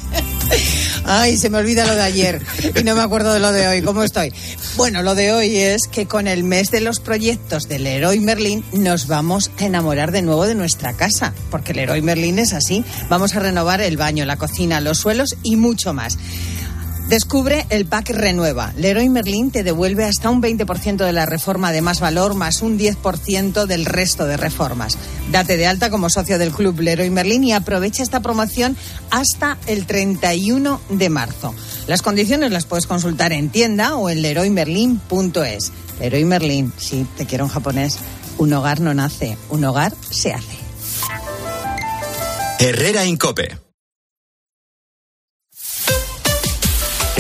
Ay, 1.04 1.36
se 1.38 1.50
me 1.50 1.58
olvida 1.58 1.86
lo 1.86 1.96
de 1.96 2.02
ayer 2.02 2.42
y 2.80 2.84
no 2.84 2.96
me 2.96 3.02
acuerdo 3.02 3.34
de 3.34 3.40
lo 3.40 3.52
de 3.52 3.68
hoy. 3.68 3.82
¿Cómo 3.82 4.04
estoy? 4.04 4.32
Bueno, 4.78 5.02
lo 5.02 5.16
de 5.16 5.32
hoy 5.34 5.58
es 5.58 5.82
que 5.92 6.06
con 6.06 6.28
el 6.28 6.44
mes 6.44 6.70
de 6.72 6.80
los 6.82 7.00
proyectos 7.00 7.68
del 7.68 7.84
Leroy 7.86 8.20
Merlin 8.20 8.64
nos 8.74 9.08
vamos 9.08 9.50
a 9.60 9.66
enamorar 9.66 10.12
de 10.12 10.22
nuevo 10.22 10.46
de 10.46 10.54
nuestra 10.56 10.94
casa, 10.94 11.34
porque 11.50 11.72
el 11.72 11.78
Leroy 11.78 12.02
Merlin 12.02 12.38
es 12.40 12.54
así. 12.54 12.84
Vamos 13.10 13.36
a 13.36 13.40
renovar 13.40 13.82
el 13.82 13.98
baño, 13.98 14.26
la 14.26 14.38
cocina, 14.38 14.80
los 14.80 15.00
suelos 15.00 15.36
y 15.44 15.56
mucho 15.56 15.94
más. 15.94 16.18
Descubre 17.12 17.66
el 17.70 17.86
pack 17.86 18.12
Renueva. 18.12 18.72
Leroy 18.78 19.10
Merlin 19.10 19.52
te 19.52 19.64
devuelve 19.64 20.06
hasta 20.06 20.30
un 20.30 20.42
20% 20.42 21.06
de 21.06 21.12
la 21.12 21.26
reforma 21.26 21.74
de 21.74 21.82
más 21.82 22.00
valor 22.00 22.36
más 22.36 22.62
un 22.62 22.80
10% 22.80 23.66
del 23.66 23.84
resto 23.84 24.26
de 24.26 24.38
reformas. 24.38 24.98
Date 25.30 25.58
de 25.58 25.68
alta 25.68 25.90
como 25.90 26.10
socio 26.10 26.40
del 26.40 26.54
club 26.54 26.80
Leroy 26.80 27.10
Merlin 27.10 27.44
y 27.44 27.52
aprovecha 27.52 28.02
esta 28.02 28.22
promoción 28.22 28.78
hasta 29.10 29.58
el 29.68 29.86
31 29.86 30.80
de 30.88 31.10
marzo. 31.10 31.54
Las 31.86 32.02
condiciones 32.02 32.54
las 32.54 32.64
puedes 32.64 32.88
consultar 32.88 33.34
en 33.34 33.50
tienda 33.50 33.98
o 33.98 34.10
en 34.10 34.22
leroymerlin.es. 34.22 35.74
Leroy 36.00 36.24
Merlin, 36.24 36.72
sí, 36.78 37.06
te 37.18 37.26
quiero 37.26 37.44
en 37.44 37.50
japonés. 37.50 37.98
Un 38.38 38.54
hogar 38.54 38.80
no 38.80 38.94
nace, 38.94 39.38
un 39.50 39.66
hogar 39.66 39.94
se 40.10 40.32
hace. 40.32 40.56
Herrera 42.60 43.04
Incope. 43.04 43.71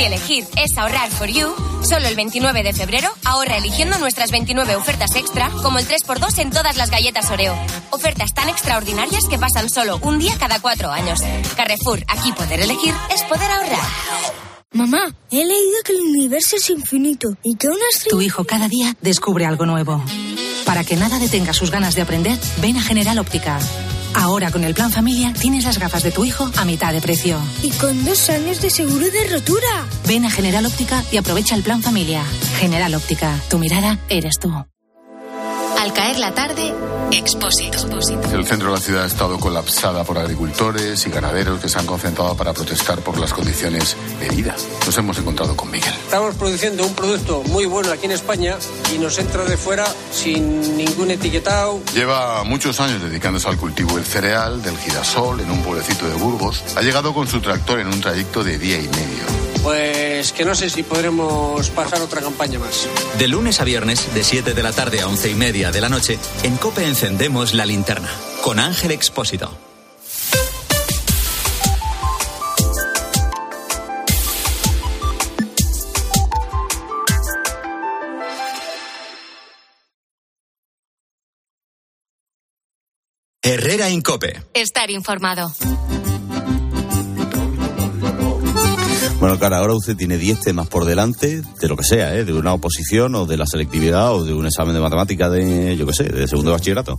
Si 0.00 0.06
elegir 0.06 0.46
es 0.56 0.78
ahorrar 0.78 1.10
for 1.10 1.28
you, 1.28 1.54
solo 1.82 2.08
el 2.08 2.16
29 2.16 2.62
de 2.62 2.72
febrero 2.72 3.10
ahorra 3.22 3.58
eligiendo 3.58 3.98
nuestras 3.98 4.30
29 4.30 4.74
ofertas 4.76 5.14
extra, 5.14 5.50
como 5.62 5.78
el 5.78 5.86
3x2 5.86 6.38
en 6.38 6.48
todas 6.50 6.78
las 6.78 6.90
galletas 6.90 7.30
Oreo. 7.30 7.54
Ofertas 7.90 8.32
tan 8.32 8.48
extraordinarias 8.48 9.24
que 9.28 9.38
pasan 9.38 9.68
solo 9.68 9.98
un 10.02 10.18
día 10.18 10.32
cada 10.38 10.58
cuatro 10.58 10.90
años. 10.90 11.20
Carrefour, 11.54 12.02
aquí 12.08 12.32
poder 12.32 12.60
elegir 12.60 12.94
es 13.14 13.22
poder 13.24 13.50
ahorrar. 13.50 13.86
Mamá, 14.72 15.14
he 15.30 15.44
leído 15.44 15.82
que 15.84 15.92
el 15.92 16.00
universo 16.00 16.56
es 16.56 16.70
infinito 16.70 17.36
y 17.42 17.56
que 17.56 17.68
una 17.68 17.84
estrella... 17.92 18.16
Tu 18.16 18.22
hijo 18.22 18.44
cada 18.44 18.68
día 18.68 18.96
descubre 19.02 19.44
algo 19.44 19.66
nuevo. 19.66 20.02
Para 20.64 20.82
que 20.82 20.96
nada 20.96 21.18
detenga 21.18 21.52
sus 21.52 21.70
ganas 21.70 21.94
de 21.94 22.00
aprender, 22.00 22.38
ven 22.62 22.78
a 22.78 22.82
General 22.82 23.18
Óptica. 23.18 23.58
Ahora 24.14 24.50
con 24.50 24.64
el 24.64 24.74
plan 24.74 24.90
familia 24.90 25.32
tienes 25.32 25.64
las 25.64 25.78
gafas 25.78 26.02
de 26.02 26.10
tu 26.10 26.24
hijo 26.24 26.50
a 26.56 26.64
mitad 26.64 26.92
de 26.92 27.00
precio. 27.00 27.38
Y 27.62 27.70
con 27.70 28.04
dos 28.04 28.28
años 28.30 28.60
de 28.60 28.70
seguro 28.70 29.06
de 29.10 29.28
rotura. 29.28 29.86
Ven 30.06 30.24
a 30.24 30.30
General 30.30 30.64
Óptica 30.66 31.02
y 31.10 31.16
aprovecha 31.16 31.54
el 31.54 31.62
plan 31.62 31.82
familia. 31.82 32.22
General 32.58 32.94
Óptica, 32.94 33.38
tu 33.48 33.58
mirada 33.58 33.98
eres 34.08 34.38
tú. 34.38 34.52
Al 35.78 35.92
caer 35.94 36.18
la 36.18 36.34
tarde, 36.34 36.74
Expósito. 37.12 37.78
El 38.32 38.46
centro 38.46 38.68
de 38.68 38.74
la 38.74 38.80
ciudad 38.80 39.02
ha 39.04 39.06
estado 39.06 39.38
colapsada 39.40 40.04
por 40.04 40.18
agricultores 40.18 41.06
y 41.06 41.10
ganaderos 41.10 41.60
que 41.60 41.68
se 41.68 41.78
han 41.78 41.86
concentrado 41.86 42.36
para 42.36 42.52
protestar 42.52 43.00
por 43.00 43.18
las 43.18 43.32
condiciones 43.32 43.96
de 44.20 44.28
vida. 44.28 44.54
Nos 44.86 44.96
hemos 44.96 45.18
encontrado 45.18 45.56
con 45.56 45.70
Miguel. 45.70 45.92
Estamos 46.04 46.36
produciendo 46.36 46.86
un 46.86 46.94
producto 46.94 47.42
muy 47.48 47.66
bueno 47.66 47.90
aquí 47.90 48.06
en 48.06 48.12
España 48.12 48.56
y 48.94 48.98
nos 48.98 49.18
entra 49.18 49.44
de 49.44 49.56
fuera 49.56 49.86
sin 50.12 50.76
ningún 50.76 51.10
etiquetado. 51.10 51.80
Lleva 51.92 52.44
muchos 52.44 52.80
años 52.80 53.02
dedicándose 53.02 53.48
al 53.48 53.56
cultivo 53.56 53.96
del 53.96 54.04
cereal, 54.04 54.62
del 54.62 54.78
girasol, 54.78 55.40
en 55.40 55.50
un 55.50 55.62
pueblecito 55.62 56.08
de 56.08 56.14
Burgos. 56.14 56.62
Ha 56.76 56.82
llegado 56.82 57.12
con 57.12 57.26
su 57.26 57.40
tractor 57.40 57.80
en 57.80 57.88
un 57.88 58.00
trayecto 58.00 58.44
de 58.44 58.56
día 58.58 58.78
y 58.78 58.88
medio. 58.88 59.49
Pues 59.62 60.32
que 60.32 60.44
no 60.44 60.54
sé 60.54 60.70
si 60.70 60.82
podremos 60.82 61.68
pasar 61.70 62.00
otra 62.00 62.20
campaña 62.20 62.58
más. 62.58 62.88
De 63.18 63.28
lunes 63.28 63.60
a 63.60 63.64
viernes, 63.64 64.12
de 64.14 64.24
7 64.24 64.54
de 64.54 64.62
la 64.62 64.72
tarde 64.72 65.00
a 65.00 65.06
11 65.06 65.30
y 65.30 65.34
media 65.34 65.70
de 65.70 65.80
la 65.80 65.88
noche, 65.88 66.18
en 66.42 66.56
COPE 66.56 66.86
encendemos 66.86 67.54
la 67.54 67.66
linterna. 67.66 68.08
Con 68.42 68.58
Ángel 68.58 68.90
Expósito. 68.92 69.50
Herrera 83.42 83.90
Incope. 83.90 84.42
Estar 84.54 84.90
informado. 84.90 85.52
Bueno, 89.20 89.38
claro, 89.38 89.56
ahora 89.56 89.74
usted 89.74 89.98
tiene 89.98 90.16
10 90.16 90.40
temas 90.40 90.66
por 90.66 90.86
delante 90.86 91.42
de 91.60 91.68
lo 91.68 91.76
que 91.76 91.84
sea, 91.84 92.16
¿eh? 92.16 92.24
de 92.24 92.32
una 92.32 92.54
oposición 92.54 93.14
o 93.14 93.26
de 93.26 93.36
la 93.36 93.44
selectividad 93.44 94.14
o 94.14 94.24
de 94.24 94.32
un 94.32 94.46
examen 94.46 94.72
de 94.72 94.80
matemática 94.80 95.28
de, 95.28 95.76
yo 95.76 95.86
qué 95.86 95.92
sé, 95.92 96.04
de 96.04 96.26
segundo 96.26 96.52
bachillerato. 96.52 96.98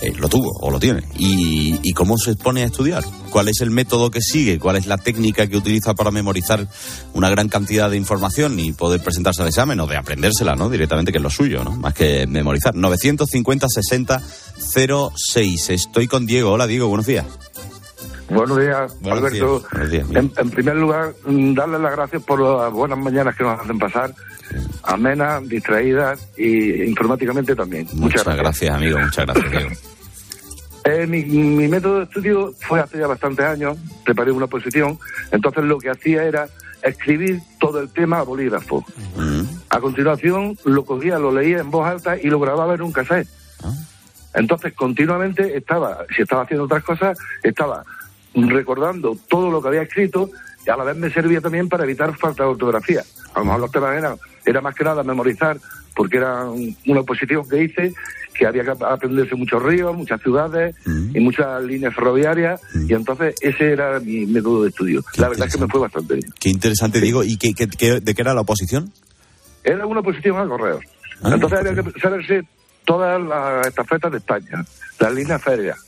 Eh, 0.00 0.14
lo 0.16 0.30
tuvo 0.30 0.52
o 0.58 0.70
lo 0.70 0.80
tiene. 0.80 1.02
¿Y, 1.18 1.78
¿Y 1.82 1.92
cómo 1.92 2.16
se 2.16 2.34
pone 2.34 2.62
a 2.62 2.64
estudiar? 2.64 3.04
¿Cuál 3.28 3.48
es 3.48 3.60
el 3.60 3.70
método 3.70 4.10
que 4.10 4.22
sigue? 4.22 4.58
¿Cuál 4.58 4.76
es 4.76 4.86
la 4.86 4.96
técnica 4.96 5.48
que 5.48 5.58
utiliza 5.58 5.92
para 5.92 6.10
memorizar 6.10 6.66
una 7.12 7.28
gran 7.28 7.50
cantidad 7.50 7.90
de 7.90 7.98
información 7.98 8.58
y 8.58 8.72
poder 8.72 9.02
presentarse 9.02 9.42
al 9.42 9.48
examen 9.48 9.78
o 9.80 9.86
de 9.86 9.98
aprendérsela, 9.98 10.56
¿no? 10.56 10.70
Directamente, 10.70 11.12
que 11.12 11.18
es 11.18 11.22
lo 11.22 11.28
suyo, 11.28 11.62
¿no? 11.62 11.72
Más 11.72 11.92
que 11.92 12.26
memorizar. 12.26 12.74
950 12.74 13.68
60 13.68 14.22
06. 15.14 15.68
Estoy 15.68 16.06
con 16.06 16.24
Diego. 16.24 16.52
Hola, 16.52 16.66
Diego, 16.66 16.88
buenos 16.88 17.06
días. 17.06 17.26
Buenos 18.30 18.60
días, 18.60 19.00
Buenos 19.00 19.18
Alberto. 19.18 19.58
días, 19.58 19.70
buenos 19.72 19.90
días. 19.90 20.06
En, 20.10 20.32
en 20.36 20.50
primer 20.50 20.76
lugar, 20.76 21.12
darles 21.26 21.80
las 21.80 21.92
gracias 21.92 22.22
por 22.22 22.40
las 22.40 22.72
buenas 22.72 22.98
mañanas 22.98 23.36
que 23.36 23.42
nos 23.44 23.60
hacen 23.60 23.78
pasar, 23.78 24.14
amenas, 24.84 25.48
distraídas 25.48 26.28
y 26.36 26.82
informáticamente 26.84 27.54
también. 27.56 27.86
Muchas, 27.94 28.24
gracias. 28.24 28.74
amigo. 28.74 28.98
Muchas 28.98 29.26
gracias, 29.26 29.50
Diego. 29.50 29.70
Eh, 30.82 31.06
mi, 31.06 31.22
mi 31.24 31.68
método 31.68 31.98
de 31.98 32.04
estudio 32.04 32.54
fue 32.58 32.80
hace 32.80 32.98
ya 32.98 33.06
bastantes 33.06 33.44
años, 33.44 33.76
preparé 34.02 34.32
una 34.32 34.46
posición, 34.46 34.98
entonces 35.30 35.64
lo 35.64 35.76
que 35.78 35.90
hacía 35.90 36.24
era 36.24 36.48
escribir 36.82 37.40
todo 37.58 37.80
el 37.80 37.90
tema 37.90 38.20
a 38.20 38.22
bolígrafo. 38.22 38.82
A 39.68 39.78
continuación 39.78 40.56
lo 40.64 40.86
cogía, 40.86 41.18
lo 41.18 41.32
leía 41.32 41.58
en 41.58 41.70
voz 41.70 41.86
alta 41.86 42.16
y 42.16 42.28
lo 42.28 42.40
grababa 42.40 42.74
en 42.74 42.80
un 42.80 42.92
cassette. 42.92 43.28
Entonces 44.32 44.72
continuamente 44.72 45.54
estaba, 45.54 45.98
si 46.16 46.22
estaba 46.22 46.42
haciendo 46.44 46.64
otras 46.64 46.82
cosas, 46.82 47.18
estaba 47.42 47.84
recordando 48.34 49.16
todo 49.28 49.50
lo 49.50 49.60
que 49.62 49.68
había 49.68 49.82
escrito 49.82 50.30
y 50.66 50.70
a 50.70 50.76
la 50.76 50.84
vez 50.84 50.96
me 50.96 51.10
servía 51.10 51.40
también 51.40 51.68
para 51.68 51.84
evitar 51.84 52.16
falta 52.16 52.42
de 52.44 52.50
ortografía. 52.50 53.02
A 53.34 53.38
lo 53.40 53.44
mejor 53.46 53.60
los 53.60 53.70
temas 53.72 53.96
eran, 53.96 54.16
era 54.44 54.60
más 54.60 54.74
que 54.74 54.84
nada 54.84 55.02
memorizar, 55.02 55.58
porque 55.94 56.18
era 56.18 56.44
un- 56.44 56.76
una 56.86 57.00
oposición 57.00 57.48
que 57.48 57.64
hice, 57.64 57.92
que 58.34 58.46
había 58.46 58.62
que 58.64 58.72
aprenderse 58.84 59.34
muchos 59.34 59.62
ríos, 59.62 59.94
muchas 59.96 60.20
ciudades 60.22 60.74
y 60.86 61.20
muchas 61.20 61.62
líneas 61.62 61.94
ferroviarias, 61.94 62.60
y 62.88 62.94
entonces 62.94 63.34
ese 63.40 63.72
era 63.72 63.98
mi 64.00 64.24
método 64.26 64.62
de 64.62 64.68
estudio. 64.70 65.02
la 65.16 65.28
verdad 65.28 65.46
es 65.48 65.54
que 65.54 65.60
me 65.60 65.68
fue 65.68 65.80
bastante 65.80 66.14
bien. 66.14 66.32
Qué 66.38 66.48
interesante, 66.50 67.00
Diego. 67.00 67.22
¿Y 67.24 67.36
qué, 67.36 67.52
qué- 67.54 67.68
qué- 67.68 68.00
de 68.00 68.14
qué 68.14 68.22
era 68.22 68.32
la 68.34 68.40
oposición? 68.42 68.92
Era 69.64 69.84
una 69.86 70.00
oposición 70.00 70.36
a 70.38 70.46
correos. 70.46 70.80
Entonces 71.24 71.58
había 71.58 71.74
que 71.82 72.00
saberse 72.00 72.42
todas 72.84 73.20
las 73.20 73.66
estafetas 73.66 74.10
de 74.10 74.18
España, 74.18 74.64
las 74.98 75.12
líneas 75.12 75.42
ferias, 75.42 75.78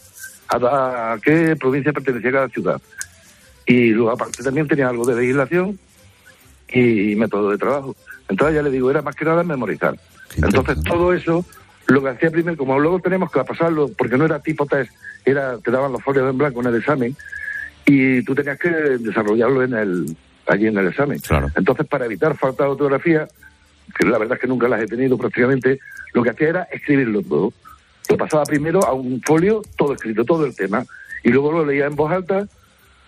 a, 0.53 1.12
a 1.12 1.18
qué 1.18 1.57
provincia 1.57 1.92
pertenecía 1.92 2.32
cada 2.32 2.48
ciudad. 2.48 2.80
Y 3.66 3.90
luego 3.90 4.11
aparte 4.11 4.42
también 4.42 4.68
tenía 4.68 4.88
algo 4.88 5.05
de 5.05 5.16
legislación 5.16 5.78
y 6.72 7.14
método 7.16 7.50
de 7.50 7.59
trabajo. 7.59 7.94
Entonces 8.28 8.57
ya 8.57 8.62
le 8.62 8.70
digo, 8.70 8.90
era 8.90 9.03
más 9.03 9.14
que 9.14 9.24
nada 9.24 9.42
memorizar. 9.42 9.94
Entonces 10.36 10.82
todo 10.82 11.12
eso, 11.12 11.44
lo 11.86 12.03
que 12.03 12.09
hacía 12.09 12.30
primero, 12.30 12.57
como 12.57 12.78
luego 12.78 13.00
tenemos 13.00 13.30
que 13.30 13.42
pasarlo, 13.44 13.90
porque 13.96 14.16
no 14.16 14.24
era 14.24 14.40
tipo 14.40 14.66
test, 14.66 14.90
era, 15.24 15.59
te 15.59 15.70
daban 15.70 15.92
los 15.92 16.03
folios 16.03 16.28
en 16.28 16.38
blanco 16.38 16.61
en 16.61 16.66
el 16.66 16.76
examen 16.76 17.16
y 17.84 18.22
tú 18.22 18.34
tenías 18.34 18.59
que 18.59 18.70
desarrollarlo 18.70 19.62
en 19.62 19.74
el, 19.74 20.16
allí 20.46 20.66
en 20.66 20.78
el 20.78 20.88
examen. 20.88 21.20
Entonces 21.55 21.86
para 21.86 22.07
evitar 22.07 22.36
falta 22.36 22.64
de 22.64 22.70
ortografía, 22.70 23.28
que 23.96 24.07
la 24.07 24.18
verdad 24.18 24.36
es 24.36 24.40
que 24.40 24.46
nunca 24.46 24.68
las 24.68 24.82
he 24.82 24.86
tenido 24.86 25.18
prácticamente, 25.18 25.78
lo 26.14 26.22
que 26.22 26.30
hacía 26.30 26.48
era 26.48 26.62
escribirlo 26.72 27.22
todo. 27.22 27.53
Lo 28.09 28.16
pasaba 28.16 28.44
primero 28.44 28.84
a 28.84 28.92
un 28.92 29.20
folio, 29.24 29.62
todo 29.76 29.94
escrito, 29.94 30.24
todo 30.24 30.44
el 30.44 30.55
tema, 30.55 30.84
y 31.24 31.30
luego 31.30 31.53
lo 31.53 31.64
leía 31.64 31.86
en 31.86 31.94
voz 31.96 32.12
alta 32.12 32.46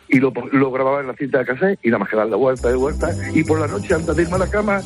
y 0.08 0.18
lo, 0.18 0.32
lo 0.52 0.70
grababa 0.70 1.00
en 1.00 1.08
la 1.08 1.14
cinta 1.14 1.38
de 1.38 1.46
cassette 1.46 1.78
y 1.82 1.88
nada 1.88 1.98
más 2.00 2.08
que 2.08 2.16
darle 2.16 2.36
vuelta 2.36 2.70
y 2.70 2.74
vuelta. 2.74 3.10
Y 3.34 3.42
por 3.44 3.58
la 3.60 3.66
noche, 3.66 3.94
antes 3.94 4.14
de 4.14 4.22
irme 4.22 4.36
a 4.36 4.38
la 4.38 4.50
cama, 4.50 4.80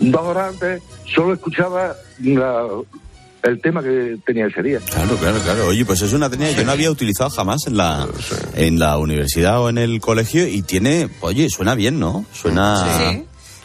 dos 0.00 0.22
horas 0.22 0.54
antes, 0.54 0.82
solo 1.14 1.34
escuchaba 1.34 1.94
la- 2.22 2.66
el 3.44 3.60
tema 3.60 3.82
que 3.82 4.16
tenía 4.26 4.46
ese 4.46 4.62
día. 4.62 4.80
Claro, 4.80 5.14
claro, 5.16 5.38
claro. 5.44 5.66
Oye, 5.68 5.84
pues 5.84 6.02
es 6.02 6.12
una 6.12 6.28
técnica 6.28 6.52
que 6.52 6.58
yo 6.58 6.64
no 6.66 6.72
había 6.72 6.90
utilizado 6.90 7.30
jamás 7.30 7.66
en 7.68 7.76
la, 7.76 8.08
en 8.54 8.78
la 8.80 8.98
universidad 8.98 9.60
o 9.62 9.68
en 9.68 9.78
el 9.78 10.00
colegio 10.00 10.46
y 10.48 10.62
tiene, 10.62 11.08
oye, 11.20 11.48
suena 11.48 11.74
bien, 11.76 12.00
¿no? 12.00 12.24
Suena... 12.32 12.84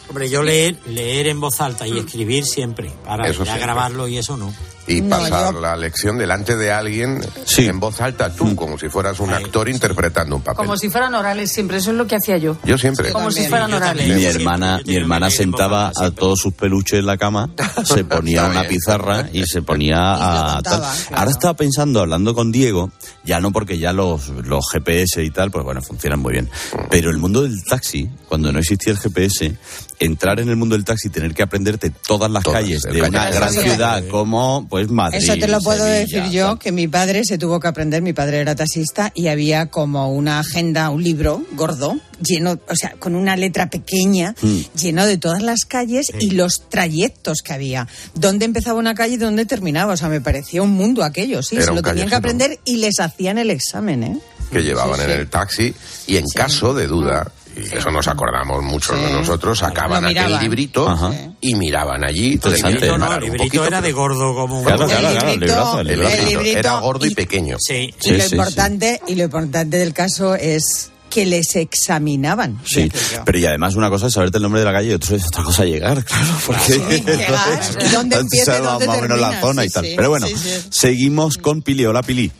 Hombre, 0.09 0.29
yo 0.29 0.43
leer, 0.43 0.75
leer 0.85 1.27
en 1.27 1.39
voz 1.39 1.59
alta 1.59 1.87
y 1.87 1.97
escribir 1.97 2.43
siempre, 2.45 2.91
para 3.03 3.27
Eso 3.27 3.45
ya 3.45 3.57
grabarlo 3.57 4.07
y 4.07 4.17
eso 4.17 4.37
no. 4.37 4.53
Y 4.85 5.01
No, 5.01 5.17
pasar 5.17 5.53
yo- 5.53 5.61
la 5.61 5.75
lección 5.77 6.17
delante 6.17 6.57
de 6.57 6.71
alguien 6.71 7.21
en 7.57 7.79
voz 7.79 8.01
alta, 8.01 8.33
tú, 8.33 8.55
como 8.55 8.77
si 8.77 8.89
fueras 8.89 9.19
un 9.19 9.31
actor 9.33 9.69
interpretando 9.69 10.35
un 10.35 10.41
papel. 10.41 10.65
Como 10.65 10.77
si 10.77 10.89
fueran 10.89 11.15
orales 11.15 11.51
siempre, 11.53 11.77
eso 11.77 11.91
es 11.91 11.97
lo 11.97 12.05
que 12.05 12.15
hacía 12.15 12.37
yo. 12.37 12.57
Yo 12.65 12.77
siempre. 12.77 13.11
Como 13.11 13.31
si 13.31 13.47
fueran 13.47 13.73
orales. 13.73 14.07
Mi 14.07 14.25
hermana, 14.25 14.81
mi 14.85 14.95
hermana 14.95 15.29
sentaba 15.29 15.91
a 15.95 16.11
todos 16.11 16.39
sus 16.39 16.53
peluches 16.53 16.99
en 16.99 17.05
la 17.05 17.17
cama, 17.17 17.49
se 17.85 18.03
ponía 18.03 18.45
una 18.45 18.63
pizarra 18.63 19.29
y 19.31 19.43
se 19.45 19.61
ponía 19.61 20.57
a 20.57 20.61
tal. 20.61 20.83
Ahora 21.13 21.31
estaba 21.31 21.53
pensando, 21.55 22.01
hablando 22.01 22.35
con 22.35 22.51
Diego, 22.51 22.91
ya 23.23 23.39
no 23.39 23.51
porque 23.51 23.77
ya 23.77 23.93
los, 23.93 24.27
los 24.29 24.65
GPS 24.71 25.23
y 25.23 25.29
tal, 25.31 25.49
pues 25.51 25.63
bueno, 25.63 25.81
funcionan 25.81 26.19
muy 26.19 26.33
bien. 26.33 26.49
Pero 26.89 27.09
el 27.09 27.17
mundo 27.17 27.43
del 27.43 27.63
taxi, 27.63 28.09
cuando 28.27 28.51
no 28.51 28.59
existía 28.59 28.91
el 28.91 28.99
GPS, 28.99 29.55
entrar 29.99 30.39
en 30.39 30.49
el 30.49 30.55
mundo 30.57 30.75
del 30.75 30.83
taxi 30.83 31.07
y 31.07 31.11
tener 31.11 31.33
que 31.33 31.43
aprenderte 31.43 31.89
todas 31.89 32.29
las 32.29 32.43
calles 32.43 32.81
de 32.83 33.01
una 33.01 33.29
gran 33.29 33.51
ciudad 33.53 34.03
como 34.09 34.67
pues 34.73 34.89
Madrid. 34.89 35.19
Eso 35.19 35.35
te 35.35 35.47
lo 35.47 35.59
puedo 35.59 35.85
Sevilla, 35.85 35.99
decir 35.99 36.23
yo, 36.31 36.57
que 36.57 36.71
mi 36.71 36.87
padre 36.87 37.21
se 37.25 37.37
tuvo 37.37 37.59
que 37.59 37.67
aprender, 37.67 38.01
mi 38.01 38.11
padre 38.13 38.39
era 38.39 38.55
taxista 38.55 39.11
y 39.13 39.27
había 39.27 39.67
como 39.67 40.11
una 40.11 40.39
agenda, 40.39 40.89
un 40.89 41.03
libro 41.03 41.43
gordo, 41.51 41.99
lleno, 42.19 42.57
o 42.67 42.75
sea, 42.75 42.95
con 42.97 43.13
una 43.13 43.35
letra 43.35 43.69
pequeña, 43.69 44.33
Mm. 44.41 44.57
lleno 44.75 45.05
de 45.05 45.19
todas 45.19 45.43
las 45.43 45.65
calles 45.65 46.07
y 46.19 46.31
los 46.31 46.69
trayectos 46.69 47.43
que 47.43 47.53
había. 47.53 47.87
Dónde 48.15 48.45
empezaba 48.45 48.79
una 48.79 48.95
calle 48.95 49.13
y 49.13 49.17
dónde 49.17 49.45
terminaba. 49.45 49.93
O 49.93 49.97
sea, 49.97 50.09
me 50.09 50.21
parecía 50.21 50.63
un 50.63 50.71
mundo 50.71 51.03
aquello, 51.03 51.43
sí. 51.43 51.57
Era 51.57 51.65
se 51.65 51.71
lo 51.75 51.83
tenían 51.83 52.09
que 52.09 52.15
aprender 52.15 52.59
y 52.65 52.77
les 52.77 52.99
hacían 52.99 53.37
el 53.37 53.51
examen, 53.51 54.01
¿eh? 54.01 54.17
que 54.51 54.63
llevaban 54.63 54.97
sí, 54.97 55.05
en 55.05 55.11
el 55.11 55.29
taxi 55.29 55.75
y 56.07 56.17
en 56.17 56.25
caso 56.33 56.73
de 56.73 56.87
duda, 56.87 57.31
y 57.55 57.77
eso 57.77 57.91
nos 57.91 58.07
acordamos 58.07 58.63
muchos 58.63 58.99
de 58.99 59.07
Sí. 59.07 59.13
nosotros, 59.13 59.59
sacaban 59.59 60.05
aquel 60.05 60.39
librito 60.39 60.89
Ajá. 60.89 61.11
y 61.41 61.55
miraban 61.55 62.03
allí. 62.03 62.33
Interesante. 62.33 62.79
tenían 62.79 62.99
que 62.99 63.05
No, 63.05 63.13
el 63.15 63.21
librito 63.21 63.43
poquito, 63.43 63.65
era 63.65 63.81
de 63.81 63.91
gordo 63.91 64.33
como 64.35 64.59
un... 64.59 64.65
Claro, 64.65 64.85
claro, 64.87 65.07
El 65.07 65.13
claro, 65.13 65.27
el 65.29 65.39
librito- 65.39 65.79
el 65.79 65.87
El 65.89 65.97
librazo. 65.97 66.17
el 66.17 66.29
librito 66.29 66.59
era 66.59 66.79
gordo 66.79 67.05
y 67.05 67.09
y- 67.11 67.15
pequeño. 67.15 67.57
Sí. 67.59 67.73
Y 67.73 67.95
Sí, 67.99 68.11
lo 68.11 68.23
sí, 68.23 68.29
sí. 68.29 68.35
importante 68.35 69.01
y 69.07 69.15
lo 69.15 69.23
importante 69.23 69.77
del 69.77 69.93
caso 69.93 70.35
es 70.35 70.89
que 71.09 71.25
les 71.27 71.55
examinaban. 71.55 72.59
Sí, 72.65 72.91
pero 73.23 73.37
y 73.37 73.45
además 73.45 73.75
una 73.75 73.89
cosa 73.91 74.07
es 74.07 74.13
saberte 74.13 74.37
el 74.37 74.41
nombre 74.43 74.61
de 74.61 74.65
la 74.65 74.73
calle 74.73 74.89
y 74.89 74.93
otra 74.93 75.15
es 75.15 75.27
otra 75.27 75.43
cosa 75.43 75.63
llegar, 75.63 76.03
claro, 76.03 76.25
porque 76.47 76.79
llegar, 77.05 77.61
y 77.85 77.89
dónde 77.89 78.15
empieza 78.17 78.59
dónde 78.59 78.87
más 78.87 78.97
o 78.97 79.01
menos 79.01 79.19
la 79.19 79.27
termina, 79.29 79.41
zona 79.41 79.61
sí, 79.61 79.67
y 79.67 79.71
tal. 79.71 79.85
sí, 79.85 79.93
Pero 79.95 80.09
bueno, 80.09 80.25
sí, 80.27 80.35
sí. 80.35 80.49
seguimos 80.71 81.37
con 81.37 81.61
Pili. 81.61 81.85
Hola 81.85 82.01
Pili. 82.01 82.31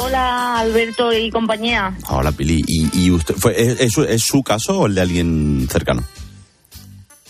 Hola 0.00 0.58
Alberto 0.60 1.12
y 1.12 1.30
compañía. 1.30 1.92
Hola 2.08 2.30
Pili. 2.32 2.62
¿Y, 2.66 2.88
y 3.06 3.10
usted 3.10 3.34
fue 3.34 3.60
es, 3.60 3.80
es 3.80 3.92
su- 3.92 4.04
es 4.04 4.22
su 4.22 4.42
caso 4.42 4.80
o 4.80 4.86
el 4.86 4.94
de 4.94 5.00
alguien 5.00 5.66
cercano? 5.70 6.04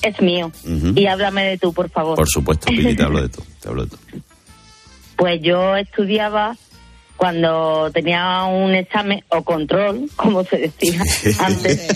Es 0.02 0.20
mío. 0.20 0.52
Y 0.94 1.06
háblame 1.06 1.44
de 1.44 1.58
tú, 1.58 1.72
por 1.72 1.90
favor. 1.90 2.16
Por 2.16 2.28
supuesto, 2.28 2.66
Pili, 2.68 2.94
te 2.94 3.02
hablo 3.02 3.22
de 3.22 3.28
tú, 3.34 3.42
te 3.60 3.68
hablo 3.68 3.84
de 3.86 3.90
tú. 3.90 3.96
Pues 5.16 5.40
yo 5.42 5.76
estudiaba 5.76 6.56
cuando 7.16 7.90
tenía 7.92 8.44
un 8.44 8.74
examen 8.74 9.24
o 9.30 9.42
control, 9.42 10.08
como 10.14 10.44
se 10.44 10.58
decía 10.58 11.02
antes. 11.40 11.88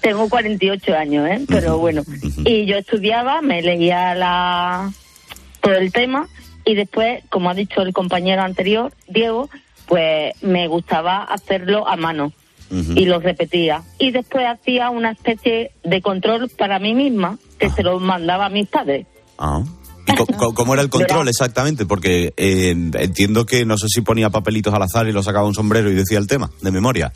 Tengo 0.00 0.28
48 0.28 0.94
años, 0.94 1.28
¿eh? 1.28 1.40
Pero 1.48 1.78
bueno. 1.78 2.02
Y 2.44 2.66
yo 2.66 2.76
estudiaba, 2.76 3.40
me 3.42 3.60
leía 3.62 4.14
la 4.14 4.92
todo 5.60 5.74
el 5.74 5.90
tema 5.90 6.28
y 6.66 6.74
después, 6.74 7.22
como 7.30 7.48
ha 7.48 7.54
dicho 7.54 7.80
el 7.80 7.94
compañero 7.94 8.42
anterior, 8.42 8.92
Diego, 9.06 9.48
pues 9.86 10.34
me 10.42 10.66
gustaba 10.66 11.22
hacerlo 11.22 11.88
a 11.88 11.96
mano 11.96 12.32
y 12.68 13.06
lo 13.06 13.20
repetía. 13.20 13.84
Y 14.00 14.10
después 14.10 14.44
hacía 14.44 14.90
una 14.90 15.12
especie 15.12 15.70
de 15.84 16.02
control 16.02 16.50
para 16.50 16.80
mí 16.80 16.92
misma 16.92 17.38
que 17.60 17.70
se 17.70 17.84
lo 17.84 18.00
mandaba 18.00 18.46
a 18.46 18.48
mis 18.48 18.66
padres. 18.66 19.06
Ah. 19.38 19.62
¿Y 20.08 20.32
cómo 20.54 20.74
era 20.74 20.82
el 20.82 20.90
control 20.90 21.28
exactamente? 21.28 21.86
Porque 21.86 22.34
eh, 22.36 22.70
entiendo 22.70 23.46
que 23.46 23.64
no 23.64 23.78
sé 23.78 23.86
si 23.88 24.00
ponía 24.00 24.30
papelitos 24.30 24.74
al 24.74 24.82
azar 24.82 25.06
y 25.06 25.12
lo 25.12 25.22
sacaba 25.22 25.46
un 25.46 25.54
sombrero 25.54 25.88
y 25.88 25.94
decía 25.94 26.18
el 26.18 26.26
tema 26.26 26.50
de 26.62 26.72
memoria. 26.72 27.12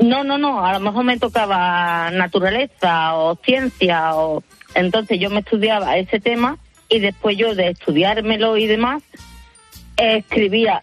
No, 0.00 0.24
no, 0.24 0.36
no, 0.36 0.64
a 0.64 0.72
lo 0.72 0.80
mejor 0.80 1.04
me 1.04 1.18
tocaba 1.18 2.10
naturaleza 2.10 3.14
o 3.14 3.36
ciencia 3.36 4.16
o 4.16 4.42
entonces 4.74 5.20
yo 5.20 5.30
me 5.30 5.40
estudiaba 5.40 5.96
ese 5.96 6.18
tema 6.18 6.58
y 6.88 7.00
después 7.00 7.36
yo 7.36 7.54
de 7.54 7.68
estudiármelo 7.70 8.56
y 8.56 8.66
demás 8.66 9.02
escribía 9.96 10.82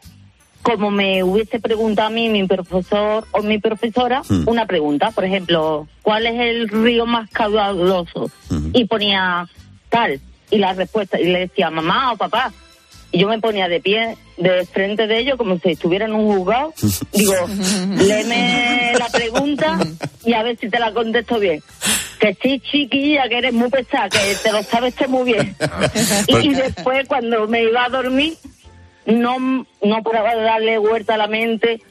como 0.61 0.89
me 0.89 1.23
hubiese 1.23 1.59
preguntado 1.59 2.07
a 2.07 2.11
mí 2.11 2.27
mi 2.27 2.47
profesor 2.47 3.25
o 3.31 3.41
mi 3.43 3.59
profesora 3.59 4.23
Hmm. 4.27 4.47
una 4.47 4.65
pregunta, 4.65 5.11
por 5.11 5.23
ejemplo, 5.23 5.87
¿cuál 6.01 6.25
es 6.25 6.39
el 6.39 6.69
río 6.69 7.05
más 7.05 7.29
caudaloso? 7.29 8.31
Y 8.73 8.85
ponía 8.85 9.47
tal 9.89 10.19
y 10.49 10.57
la 10.57 10.73
respuesta 10.73 11.19
y 11.19 11.25
le 11.25 11.39
decía 11.41 11.69
mamá 11.69 12.13
o 12.13 12.17
papá 12.17 12.51
y 13.11 13.19
yo 13.19 13.29
me 13.29 13.39
ponía 13.39 13.67
de 13.67 13.79
pie 13.79 14.17
de 14.37 14.65
frente 14.65 15.07
de 15.07 15.19
ellos 15.19 15.37
como 15.37 15.57
si 15.59 15.69
estuviera 15.71 16.05
en 16.05 16.13
un 16.13 16.25
juzgado. 16.35 16.73
Digo, 17.13 17.33
léeme 17.97 18.93
la 18.97 19.07
pregunta 19.09 19.77
y 20.25 20.33
a 20.33 20.43
ver 20.43 20.57
si 20.59 20.69
te 20.69 20.79
la 20.79 20.91
contesto 20.93 21.39
bien. 21.39 21.61
Que 22.19 22.37
sí, 22.41 22.59
chiquilla, 22.59 23.27
que 23.27 23.37
eres 23.37 23.53
muy 23.53 23.69
pesada, 23.69 24.09
que 24.09 24.19
te 24.41 24.51
lo 24.51 24.63
sabes 24.63 24.95
tú 24.95 25.09
muy 25.09 25.33
bien. 25.33 25.55
y, 26.27 26.37
y 26.37 26.53
después, 26.53 27.07
cuando 27.07 27.47
me 27.47 27.63
iba 27.63 27.83
a 27.83 27.89
dormir, 27.89 28.37
no, 29.05 29.65
no 29.83 30.03
paraba 30.03 30.35
de 30.35 30.43
darle 30.43 30.77
vuelta 30.77 31.15
a 31.15 31.17
la 31.17 31.27
mente. 31.27 31.81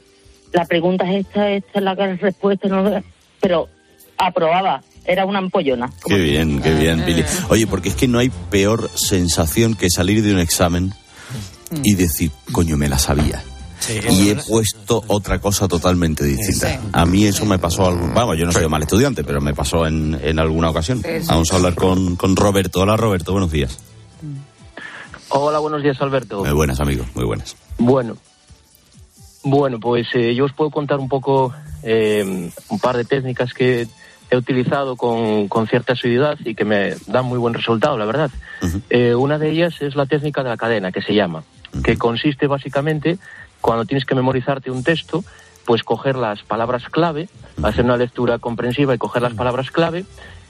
La 0.51 0.65
pregunta 0.65 1.09
es 1.11 1.25
esta, 1.25 1.51
esta 1.51 1.79
es 1.79 1.83
la 1.83 1.95
respuesta, 1.95 2.67
no, 2.67 3.03
pero 3.39 3.69
aprobaba. 4.17 4.81
Era 5.07 5.25
una 5.25 5.37
ampollona. 5.37 5.91
Qué 6.07 6.17
bien, 6.17 6.61
qué 6.63 6.73
bien, 6.73 7.05
Pili. 7.05 7.23
Oye, 7.49 7.67
porque 7.67 7.89
es 7.89 7.95
que 7.95 8.07
no 8.07 8.17
hay 8.17 8.31
peor 8.49 8.89
sensación 8.95 9.75
que 9.75 9.89
salir 9.91 10.23
de 10.23 10.33
un 10.33 10.39
examen 10.39 10.93
y 11.83 11.93
decir, 11.93 12.31
coño, 12.51 12.75
me 12.75 12.89
la 12.89 12.97
sabía. 12.97 13.43
Y 13.89 14.29
he 14.29 14.35
puesto 14.35 15.03
otra 15.07 15.39
cosa 15.39 15.67
totalmente 15.67 16.23
distinta. 16.23 16.79
A 16.91 17.05
mí 17.05 17.25
eso 17.25 17.45
me 17.45 17.59
pasó, 17.59 17.87
algo, 17.87 18.09
vamos, 18.13 18.37
yo 18.37 18.45
no 18.45 18.51
soy 18.51 18.67
mal 18.67 18.81
estudiante, 18.81 19.23
pero 19.23 19.41
me 19.41 19.53
pasó 19.53 19.85
en, 19.85 20.19
en 20.21 20.39
alguna 20.39 20.69
ocasión. 20.69 21.01
Vamos 21.27 21.51
a 21.51 21.55
hablar 21.55 21.75
con, 21.75 22.15
con 22.15 22.35
Roberto. 22.35 22.81
Hola 22.81 22.97
Roberto, 22.97 23.31
buenos 23.31 23.51
días. 23.51 23.79
Hola, 25.29 25.59
buenos 25.59 25.83
días, 25.83 25.99
Alberto. 26.01 26.43
Muy 26.43 26.53
buenas, 26.53 26.79
amigos, 26.79 27.07
muy 27.15 27.25
buenas. 27.25 27.55
Bueno, 27.77 28.15
bueno, 29.43 29.79
pues 29.79 30.07
eh, 30.13 30.33
yo 30.33 30.45
os 30.45 30.53
puedo 30.53 30.71
contar 30.71 30.99
un 30.99 31.09
poco 31.09 31.53
eh, 31.83 32.51
un 32.69 32.79
par 32.79 32.95
de 32.97 33.05
técnicas 33.05 33.53
que 33.53 33.87
he 34.29 34.37
utilizado 34.37 34.95
con, 34.95 35.47
con 35.47 35.67
cierta 35.67 35.93
asiduidad 35.93 36.37
y 36.43 36.55
que 36.55 36.65
me 36.65 36.95
dan 37.07 37.25
muy 37.25 37.37
buen 37.37 37.53
resultado, 37.53 37.97
la 37.97 38.05
verdad. 38.05 38.31
Eh, 38.89 39.13
una 39.13 39.37
de 39.37 39.51
ellas 39.51 39.81
es 39.81 39.95
la 39.95 40.05
técnica 40.05 40.41
de 40.41 40.49
la 40.49 40.57
cadena, 40.57 40.91
que 40.91 41.01
se 41.01 41.13
llama, 41.13 41.43
que 41.83 41.97
consiste 41.97 42.47
básicamente 42.47 43.19
cuando 43.65 43.85
tienes 43.85 44.05
que 44.05 44.13
memorizarte 44.13 44.69
un 44.69 44.83
texto, 44.83 45.23
pues 45.65 45.81
coger 45.81 46.17
las 46.17 46.43
palabras 46.43 46.87
clave, 46.87 47.27
hacer 47.63 47.83
una 47.83 47.97
lectura 47.97 48.37
comprensiva 48.37 48.93
y 48.93 48.99
coger 48.99 49.23
las 49.23 49.33
palabras 49.33 49.71
clave. 49.71 50.05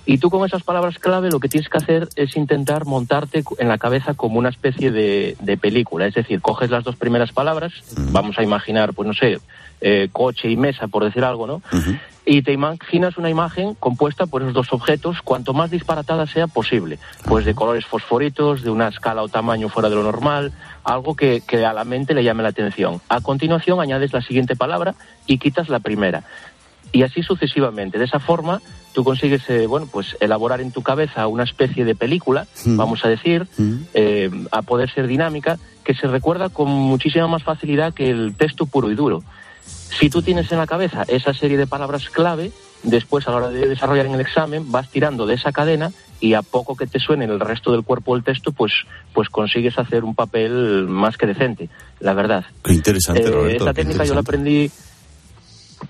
Y 0.06 0.18
tú 0.18 0.30
con 0.30 0.46
esas 0.46 0.64
palabras 0.64 1.00
clave 1.00 1.32
lo 1.32 1.40
que 1.40 1.48
tienes 1.48 1.70
que 1.70 1.78
hacer 1.78 2.10
es 2.18 2.36
intentar 2.36 2.84
montarte 2.84 3.46
en 3.58 3.70
la 3.70 3.78
cabeza 3.78 4.16
como 4.16 4.38
una 4.38 4.50
especie 4.50 4.92
de, 4.92 5.38
de 5.40 5.56
película. 5.56 6.08
Es 6.08 6.14
decir, 6.14 6.42
coges 6.42 6.70
las 6.70 6.84
dos 6.84 6.98
primeras 6.98 7.32
palabras, 7.32 7.72
vamos 8.12 8.38
a 8.38 8.44
imaginar, 8.44 8.94
pues 8.94 9.08
no 9.08 9.14
sé, 9.14 9.40
eh, 9.80 10.10
coche 10.12 10.50
y 10.50 10.58
mesa, 10.58 10.88
por 10.88 11.06
decir 11.06 11.24
algo, 11.24 11.48
¿no? 11.48 11.62
Y 12.26 12.42
te 12.42 12.52
imaginas 12.52 13.18
una 13.18 13.30
imagen 13.30 13.76
compuesta 13.76 14.26
por 14.26 14.42
esos 14.42 14.54
dos 14.54 14.74
objetos 14.74 15.22
cuanto 15.22 15.54
más 15.54 15.70
disparatada 15.70 16.26
sea 16.26 16.48
posible, 16.48 17.00
pues 17.26 17.46
de 17.46 17.54
colores 17.54 17.86
fosforitos, 17.86 18.64
de 18.64 18.72
una 18.72 18.88
escala 18.88 19.22
o 19.22 19.30
tamaño 19.30 19.70
fuera 19.70 19.90
de 19.90 19.96
lo 19.96 20.04
normal, 20.04 20.52
algo 20.84 21.16
que, 21.16 21.42
que 21.48 21.66
a 21.66 21.74
la 21.74 21.84
mente 21.84 22.14
le 22.14 22.24
llame 22.24 22.44
la 22.44 22.50
atención. 22.50 23.00
A 23.10 23.22
continuación 23.22 23.80
añades 23.80 24.14
la 24.14 24.22
siguiente 24.22 24.56
palabra 24.56 24.96
y 25.28 25.38
quitas 25.38 25.70
la 25.70 25.80
primera. 25.80 26.24
Y 26.92 27.04
así 27.04 27.24
sucesivamente. 27.24 28.00
De 28.00 28.06
esa 28.06 28.20
forma 28.20 28.62
tú 28.94 29.04
consigues, 29.04 29.48
eh, 29.50 29.68
bueno, 29.68 29.88
pues 29.92 30.16
elaborar 30.22 30.62
en 30.62 30.72
tu 30.72 30.82
cabeza 30.82 31.28
una 31.28 31.44
especie 31.44 31.84
de 31.84 31.94
película, 31.96 32.48
vamos 32.66 33.04
a 33.04 33.10
decir, 33.10 33.46
eh, 33.94 34.32
a 34.52 34.62
poder 34.62 34.90
ser 34.90 35.06
dinámica, 35.06 35.60
que 35.84 35.94
se 35.94 36.08
recuerda 36.08 36.50
con 36.50 36.70
muchísima 36.70 37.28
más 37.28 37.44
facilidad 37.44 37.94
que 37.94 38.10
el 38.10 38.36
texto 38.36 38.66
puro 38.66 38.90
y 38.90 38.96
duro. 38.96 39.24
Si 39.90 40.10
tú 40.10 40.22
tienes 40.22 40.52
en 40.52 40.58
la 40.58 40.68
cabeza 40.68 41.04
esa 41.08 41.34
serie 41.34 41.58
de 41.58 41.68
palabras 41.68 42.10
clave, 42.10 42.52
después 42.84 43.28
a 43.28 43.32
la 43.32 43.38
hora 43.38 43.50
de 43.50 43.68
desarrollar 43.68 44.06
en 44.08 44.14
el 44.16 44.22
examen 44.22 44.72
vas 44.72 44.90
tirando 44.90 45.26
de 45.26 45.36
esa 45.36 45.52
cadena 45.52 45.92
y 46.20 46.34
a 46.34 46.42
poco 46.42 46.76
que 46.76 46.88
te 46.88 47.00
suene 47.00 47.26
el 47.26 47.40
resto 47.40 47.72
del 47.72 47.84
cuerpo 47.84 48.16
del 48.16 48.24
texto, 48.24 48.52
pues, 48.52 48.74
pues 49.14 49.30
consigues 49.30 49.78
hacer 49.78 50.04
un 50.04 50.16
papel 50.16 50.86
más 50.88 51.18
que 51.18 51.28
decente, 51.28 51.70
la 52.00 52.14
verdad. 52.14 52.46
Qué 52.64 52.74
interesante, 52.74 53.24
Eh, 53.24 53.32
Roberto. 53.32 53.58
esta 53.64 53.74
técnica 53.74 54.06
yo 54.06 54.14
la 54.14 54.22
aprendí, 54.22 54.72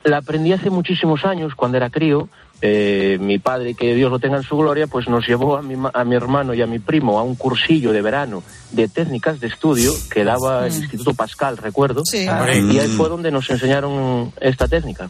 la 0.04 0.18
aprendí 0.18 0.52
hace 0.54 0.70
muchísimos 0.70 1.26
años 1.26 1.54
cuando 1.56 1.78
era 1.78 1.90
crío. 1.90 2.28
Eh, 2.62 3.18
mi 3.20 3.38
padre, 3.38 3.74
que 3.74 3.94
Dios 3.94 4.10
lo 4.10 4.18
tenga 4.20 4.38
en 4.38 4.44
su 4.44 4.58
gloria, 4.58 4.88
pues 4.88 5.08
nos 5.10 5.28
llevó 5.28 5.58
a 5.58 5.62
mi, 5.62 5.76
ma- 5.76 5.92
a 5.94 6.04
mi 6.06 6.16
hermano 6.16 6.54
y 6.54 6.62
a 6.62 6.68
mi 6.68 6.80
primo 6.80 7.20
a 7.20 7.24
un 7.24 7.36
cursillo 7.36 7.92
de 7.92 8.02
verano 8.02 8.44
de 8.72 8.88
técnicas 8.88 9.40
de 9.40 9.48
estudio 9.48 9.92
que 10.10 10.24
daba 10.24 10.66
el 10.68 10.74
Instituto 10.74 11.14
Pascal, 11.14 11.58
recuerdo. 11.58 12.02
Sí. 12.06 12.26
Y 12.72 12.80
ahí 12.80 12.88
fue 12.88 13.10
donde 13.10 13.30
nos 13.30 13.50
enseñaron 13.50 14.32
esta 14.40 14.68
técnica. 14.68 15.10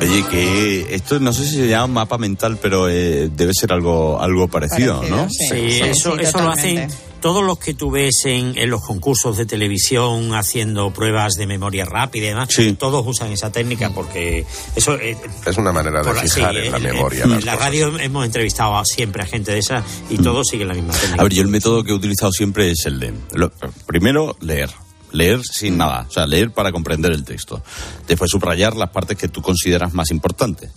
Oye, 0.00 0.24
que 0.30 0.94
esto 0.94 1.18
no 1.20 1.32
sé 1.32 1.44
si 1.44 1.56
se 1.56 1.68
llama 1.68 1.86
mapa 2.02 2.18
mental, 2.18 2.58
pero 2.60 2.88
eh, 2.88 3.30
debe 3.34 3.52
ser 3.54 3.72
algo, 3.72 4.20
algo 4.20 4.48
parecido, 4.48 5.02
¿no? 5.08 5.28
Sí, 5.30 5.80
eso, 5.82 6.18
eso 6.18 6.38
lo 6.42 6.50
hacen 6.50 6.88
todos 7.20 7.42
los 7.42 7.58
que 7.58 7.72
tú 7.72 7.90
ves 7.90 8.26
en, 8.26 8.52
en 8.58 8.68
los 8.68 8.82
concursos 8.82 9.38
de 9.38 9.46
televisión 9.46 10.34
haciendo 10.34 10.90
pruebas 10.92 11.34
de 11.36 11.46
memoria 11.46 11.86
rápida 11.86 12.26
y 12.26 12.28
demás. 12.28 12.48
Todos 12.78 13.02
usan 13.06 13.32
esa 13.32 13.50
técnica 13.50 13.90
porque 13.94 14.44
eso 14.76 14.96
eh, 14.96 15.16
Es 15.46 15.56
una 15.56 15.72
manera 15.72 16.02
de 16.02 16.12
la- 16.12 16.20
fijar 16.20 16.52
sí, 16.54 16.60
en 16.60 16.70
la 16.72 16.76
en- 16.76 16.82
memoria. 16.82 17.24
En, 17.24 17.30
las 17.30 17.44
la 17.46 17.52
cosas. 17.52 17.66
radio 17.66 17.98
hemos 17.98 18.26
entrevistado 18.26 18.76
a 18.76 18.84
siempre 18.84 19.22
a 19.22 19.26
gente 19.26 19.52
de 19.52 19.58
esa 19.60 19.82
y 20.10 20.18
todos 20.18 20.48
siguen 20.48 20.68
la 20.68 20.74
misma 20.74 20.92
técnica. 20.92 21.20
A 21.20 21.24
ver, 21.24 21.32
yo 21.32 21.40
el 21.42 21.48
método 21.48 21.82
que 21.82 21.92
he 21.92 21.94
utilizado 21.94 22.30
siempre 22.30 22.70
es 22.70 22.84
el 22.84 23.00
de, 23.00 23.14
lo- 23.32 23.50
primero, 23.86 24.36
leer. 24.42 24.68
Leer 25.14 25.40
sin 25.44 25.78
nada, 25.78 26.06
o 26.08 26.10
sea, 26.10 26.26
leer 26.26 26.50
para 26.50 26.72
comprender 26.72 27.12
el 27.12 27.24
texto. 27.24 27.62
Después 28.08 28.30
subrayar 28.30 28.74
las 28.74 28.90
partes 28.90 29.16
que 29.16 29.28
tú 29.28 29.40
consideras 29.42 29.94
más 29.94 30.10
importantes. 30.10 30.70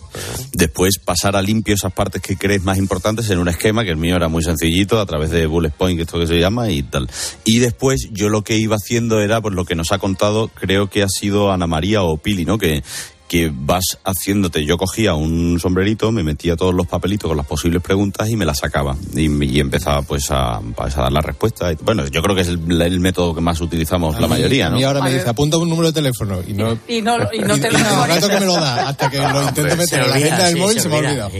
Después 0.52 0.98
pasar 1.04 1.34
a 1.34 1.42
limpio 1.42 1.74
esas 1.74 1.92
partes 1.92 2.22
que 2.22 2.36
crees 2.36 2.62
más 2.62 2.78
importantes 2.78 3.28
en 3.30 3.40
un 3.40 3.48
esquema, 3.48 3.82
que 3.82 3.90
el 3.90 3.96
mío 3.96 4.14
era 4.14 4.28
muy 4.28 4.44
sencillito, 4.44 5.00
a 5.00 5.06
través 5.06 5.30
de 5.30 5.46
bullet 5.46 5.72
point, 5.76 6.00
esto 6.00 6.20
que 6.20 6.28
se 6.28 6.38
llama, 6.38 6.70
y 6.70 6.84
tal. 6.84 7.10
Y 7.44 7.58
después 7.58 8.08
yo 8.12 8.28
lo 8.28 8.42
que 8.44 8.56
iba 8.56 8.76
haciendo 8.76 9.20
era, 9.20 9.40
pues 9.40 9.54
lo 9.54 9.64
que 9.64 9.74
nos 9.74 9.90
ha 9.90 9.98
contado, 9.98 10.48
creo 10.48 10.88
que 10.88 11.02
ha 11.02 11.08
sido 11.08 11.50
Ana 11.50 11.66
María 11.66 12.02
o 12.02 12.16
Pili, 12.16 12.44
¿no? 12.44 12.58
Que, 12.58 12.84
que 13.28 13.52
vas 13.54 13.98
haciéndote. 14.04 14.64
Yo 14.64 14.78
cogía 14.78 15.14
un 15.14 15.60
sombrerito, 15.60 16.10
me 16.10 16.22
metía 16.22 16.56
todos 16.56 16.74
los 16.74 16.86
papelitos 16.86 17.28
con 17.28 17.36
las 17.36 17.46
posibles 17.46 17.82
preguntas 17.82 18.28
y 18.28 18.36
me 18.36 18.44
las 18.44 18.58
sacaba. 18.58 18.96
Y, 19.14 19.44
y 19.44 19.60
empezaba 19.60 20.02
pues 20.02 20.30
a, 20.30 20.60
pues, 20.74 20.96
a 20.96 21.02
dar 21.02 21.12
la 21.12 21.20
respuesta. 21.20 21.72
Y, 21.72 21.76
Bueno, 21.76 22.06
yo 22.06 22.22
creo 22.22 22.34
que 22.34 22.42
es 22.42 22.48
el, 22.48 22.80
el 22.80 23.00
método 23.00 23.34
que 23.34 23.40
más 23.40 23.60
utilizamos 23.60 24.18
la 24.20 24.26
mayoría, 24.26 24.66
A 24.66 24.70
¿no? 24.70 24.76
mí 24.76 24.84
ahora 24.84 25.02
me 25.02 25.12
dice, 25.12 25.28
apunta 25.28 25.58
un 25.58 25.68
número 25.68 25.88
de 25.88 25.92
teléfono 25.92 26.40
y 26.46 26.54
no... 26.54 26.78
Y 26.88 27.02
no, 27.02 27.16
y 27.32 27.40
no 27.40 27.58
te 27.60 27.70
lo 27.70 27.78
rato 27.78 28.28
que 28.28 28.40
me 28.40 28.46
lo 28.46 28.54
da, 28.54 28.88
hasta 28.88 29.10
que 29.10 29.18
lo 29.18 29.42
intento 29.42 29.76
meter 29.76 30.02
en 30.02 30.10
la 30.10 30.16
agenda 30.16 30.46
del 30.46 30.56
móvil, 30.56 30.80
se, 30.80 30.88
me 30.88 30.94
ha 30.96 30.98
olvidado. 30.98 31.30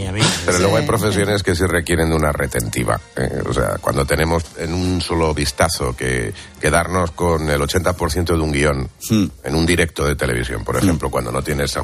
Pero 0.45 0.59
luego 0.59 0.77
hay 0.77 0.85
profesiones 0.85 1.43
que 1.43 1.55
sí 1.55 1.65
requieren 1.65 2.09
de 2.09 2.15
una 2.15 2.31
retentiva. 2.31 2.99
¿eh? 3.15 3.41
O 3.47 3.53
sea, 3.53 3.77
cuando 3.81 4.05
tenemos 4.05 4.43
en 4.57 4.73
un 4.73 5.01
solo 5.01 5.33
vistazo 5.33 5.95
que 5.95 6.33
quedarnos 6.61 7.11
con 7.11 7.49
el 7.49 7.59
80% 7.59 8.25
de 8.25 8.39
un 8.39 8.51
guion 8.51 8.89
en 9.09 9.55
un 9.55 9.65
directo 9.65 10.05
de 10.05 10.15
televisión, 10.15 10.63
por 10.63 10.77
ejemplo, 10.77 11.09
cuando 11.09 11.31
no 11.31 11.41
tienes 11.41 11.78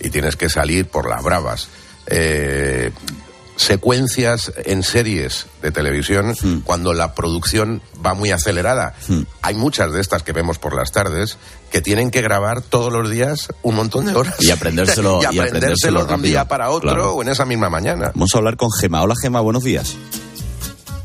y 0.00 0.10
tienes 0.10 0.36
que 0.36 0.48
salir 0.48 0.86
por 0.86 1.08
las 1.08 1.22
bravas. 1.22 1.68
eh, 2.08 2.90
secuencias 3.56 4.52
en 4.66 4.82
series 4.82 5.46
de 5.62 5.70
televisión 5.72 6.34
cuando 6.64 6.92
la 6.92 7.14
producción 7.14 7.80
va 8.04 8.12
muy 8.12 8.30
acelerada. 8.30 8.94
Hay 9.40 9.54
muchas 9.54 9.92
de 9.92 10.00
estas 10.02 10.22
que 10.22 10.32
vemos 10.32 10.58
por 10.58 10.74
las 10.76 10.92
tardes 10.92 11.38
que 11.70 11.80
tienen 11.80 12.10
que 12.10 12.20
grabar 12.20 12.60
todos 12.60 12.92
los 12.92 13.08
días 13.10 13.48
un 13.62 13.76
montón 13.76 14.04
de 14.04 14.14
horas. 14.14 14.34
Y 14.40 14.48
aprendérselo- 14.50 15.20
y 15.32 15.36
y 15.36 15.38
aprendérselo 15.38 15.40
aprendérselo 15.40 15.98
de 16.00 16.04
un 16.04 16.10
rápido. 16.10 16.28
día 16.28 16.44
para 16.48 16.68
otro 16.68 16.90
Claro. 16.90 17.14
o 17.14 17.22
en 17.22 17.28
esa 17.30 17.46
misma 17.46 17.70
mañana. 17.70 18.12
Vamos 18.14 18.34
a 18.34 18.38
hablar 18.38 18.58
con 18.58 18.70
Gema. 18.70 19.02
Hola 19.02 19.14
Gema, 19.20 19.40
buenos 19.40 19.64
días. 19.64 19.96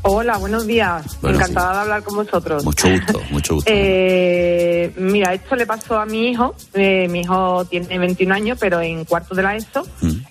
Hola, 0.04 0.36
buenos 0.36 0.66
días. 0.66 1.20
Buenos 1.20 1.40
Encantada 1.40 1.74
de 1.74 1.80
hablar 1.80 2.02
con 2.02 2.16
vosotros. 2.16 2.64
Mucho 2.64 2.90
gusto, 2.90 3.20
mucho 3.30 3.54
gusto. 3.54 3.70
Eh, 3.72 4.92
mira, 4.96 5.32
esto 5.32 5.54
le 5.54 5.64
pasó 5.64 5.98
a 5.98 6.06
mi 6.06 6.30
hijo. 6.30 6.56
Eh, 6.74 7.06
mi 7.08 7.20
hijo 7.20 7.64
tiene 7.66 7.98
21 7.98 8.34
años, 8.34 8.58
pero 8.60 8.80
en 8.80 9.04
cuarto 9.04 9.36
de 9.36 9.42
la 9.44 9.54
ESO. 9.54 9.86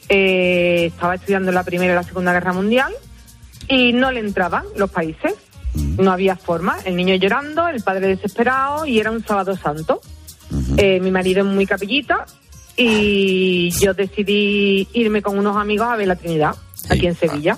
Eh, 0.10 0.88
estaba 0.88 1.16
estudiando 1.16 1.54
la 1.54 1.64
Primera 1.64 1.94
y 1.94 1.96
la 1.96 2.04
Segunda 2.04 2.34
Guerra 2.34 2.52
Mundial 2.52 2.92
y 3.70 3.94
no 3.94 4.12
le 4.12 4.20
entraban 4.20 4.66
los 4.76 4.90
países. 4.92 5.36
No 5.74 6.12
había 6.12 6.36
forma. 6.36 6.78
El 6.84 6.98
niño 6.98 7.16
llorando, 7.16 7.70
el 7.70 7.82
padre 7.82 8.08
desesperado 8.08 8.86
y 8.86 9.00
era 9.00 9.10
un 9.10 9.24
sábado 9.24 9.56
santo. 9.56 10.02
Eh, 10.76 11.00
mi 11.00 11.12
marido 11.12 11.42
es 11.42 11.46
muy 11.46 11.66
capillita 11.66 12.26
y 12.76 13.70
yo 13.80 13.94
decidí 13.94 14.86
irme 14.92 15.22
con 15.22 15.38
unos 15.40 15.56
amigos 15.56 15.88
a 15.88 15.96
ver 15.96 16.08
la 16.08 16.18
Trinidad, 16.18 16.56
aquí 16.90 17.08
en 17.08 17.16
Sevilla. 17.16 17.58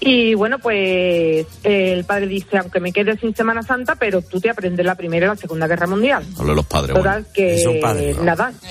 Y 0.00 0.34
bueno, 0.34 0.58
pues 0.58 1.46
el 1.62 2.04
padre 2.04 2.26
dice, 2.26 2.56
aunque 2.56 2.80
me 2.80 2.90
quede 2.92 3.18
sin 3.18 3.34
Semana 3.34 3.62
Santa, 3.62 3.96
pero 3.96 4.22
tú 4.22 4.40
te 4.40 4.48
aprendes 4.48 4.84
la 4.84 4.94
Primera 4.94 5.26
y 5.26 5.28
la 5.28 5.36
Segunda 5.36 5.66
Guerra 5.66 5.86
Mundial. 5.86 6.24
Hablo 6.38 6.50
de 6.52 6.56
los 6.56 6.66
padres. 6.66 6.96
Total, 6.96 7.22
bueno. 7.22 7.32
que 7.34 7.54
Es 7.54 7.66
un 7.66 7.80
padre, 7.80 8.14
¿no? 8.14 8.24
nada. 8.24 8.52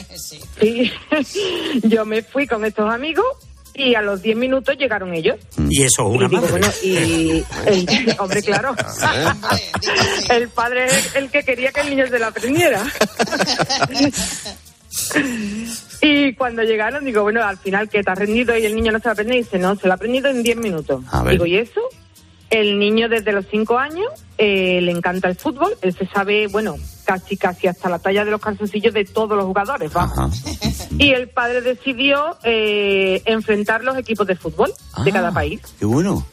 Sí. 0.59 0.91
yo 1.83 2.05
me 2.05 2.21
fui 2.23 2.45
con 2.45 2.65
estos 2.65 2.91
amigos 2.91 3.25
y 3.73 3.95
a 3.95 4.01
los 4.01 4.21
10 4.21 4.37
minutos 4.37 4.75
llegaron 4.77 5.13
ellos. 5.13 5.37
Y 5.69 5.83
eso 5.83 6.09
es 6.09 6.15
una 6.15 6.25
y 6.25 6.29
digo, 6.29 6.41
madre. 6.41 6.51
bueno, 6.51 6.67
y 6.83 7.43
el, 7.67 8.15
hombre, 8.19 8.41
claro, 8.43 8.75
el 10.29 10.49
padre 10.49 10.85
es 10.85 11.15
el 11.15 11.29
que 11.29 11.43
quería 11.43 11.71
que 11.71 11.81
el 11.81 11.89
niño 11.91 12.07
se 12.07 12.19
la 12.19 12.27
aprendiera. 12.27 12.83
Y 16.01 16.33
cuando 16.33 16.63
llegaron, 16.63 17.05
digo, 17.05 17.23
bueno, 17.23 17.43
al 17.43 17.57
final 17.57 17.89
que 17.89 18.03
te 18.03 18.11
has 18.11 18.17
rendido 18.17 18.57
y 18.57 18.65
el 18.65 18.75
niño 18.75 18.91
no 18.91 18.99
se 18.99 19.07
la 19.07 19.11
aprende, 19.13 19.35
y 19.35 19.39
dice, 19.39 19.59
no, 19.59 19.75
se 19.75 19.87
la 19.87 19.95
ha 19.95 19.97
aprendido 19.97 20.29
en 20.29 20.43
10 20.43 20.57
minutos. 20.57 21.03
A 21.11 21.23
ver. 21.23 21.33
Digo, 21.33 21.45
¿y 21.45 21.57
eso? 21.57 21.81
El 22.49 22.79
niño 22.79 23.09
desde 23.09 23.31
los 23.31 23.45
5 23.51 23.77
años 23.77 24.07
eh, 24.37 24.79
le 24.81 24.91
encanta 24.91 25.27
el 25.27 25.35
fútbol, 25.35 25.73
él 25.81 25.93
se 25.93 26.07
sabe, 26.07 26.47
bueno, 26.47 26.75
casi 27.05 27.37
casi 27.37 27.67
hasta 27.67 27.89
la 27.89 27.99
talla 27.99 28.25
de 28.25 28.31
los 28.31 28.41
calzoncillos 28.41 28.93
de 28.93 29.05
todos 29.05 29.37
los 29.37 29.45
jugadores, 29.45 29.91
va. 29.95 30.29
Y 30.97 31.11
el 31.11 31.29
padre 31.29 31.61
decidió 31.61 32.37
eh, 32.43 33.21
enfrentar 33.25 33.83
los 33.83 33.97
equipos 33.97 34.25
de 34.25 34.35
fútbol 34.35 34.71
de 35.03 35.11
cada 35.11 35.31
país. 35.31 35.61
Qué 35.77 35.85
bueno. 35.85 36.25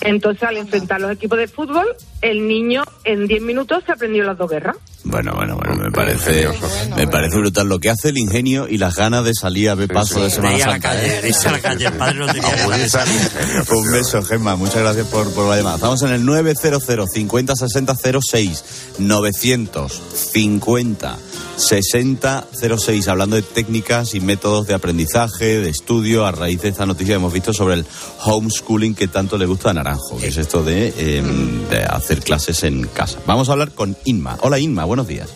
Entonces, 0.00 0.42
al 0.42 0.56
enfrentar 0.56 1.00
los 1.00 1.12
equipos 1.12 1.38
de 1.38 1.48
fútbol, 1.48 1.86
el 2.20 2.46
niño 2.46 2.82
en 3.04 3.26
10 3.26 3.42
minutos 3.42 3.82
se 3.84 3.92
aprendió 3.92 4.24
las 4.24 4.38
dos 4.38 4.50
guerras. 4.50 4.76
Bueno, 5.04 5.32
bueno, 5.34 5.56
bueno, 5.56 5.74
me 5.82 5.90
parece, 5.90 6.48
me 6.96 7.08
parece 7.08 7.36
brutal 7.36 7.68
lo 7.68 7.80
que 7.80 7.90
hace 7.90 8.10
el 8.10 8.18
ingenio 8.18 8.68
y 8.68 8.78
las 8.78 8.94
ganas 8.94 9.24
de 9.24 9.34
salir 9.34 9.68
a 9.68 9.74
ver 9.74 9.88
paso 9.88 10.22
de 10.22 10.30
Semana 10.30 10.54
a 10.54 10.58
la 10.58 10.64
Santa. 10.64 10.90
calle, 10.90 11.18
¿eh? 11.18 11.28
irse 11.28 11.48
a 11.48 11.52
la 11.52 11.58
calle, 11.58 11.86
el 11.86 11.92
padre 11.94 12.18
no 12.20 12.26
tenía 12.26 12.54
que 12.54 13.72
Un 13.72 13.92
beso, 13.92 14.22
Gemma. 14.22 14.54
Muchas 14.54 14.76
gracias 14.76 15.08
por, 15.08 15.32
por 15.34 15.48
la 15.48 15.56
llamada. 15.56 15.74
Estamos 15.74 16.02
en 16.02 16.12
el 16.12 16.24
900 16.24 16.84
50 17.12 17.56
60 17.56 17.94
06 17.96 18.64
950 18.98 21.18
60 21.56 22.46
06 22.78 23.08
hablando 23.08 23.36
de 23.36 23.42
técnicas 23.42 24.14
y 24.14 24.20
métodos 24.20 24.66
de 24.66 24.74
aprendizaje, 24.74 25.60
de 25.60 25.68
estudio 25.68 26.26
a 26.26 26.32
raíz 26.32 26.62
de 26.62 26.68
esta 26.68 26.86
noticia 26.86 27.14
que 27.14 27.16
hemos 27.16 27.32
visto 27.32 27.52
sobre 27.52 27.74
el 27.74 27.86
homeschooling 28.24 28.94
que 28.94 29.08
tanto 29.08 29.36
le 29.36 29.46
gusta 29.46 29.61
a 29.68 29.74
Naranjo, 29.74 30.18
que 30.18 30.26
es 30.28 30.36
esto 30.36 30.62
de, 30.62 30.92
eh, 30.96 31.22
de 31.70 31.82
hacer 31.84 32.20
clases 32.20 32.62
en 32.64 32.86
casa. 32.88 33.18
Vamos 33.26 33.48
a 33.48 33.52
hablar 33.52 33.72
con 33.72 33.96
Inma. 34.04 34.38
Hola 34.42 34.58
Inma, 34.58 34.84
buenos 34.84 35.06
días. 35.08 35.32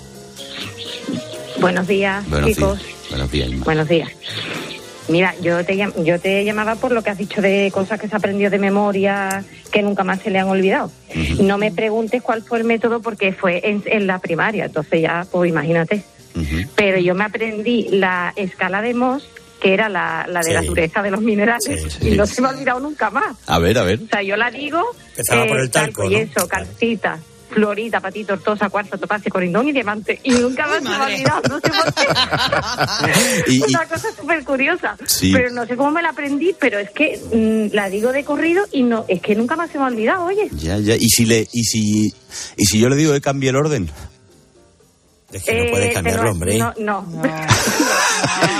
Buenos 1.60 1.86
días, 1.86 2.28
Buenos 2.28 2.50
chicos. 2.50 2.78
días. 2.78 2.94
Buenos 3.10 3.30
días, 3.30 3.48
Inma. 3.50 3.64
Buenos 3.64 3.88
días. 3.88 4.10
Mira, 5.08 5.34
yo 5.40 5.64
te, 5.64 5.76
yo 6.04 6.18
te 6.20 6.44
llamaba 6.44 6.74
por 6.74 6.90
lo 6.90 7.02
que 7.02 7.10
has 7.10 7.18
dicho 7.18 7.40
de 7.40 7.70
cosas 7.72 8.00
que 8.00 8.08
se 8.08 8.16
aprendió 8.16 8.50
de 8.50 8.58
memoria 8.58 9.44
que 9.70 9.80
nunca 9.82 10.02
más 10.02 10.20
se 10.20 10.30
le 10.30 10.40
han 10.40 10.48
olvidado. 10.48 10.90
No 11.40 11.58
me 11.58 11.70
preguntes 11.70 12.22
cuál 12.22 12.42
fue 12.42 12.58
el 12.58 12.64
método 12.64 13.00
porque 13.00 13.32
fue 13.32 13.60
en, 13.68 13.82
en 13.86 14.06
la 14.08 14.18
primaria, 14.18 14.64
entonces 14.64 15.00
ya, 15.02 15.24
pues 15.30 15.48
imagínate. 15.48 16.02
Pero 16.74 16.98
yo 16.98 17.14
me 17.14 17.24
aprendí 17.24 17.86
la 17.90 18.32
escala 18.36 18.82
de 18.82 18.94
Mohs, 18.94 19.28
que 19.66 19.74
era 19.74 19.88
la, 19.88 20.24
la 20.28 20.40
de 20.42 20.52
la 20.54 20.62
dureza 20.62 21.02
de 21.02 21.10
los 21.10 21.20
minerales, 21.20 21.82
Sí, 21.82 21.90
sí. 22.00 22.08
y 22.10 22.16
no 22.16 22.24
se 22.24 22.40
me 22.40 22.46
ha 22.48 22.50
olvidado 22.52 22.78
nunca 22.78 23.10
más. 23.10 23.36
A 23.46 23.58
ver, 23.58 23.76
a 23.78 23.82
ver. 23.82 24.00
O 24.04 24.06
sea, 24.08 24.22
yo 24.22 24.36
la 24.36 24.48
digo, 24.50 24.80
Empezaba 25.10 25.44
por 25.46 25.58
el 25.58 25.70
talco, 25.70 26.04
¿no? 26.04 26.10
yeso, 26.10 26.46
calcita, 26.46 27.18
florita, 27.50 27.98
patito, 28.00 28.34
tortosa, 28.34 28.68
cuarzo, 28.70 28.96
topacio, 28.96 29.28
corindón 29.32 29.66
y 29.68 29.72
diamante. 29.72 30.20
Y 30.22 30.30
nunca 30.34 30.68
más 30.68 30.82
se 30.84 30.88
me 30.88 30.94
ha 30.94 31.04
olvidado, 31.04 31.42
no 31.48 31.56
sé 31.60 31.68
por 31.68 31.94
qué. 31.94 32.06
Y- 33.52 33.56
y- 33.56 33.62
Una 33.74 33.86
cosa 33.86 34.08
súper 34.16 34.44
curiosa. 34.44 34.96
Sí. 35.06 35.32
Pero 35.32 35.50
no 35.50 35.66
sé 35.66 35.76
cómo 35.76 35.90
me 35.90 36.02
la 36.02 36.10
aprendí, 36.10 36.54
pero 36.60 36.78
es 36.78 36.90
que 36.90 37.18
mm, 37.32 37.74
la 37.74 37.88
digo 37.88 38.12
de 38.12 38.24
corrido 38.24 38.64
y 38.70 38.84
no, 38.84 39.04
es 39.08 39.20
que 39.20 39.34
nunca 39.34 39.56
más 39.56 39.70
se 39.70 39.78
me 39.78 39.84
ha 39.84 39.88
olvidado, 39.88 40.26
oye. 40.26 40.48
Ya, 40.52 40.78
ya. 40.78 40.94
¿Y 40.94 41.08
si, 41.08 41.26
le, 41.26 41.48
y 41.52 41.64
si, 41.64 42.14
y 42.56 42.64
si 42.66 42.78
yo 42.78 42.88
le 42.88 42.94
digo 42.94 43.12
que 43.12 43.20
cambie 43.20 43.50
el 43.50 43.56
orden? 43.56 43.90
Es 45.32 45.42
que 45.42 45.64
no 45.64 45.70
puedes 45.72 45.90
Eh, 45.90 45.92
cambiarlo, 45.92 46.30
hombre. 46.30 46.56
No, 46.56 46.72
no. 46.78 47.04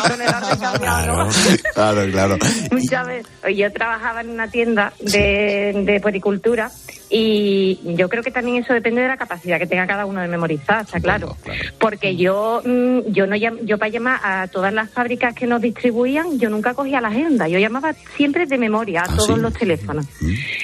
Con 0.09 0.23
el 0.23 0.27
no. 1.07 1.29
Claro, 1.75 2.11
claro. 2.11 2.39
Muchas 2.71 3.07
veces. 3.07 3.27
Yo 3.57 3.73
trabajaba 3.73 4.21
en 4.23 4.31
una 4.31 4.49
tienda 4.51 4.93
de, 5.01 5.73
de 5.85 6.01
puericultura 6.01 6.71
y 7.09 7.79
yo 7.97 8.09
creo 8.09 8.23
que 8.25 8.33
también 8.33 8.57
eso 8.65 8.73
depende 8.73 9.01
de 9.01 9.07
la 9.09 9.17
capacidad 9.17 9.59
que 9.61 9.67
tenga 9.67 9.87
cada 9.87 10.07
uno 10.07 10.21
de 10.21 10.27
memorizar, 10.29 10.83
está 10.85 10.99
claro. 11.01 11.37
Porque 11.79 12.17
yo, 12.17 12.63
mm, 12.65 13.13
yo 13.13 13.27
no 13.29 13.37
llam- 13.37 13.61
yo 13.65 13.79
para 13.79 13.91
llamar 13.91 14.21
a 14.25 14.49
todas 14.49 14.73
las 14.73 14.91
fábricas 14.91 15.33
que 15.35 15.47
nos 15.47 15.61
distribuían, 15.61 16.39
yo 16.41 16.51
nunca 16.51 16.75
cogía 16.75 17.01
la 17.01 17.09
agenda, 17.09 17.47
yo 17.47 17.61
llamaba 17.61 17.93
siempre 18.17 18.47
de 18.47 18.59
memoria 18.59 19.03
a 19.03 19.17
todos 19.17 19.39
los 19.39 19.53
teléfonos. 19.55 20.05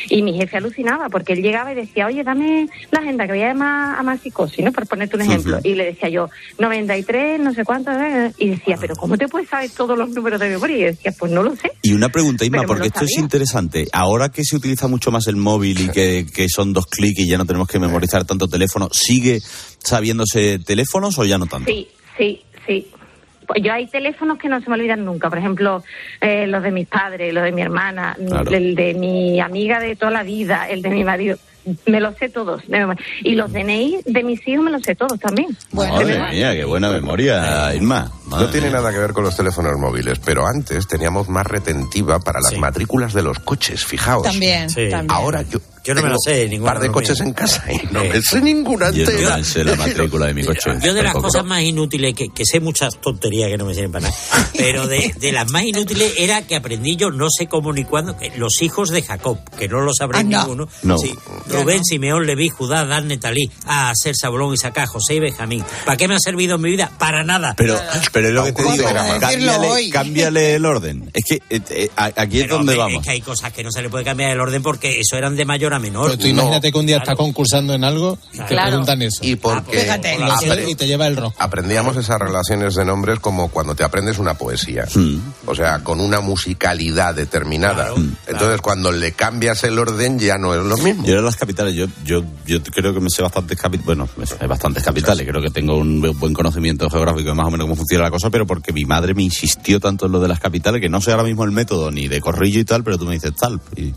Y 0.09 0.23
mi 0.23 0.35
jefe 0.37 0.57
alucinaba 0.57 1.09
porque 1.11 1.33
él 1.35 1.43
llegaba 1.43 1.71
y 1.73 1.77
decía, 1.77 2.07
oye, 2.07 2.25
dame 2.25 2.69
la 2.91 2.99
agenda 2.99 3.27
que 3.27 3.33
voy 3.35 3.43
a 3.43 3.49
llamar 3.49 3.99
a 3.99 4.03
Masicosi, 4.03 4.63
¿no? 4.63 4.73
Por 4.73 4.87
ponerte 4.89 5.15
un 5.17 5.23
ejemplo. 5.23 5.59
Y 5.63 5.75
le 5.77 5.85
decía 5.87 6.09
yo, 6.09 6.29
93, 6.59 7.39
no 7.41 7.55
sé 7.55 7.65
cuánto, 7.65 7.93
eh, 7.93 8.33
y 8.39 8.51
decía, 8.51 8.77
pero 8.81 8.97
¿cómo 9.03 9.19
te 9.19 9.27
puedes 9.27 9.49
saber 9.49 9.69
todos 9.71 9.99
los 9.99 10.11
números 10.11 10.39
de 10.39 10.49
memoria? 10.49 10.77
Y 10.79 10.83
decía, 10.85 11.13
pues 11.19 11.33
no 11.33 11.43
lo 11.43 11.57
sé. 11.57 11.73
Y 11.83 11.93
una 11.93 12.09
pregunta, 12.09 12.45
me 12.49 12.63
porque 12.63 12.87
esto 12.87 13.05
es 13.05 13.19
interesante. 13.19 13.89
Ahora 13.93 14.29
que 14.29 14.45
se 14.45 14.55
utiliza 14.57 14.87
mucho 14.87 15.11
más 15.11 15.27
el 15.27 15.35
móvil 15.35 15.81
y 15.81 15.89
que, 15.89 16.25
que 16.33 16.49
son 16.49 16.73
dos 16.73 16.87
clics 16.87 17.19
y 17.19 17.29
ya 17.29 17.37
no 17.37 17.45
tenemos 17.45 17.67
que 17.67 17.81
memorizar 17.81 18.25
tanto 18.25 18.47
teléfono, 18.47 18.89
¿sigue 18.93 19.41
sabiéndose 19.79 20.61
teléfonos 20.61 21.19
o 21.19 21.25
ya 21.25 21.37
no 21.37 21.47
tanto? 21.47 21.69
Sí, 21.71 21.89
sí, 22.17 22.43
sí. 22.67 22.87
Pues 23.47 23.61
yo 23.61 23.73
hay 23.73 23.89
teléfonos 23.89 24.39
que 24.39 24.49
no 24.49 24.61
se 24.61 24.69
me 24.71 24.77
olvidan 24.77 25.05
nunca. 25.05 25.29
Por 25.29 25.39
ejemplo, 25.39 25.83
eh, 26.21 26.47
los 26.47 26.63
de 26.63 26.71
mis 26.71 26.87
padres, 26.87 27.35
los 27.35 27.43
de 27.43 27.51
mi 27.51 27.61
hermana, 27.63 28.17
Claro. 28.25 28.51
el 28.53 28.77
de 28.77 28.95
mi 28.95 29.41
amiga 29.41 29.81
de 29.81 29.97
toda 29.97 30.13
la 30.13 30.23
vida, 30.23 30.69
el 30.71 30.81
de 30.81 30.91
mi 30.91 31.03
marido. 31.03 31.37
Me 31.87 32.01
los 32.01 32.17
sé 32.17 32.29
todos. 32.29 32.63
Y 33.23 33.35
los 33.37 33.53
DNI 33.53 33.99
de 34.05 34.25
mis 34.25 34.47
hijos 34.49 34.65
me 34.65 34.71
los 34.73 34.83
sé 34.83 34.95
todos 34.97 35.19
también. 35.21 35.47
Madre 35.73 36.19
mía, 36.31 36.55
qué 36.55 36.65
buena 36.65 36.91
memoria, 36.91 37.73
No 38.39 38.51
tiene 38.51 38.71
nada 38.71 38.91
que 38.93 38.99
ver 38.99 39.13
con 39.13 39.25
los 39.25 39.37
teléfonos 39.37 39.79
móviles, 39.79 40.19
pero 40.25 40.47
antes 40.47 40.87
teníamos 40.87 41.29
más 41.29 41.47
retentiva 41.47 42.19
para 42.21 42.41
las 42.41 42.57
matrículas 42.59 43.13
de 43.13 43.23
los 43.23 43.39
coches, 43.41 43.85
fijaos. 43.85 44.23
También, 44.25 44.69
Sí. 44.71 44.89
también. 44.91 45.11
Ahora 45.11 45.43
yo, 45.43 45.59
Yo 45.85 45.95
no 45.95 46.03
me 46.03 46.11
lo 46.11 46.17
sé, 46.25 46.45
un 46.45 46.51
ninguna 46.51 46.73
par 46.75 46.81
de 46.83 46.87
no 46.89 46.93
coches 46.95 47.19
mío. 47.21 47.29
en 47.29 47.35
casa 47.35 47.65
y 47.73 47.93
no 47.93 48.05
me 48.05 48.23
sé 48.23 48.41
ninguna 48.41 48.91
Yo 48.93 49.05
no 49.05 49.37
me 49.37 49.43
sé 49.45 49.65
la 49.65 49.75
matrícula 49.75 50.27
de 50.27 50.35
mi 50.35 50.45
coche. 50.47 50.71
Yo 50.81 50.95
de 50.95 51.03
las 51.03 51.13
cosas 51.15 51.45
más 51.45 51.63
inútiles, 51.63 52.15
que, 52.15 52.29
que 52.29 52.45
sé 52.47 52.61
muchas 52.61 53.01
tonterías 53.01 53.49
que 53.51 53.57
no 53.59 53.65
me 53.67 53.75
sirven 53.75 53.91
para 53.91 54.05
nada, 54.09 54.17
pero 54.57 54.87
de, 54.87 55.13
de 55.19 55.33
las 55.33 55.51
más 55.51 55.65
inútiles 55.65 56.15
era 56.19 56.43
que 56.47 56.55
aprendí 56.55 56.95
yo, 56.97 57.11
no 57.11 57.27
sé 57.37 57.49
cómo 57.49 57.73
ni 57.73 57.83
cuándo, 57.85 58.17
que 58.17 58.31
los 58.37 58.63
hijos 58.63 58.91
de 58.91 59.03
Jacob, 59.03 59.39
que 59.59 59.67
no 59.69 59.81
lo 59.81 59.93
sabré 59.93 60.19
Ah, 60.21 60.23
no. 60.23 60.39
ninguno. 60.43 60.69
No. 60.85 60.99
Sí, 60.99 61.13
Rubén, 61.49 61.85
Simeón, 61.85 62.27
Leví, 62.27 62.49
Judá, 62.49 62.85
Dan, 62.85 63.09
Netalí, 63.09 63.51
a 63.67 63.93
ser 63.95 64.15
Sablón, 64.17 64.55
Isaac, 64.55 64.87
José 64.87 65.15
y 65.17 65.21
Benjamín. 65.21 65.65
¿Para 65.85 65.97
qué 65.97 66.07
me 66.07 66.15
ha 66.15 66.19
servido 66.21 66.57
en 66.57 66.63
mi 66.63 66.71
vida? 66.71 66.91
Para 66.99 67.25
nada. 67.25 67.55
Pero, 67.57 67.77
pero 68.13 68.22
Pero 68.23 68.29
es 68.29 68.35
lo 68.35 68.45
que 68.45 68.53
te 68.53 68.63
digo, 68.63 69.93
cámbiale, 69.93 70.55
el 70.55 70.65
orden. 70.67 71.11
Es 71.13 71.25
que 71.29 71.35
eh, 71.55 71.61
eh, 71.71 71.91
a- 71.97 72.07
aquí 72.17 72.39
es 72.41 72.45
Pero, 72.45 72.57
donde 72.59 72.73
hombre, 72.73 72.77
vamos. 72.77 73.01
Es 73.01 73.07
que 73.07 73.11
hay 73.13 73.21
cosas 73.21 73.53
que 73.53 73.63
no 73.65 73.71
se 73.71 73.83
le 73.83 73.91
puede 73.91 74.05
cambiar 74.05 74.31
el 74.31 74.41
orden 74.41 74.63
porque 74.63 75.01
eso 75.01 75.17
eran 75.17 75.37
de 75.37 75.45
mayor 75.45 75.75
a 75.75 75.79
menor. 75.79 76.07
Pero 76.11 76.19
tú 76.19 76.27
imagínate 76.27 76.73
que 76.73 76.79
un 76.79 76.87
día 76.87 76.99
estás 76.99 77.17
concursando 77.17 77.75
en 77.75 77.85
algo 77.85 78.19
y 78.33 78.39
te 78.39 78.45
Claro. 78.47 78.69
preguntan 78.71 79.03
eso. 79.03 79.19
Y 79.23 79.37
porque 79.37 79.81
Fíjate. 79.81 80.19
Lo 80.19 80.37
sé, 80.39 80.71
y 80.71 80.75
te 80.75 80.87
lleva 80.87 81.07
el 81.07 81.17
rojo. 81.17 81.35
aprendíamos 81.39 81.97
esas 81.97 82.19
relaciones 82.19 82.75
de 82.75 82.85
nombres 82.85 83.19
como 83.21 83.49
cuando 83.49 83.75
te 83.75 83.85
aprendes 83.85 84.19
una 84.19 84.35
poesía. 84.35 84.87
O 85.47 85.55
sea, 85.55 85.81
con 85.81 86.01
una 86.01 86.21
musicalidad 86.21 87.15
determinada. 87.15 87.91
Entonces, 88.27 88.61
cuando 88.61 88.93
le 88.93 89.13
cambias 89.13 89.65
el 89.65 89.79
orden, 89.79 90.19
ya 90.19 90.39
no 90.39 90.55
es 90.55 90.63
lo 90.63 90.77
mismo. 90.79 91.05
Yo 91.07 91.19
en 91.19 91.25
las 91.25 91.37
capitales, 91.37 91.75
yo, 91.75 91.87
yo, 92.05 92.23
yo 92.47 92.63
creo 92.63 92.93
que 92.95 93.01
me 93.01 93.11
sé 93.11 93.23
bastantes 93.23 93.59
capitales, 93.59 93.87
bueno, 93.87 94.09
me 94.17 94.27
sé 94.27 94.37
bastantes 94.47 94.83
capitales, 94.83 95.27
creo 95.27 95.41
que 95.43 95.51
tengo 95.51 95.77
un 95.77 96.01
buen 96.19 96.33
conocimiento 96.35 96.89
geográfico 96.91 97.29
de 97.31 97.35
más 97.35 97.47
o 97.47 97.51
menos 97.51 97.65
cómo 97.65 97.77
funciona 97.77 98.02
la 98.03 98.11
cosa, 98.11 98.31
pero 98.31 98.47
porque 98.47 98.73
mi 98.73 98.85
madre 98.85 99.15
me 99.15 99.23
insistió 99.23 99.81
tanto 99.81 100.07
en 100.07 100.13
lo 100.13 100.21
de 100.21 100.29
las 100.29 100.41
capitales, 100.41 100.81
que 100.81 100.89
no 100.89 101.01
sé 101.01 101.11
ahora 101.13 101.23
mismo 101.25 101.45
el 101.45 101.51
método 101.53 101.91
ni 101.91 102.09
de 102.09 102.21
corrillo 102.21 102.61
y 102.61 102.65
tal, 102.65 102.85
pero 102.85 102.99
tú 102.99 103.07
me 103.07 103.15
dices 103.15 103.35
tal. 103.35 103.61
Y- 103.77 103.93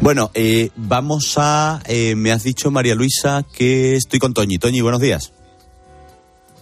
Bueno, 0.00 0.30
eh, 0.34 0.70
vamos 0.76 1.34
a, 1.36 1.80
eh, 1.86 2.14
me 2.16 2.32
has 2.32 2.42
dicho 2.42 2.70
María 2.70 2.94
Luisa 2.94 3.44
que 3.52 3.96
estoy 3.96 4.18
con 4.18 4.32
Toñi. 4.34 4.58
Toñi, 4.58 4.80
buenos 4.80 5.00
días. 5.00 5.32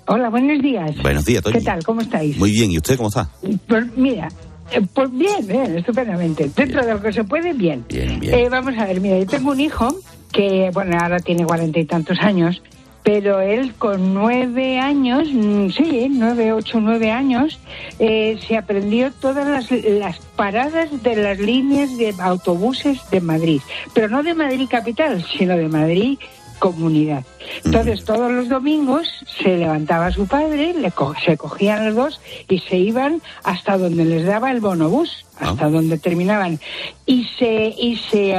Hola, 0.07 0.31
buenos 0.31 0.63
días. 0.63 0.91
Buenos 1.03 1.25
días, 1.25 1.43
Toñi. 1.43 1.59
¿Qué 1.59 1.65
tal? 1.65 1.85
¿Cómo 1.85 2.01
estáis? 2.01 2.37
Muy 2.39 2.51
bien, 2.51 2.71
¿y 2.71 2.79
usted 2.79 2.97
cómo 2.97 3.11
está? 3.11 3.29
Pues 3.67 3.85
mira, 3.97 4.29
eh, 4.73 4.81
pues 4.95 5.11
bien, 5.13 5.47
bien, 5.47 5.77
estupendamente. 5.77 6.51
Dentro 6.57 6.85
de 6.85 6.95
lo 6.95 7.03
que 7.03 7.13
se 7.13 7.25
puede, 7.25 7.53
bien. 7.53 7.85
Bien, 7.89 8.19
bien. 8.19 8.35
Eh, 8.35 8.49
vamos 8.49 8.75
a 8.79 8.87
ver, 8.87 9.01
mira, 9.01 9.19
yo 9.19 9.27
tengo 9.27 9.51
un 9.51 9.61
hijo 9.61 9.89
que, 10.33 10.71
bueno, 10.73 10.97
ahora 10.99 11.19
tiene 11.21 11.45
cuarenta 11.45 11.79
y 11.79 11.85
tantos 11.85 12.19
años, 12.21 12.63
pero 13.03 13.41
él 13.41 13.75
con 13.75 14.15
nueve 14.15 14.79
años, 14.79 15.29
mm, 15.33 15.71
sí, 15.71 16.09
nueve, 16.11 16.53
ocho, 16.53 16.81
nueve 16.81 17.11
años, 17.11 17.59
eh, 17.99 18.39
se 18.47 18.57
aprendió 18.57 19.13
todas 19.13 19.47
las, 19.47 19.71
las 19.71 20.19
paradas 20.37 21.03
de 21.03 21.17
las 21.17 21.39
líneas 21.39 21.97
de 21.97 22.15
autobuses 22.19 22.99
de 23.11 23.21
Madrid, 23.21 23.61
pero 23.95 24.09
no 24.09 24.23
de 24.23 24.35
Madrid 24.35 24.69
capital, 24.71 25.25
sino 25.37 25.57
de 25.57 25.69
Madrid 25.69 26.19
comunidad. 26.59 27.25
Entonces 27.65 28.05
todos 28.05 28.31
los 28.31 28.49
domingos 28.49 29.07
se 29.43 29.57
levantaba 29.57 30.11
su 30.11 30.27
padre, 30.27 30.75
le 30.75 30.91
co- 30.91 31.15
se 31.25 31.37
cogían 31.37 31.87
los 31.87 31.95
dos 31.95 32.21
y 32.49 32.59
se 32.61 32.77
iban 32.77 33.21
hasta 33.45 33.79
donde 33.79 34.05
les 34.05 34.25
daba 34.27 34.51
el 34.51 34.61
bonobús, 34.61 35.25
hasta 35.41 35.69
donde 35.71 35.99
terminaban. 35.99 36.59
Y 37.07 37.27
se, 37.39 37.75
y 37.79 37.97
se 38.11 38.35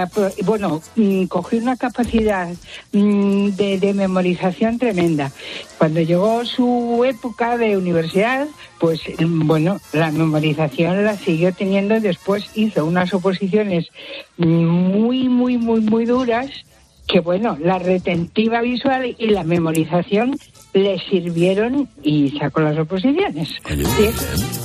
bueno, 0.45 0.81
mm, 0.95 1.25
cogió 1.25 1.59
una 1.59 1.75
capacidad 1.77 2.49
mm, 2.91 3.49
de, 3.49 3.79
de 3.79 3.93
memorización 3.93 4.77
tremenda. 4.77 5.31
Cuando 5.77 6.01
llegó 6.01 6.45
su 6.45 7.03
época 7.05 7.57
de 7.57 7.77
universidad, 7.77 8.47
pues 8.79 9.01
mm, 9.19 9.47
bueno, 9.47 9.79
la 9.93 10.11
memorización 10.11 11.03
la 11.03 11.15
siguió 11.17 11.51
teniendo 11.53 11.97
y 11.97 12.01
después 12.01 12.45
hizo 12.55 12.85
unas 12.85 13.13
oposiciones 13.13 13.87
muy, 14.37 15.27
muy, 15.29 15.57
muy, 15.57 15.81
muy 15.81 16.05
duras 16.05 16.49
que 17.09 17.19
bueno, 17.21 17.57
la 17.59 17.79
retentiva 17.79 18.61
visual 18.61 19.15
y 19.17 19.29
la 19.29 19.43
memorización 19.43 20.37
le 20.73 20.99
sirvieron 21.09 21.89
y 22.03 22.37
sacó 22.39 22.61
las 22.61 22.77
oposiciones. 22.77 23.49
Sí. 23.67 24.09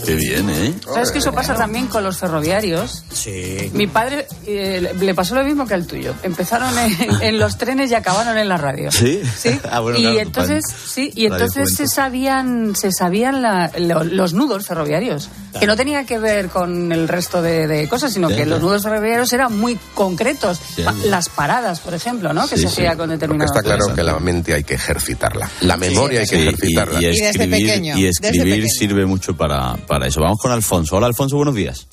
Qué 0.04 0.14
bien, 0.14 0.50
¿eh? 0.50 0.74
¿Sabes 0.84 1.10
que 1.10 1.18
eso 1.18 1.32
pasa 1.32 1.54
también 1.54 1.86
con 1.86 2.04
los 2.04 2.18
ferroviarios? 2.18 3.04
Sí. 3.10 3.70
Mi 3.72 3.86
padre 3.86 4.26
eh, 4.46 4.92
le 5.00 5.14
pasó 5.14 5.34
lo 5.34 5.42
mismo 5.44 5.66
que 5.66 5.72
al 5.74 5.86
tuyo. 5.86 6.14
Empezaron 6.22 6.76
en, 6.78 6.94
en 7.22 7.38
los 7.38 7.56
trenes 7.56 7.90
y 7.90 7.94
acabaron 7.94 8.36
en 8.36 8.48
la 8.48 8.58
radio. 8.58 8.92
¿Sí? 8.92 9.22
Sí. 9.36 9.58
Ah, 9.70 9.80
bueno, 9.80 9.98
y 9.98 10.02
claro, 10.02 10.18
entonces, 10.20 10.62
sí, 10.86 11.10
y 11.16 11.24
entonces 11.26 11.74
se 11.74 11.88
sabían, 11.88 12.76
se 12.76 12.92
sabían 12.92 13.40
la- 13.42 13.72
lo- 13.78 14.04
los 14.04 14.34
nudos 14.34 14.66
ferroviarios, 14.66 15.30
que 15.58 15.66
no 15.66 15.74
tenía 15.74 16.04
que 16.04 16.18
ver 16.18 16.48
con 16.48 16.92
el 16.92 17.08
resto 17.08 17.42
de, 17.42 17.66
de 17.66 17.88
cosas, 17.88 18.12
sino 18.12 18.28
que 18.28 18.44
los 18.46 18.60
nudos 18.60 18.82
ferroviarios 18.84 19.32
eran 19.32 19.58
muy 19.58 19.76
concretos. 19.94 20.60
Las 21.06 21.28
paradas, 21.28 21.80
por 21.80 21.94
ejemplo, 21.94 22.32
¿no? 22.32 22.42
Que 22.42 22.56
se 22.56 22.62
sí. 22.62 22.66
hacía 22.66 22.96
con 22.96 23.08
determinados. 23.08 23.50
está 23.56 23.62
claro 23.64 23.94
que 23.94 24.02
la 24.04 24.18
mente 24.20 24.54
hay 24.54 24.62
que 24.64 24.74
ejercitarla. 24.74 25.50
La 25.62 25.76
memoria 25.94 26.20
hay 26.20 26.26
que 26.26 26.36
Sí, 26.36 26.42
ejercitarla. 26.42 27.00
Y, 27.00 27.04
y 27.04 27.06
Y 27.06 27.10
desde 27.10 27.28
escribir, 27.30 27.50
pequeño, 27.66 27.98
y 27.98 28.02
desde 28.02 28.26
escribir 28.28 28.54
pequeño. 28.54 28.68
sirve 28.78 29.06
mucho 29.06 29.36
para, 29.36 29.74
para 29.86 30.06
eso. 30.06 30.20
Vamos 30.20 30.38
con 30.38 30.50
Alfonso. 30.52 30.96
Hola, 30.96 31.06
Alfonso, 31.06 31.36
buenos 31.36 31.54
días. 31.54 31.86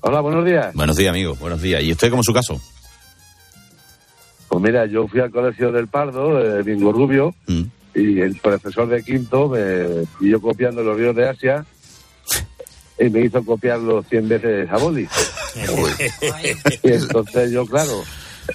Hola, 0.00 0.20
buenos 0.20 0.44
días. 0.44 0.72
Buenos 0.74 0.96
días, 0.96 1.10
amigo. 1.10 1.34
Buenos 1.36 1.60
días. 1.60 1.82
¿Y 1.82 1.92
usted 1.92 2.10
cómo 2.10 2.20
es 2.20 2.26
su 2.26 2.32
caso? 2.32 2.60
Pues 4.48 4.62
mira, 4.62 4.86
yo 4.86 5.06
fui 5.08 5.20
al 5.20 5.30
colegio 5.30 5.72
del 5.72 5.88
Pardo, 5.88 6.40
eh, 6.40 6.62
Bingo 6.62 6.92
Rubio, 6.92 7.34
Mm. 7.48 7.62
y 7.94 8.20
el 8.20 8.36
profesor 8.36 8.88
de 8.88 9.02
quinto 9.02 9.48
me 9.48 10.06
pilló 10.20 10.40
copiando 10.40 10.82
los 10.82 10.96
ríos 10.96 11.16
de 11.16 11.28
Asia 11.28 11.64
y 12.98 13.08
me 13.10 13.22
hizo 13.24 13.44
copiarlo 13.44 14.02
100 14.04 14.28
veces 14.28 14.70
a 14.70 14.76
boli. 14.78 15.08
y 16.82 16.92
entonces 16.92 17.50
yo, 17.50 17.66
claro, 17.66 18.02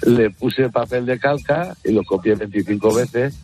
le 0.06 0.30
puse 0.30 0.68
papel 0.70 1.04
de 1.06 1.18
calca 1.18 1.76
y 1.84 1.92
lo 1.92 2.02
copié 2.04 2.34
25 2.36 2.94
veces 2.94 3.34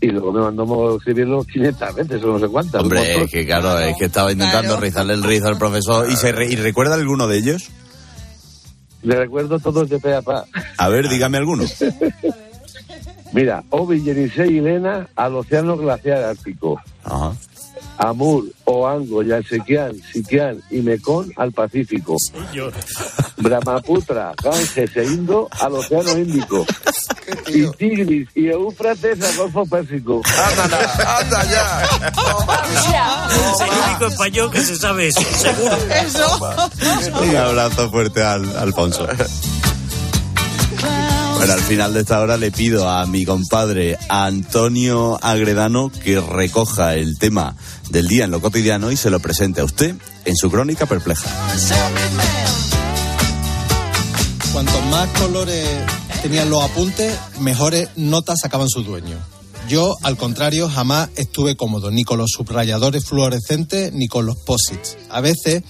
y 0.00 0.06
luego 0.08 0.32
me 0.32 0.40
mandó 0.40 0.92
a 0.92 0.96
escribirlo 0.96 1.42
500 1.44 1.94
veces 1.94 2.22
o 2.22 2.26
no 2.28 2.38
sé 2.38 2.48
cuántas. 2.48 2.82
Hombre, 2.82 3.22
es 3.22 3.30
que 3.30 3.44
claro, 3.46 3.78
es 3.80 3.96
que 3.96 4.04
estaba 4.06 4.30
intentando 4.32 4.68
Claro. 4.68 4.80
rizarle 4.80 5.14
el 5.14 5.22
rizo 5.24 5.48
al 5.48 5.58
profesor. 5.58 6.08
¿Y, 6.10 6.16
se 6.16 6.30
re- 6.32 6.46
¿Y 6.50 6.56
recuerda 6.56 6.94
alguno 6.94 7.26
de 7.26 7.38
ellos? 7.38 7.68
Le 9.02 9.16
recuerdo 9.16 9.58
todos 9.58 9.88
de 9.88 9.98
pe 10.00 10.14
a 10.14 10.22
pa. 10.22 10.44
A 10.76 10.88
ver, 10.88 11.08
dígame 11.08 11.38
alguno. 11.38 11.64
Mira, 13.32 13.62
Obi, 13.70 14.02
Yenisei 14.02 14.56
y 14.56 14.60
Lena 14.60 15.06
al 15.14 15.36
Océano 15.36 15.76
Glaciar 15.76 16.22
Ártico. 16.24 16.80
Ajá. 17.04 17.32
Amur, 17.98 18.44
Oango, 18.64 19.22
Yansequian, 19.22 19.96
Siquian 20.12 20.62
y 20.70 20.80
Mekong 20.80 21.32
al 21.36 21.52
Pacífico. 21.52 22.16
Brahmaputra, 23.36 24.32
Ganges 24.42 24.96
e 24.96 25.04
Indo 25.04 25.48
al 25.60 25.74
Océano 25.74 26.16
Índico. 26.16 26.64
Y 27.48 27.66
Tigris 27.72 28.28
y 28.34 28.48
Éufrates 28.48 29.20
al 29.20 29.36
Golfo 29.36 29.66
Pérsico. 29.66 30.22
¡Anda, 30.60 31.18
anda 31.18 31.44
ya! 31.44 31.88
Es 33.52 33.60
el 33.60 33.90
único 33.90 34.06
español 34.06 34.50
que 34.50 34.60
se 34.60 34.76
sabe 34.76 35.08
eso, 35.08 35.20
seguro. 35.20 35.76
Un 37.20 37.36
abrazo 37.36 37.90
fuerte 37.90 38.22
al 38.22 38.56
Alfonso. 38.56 39.06
Bueno, 41.38 41.52
al 41.52 41.60
final 41.60 41.94
de 41.94 42.00
esta 42.00 42.20
hora 42.20 42.36
le 42.36 42.50
pido 42.50 42.90
a 42.90 43.06
mi 43.06 43.24
compadre 43.24 43.96
Antonio 44.08 45.20
Agredano 45.22 45.88
que 45.88 46.20
recoja 46.20 46.96
el 46.96 47.16
tema 47.16 47.54
del 47.90 48.08
día 48.08 48.24
en 48.24 48.32
lo 48.32 48.40
cotidiano 48.40 48.90
y 48.90 48.96
se 48.96 49.08
lo 49.08 49.20
presente 49.20 49.60
a 49.60 49.64
usted 49.64 49.94
en 50.24 50.36
su 50.36 50.50
crónica 50.50 50.86
perpleja. 50.86 51.30
Cuantos 54.52 54.84
más 54.86 55.08
colores 55.10 55.64
tenían 56.22 56.50
los 56.50 56.60
apuntes, 56.60 57.16
mejores 57.38 57.88
notas 57.94 58.40
sacaban 58.42 58.68
sus 58.68 58.84
dueños. 58.84 59.20
Yo, 59.68 59.94
al 60.02 60.16
contrario, 60.16 60.68
jamás 60.68 61.10
estuve 61.14 61.54
cómodo, 61.54 61.92
ni 61.92 62.02
con 62.02 62.18
los 62.18 62.30
subrayadores 62.30 63.04
fluorescentes 63.04 63.92
ni 63.92 64.08
con 64.08 64.26
los 64.26 64.38
posits. 64.38 64.96
A 65.08 65.20
veces, 65.20 65.62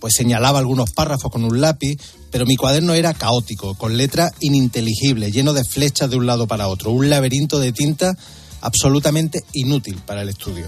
pues 0.00 0.14
señalaba 0.16 0.58
algunos 0.58 0.90
párrafos 0.90 1.30
con 1.30 1.44
un 1.44 1.60
lápiz, 1.60 1.96
pero 2.30 2.46
mi 2.46 2.56
cuaderno 2.56 2.94
era 2.94 3.14
caótico, 3.14 3.74
con 3.74 3.96
letras 3.96 4.32
ininteligibles, 4.40 5.32
lleno 5.32 5.52
de 5.52 5.64
flechas 5.64 6.10
de 6.10 6.16
un 6.16 6.26
lado 6.26 6.46
para 6.46 6.68
otro, 6.68 6.90
un 6.90 7.08
laberinto 7.08 7.58
de 7.58 7.72
tinta 7.72 8.16
absolutamente 8.60 9.44
inútil 9.52 10.00
para 10.06 10.22
el 10.22 10.28
estudio. 10.28 10.66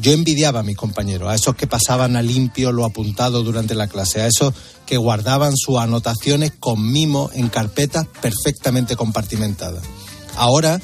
Yo 0.00 0.12
envidiaba 0.12 0.60
a 0.60 0.62
mis 0.62 0.76
compañeros, 0.76 1.28
a 1.28 1.34
esos 1.34 1.56
que 1.56 1.66
pasaban 1.66 2.16
a 2.16 2.22
limpio 2.22 2.72
lo 2.72 2.84
apuntado 2.84 3.42
durante 3.42 3.74
la 3.74 3.88
clase, 3.88 4.22
a 4.22 4.26
esos 4.26 4.54
que 4.86 4.96
guardaban 4.96 5.56
sus 5.56 5.78
anotaciones 5.78 6.52
con 6.58 6.90
mimo 6.90 7.30
en 7.34 7.48
carpetas 7.48 8.06
perfectamente 8.20 8.96
compartimentadas. 8.96 9.82
Ahora, 10.36 10.80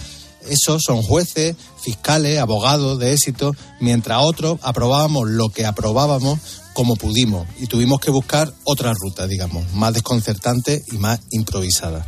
esos 0.49 0.83
son 0.83 1.03
jueces, 1.03 1.57
fiscales, 1.81 2.39
abogados 2.39 2.99
de 2.99 3.13
éxito, 3.13 3.55
mientras 3.81 4.19
otros 4.23 4.59
aprobábamos 4.63 5.29
lo 5.29 5.49
que 5.49 5.67
aprobábamos 5.67 6.41
como 6.73 6.97
pudimos 6.97 7.47
y 7.59 7.67
tuvimos 7.67 8.01
que 8.01 8.11
buscar 8.11 8.53
otra 8.65 8.93
ruta, 8.93 9.27
digamos, 9.27 9.73
más 9.73 9.95
desconcertante 9.95 10.83
y 10.93 10.99
más 10.99 11.21
improvisada. 11.31 12.05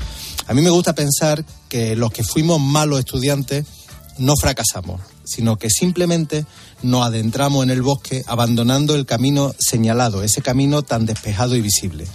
A 0.47 0.55
mí 0.55 0.63
me 0.63 0.71
gusta 0.71 0.95
pensar 0.95 1.45
que 1.69 1.97
los 1.97 2.11
que 2.11 2.23
fuimos 2.23 2.61
malos 2.61 2.99
estudiantes 2.99 3.65
no 4.19 4.35
fracasamos, 4.37 5.01
sino 5.25 5.57
que 5.57 5.71
simplemente 5.71 6.45
nos 6.83 7.07
adentramos 7.07 7.63
en 7.65 7.71
el 7.71 7.83
bosque 7.83 8.23
abandonando 8.27 8.95
el 8.95 9.07
camino 9.07 9.55
señalado, 9.59 10.23
ese 10.23 10.43
camino 10.43 10.83
tan 10.83 11.07
despejado 11.07 11.57
y 11.57 11.61
visible, 11.61 12.07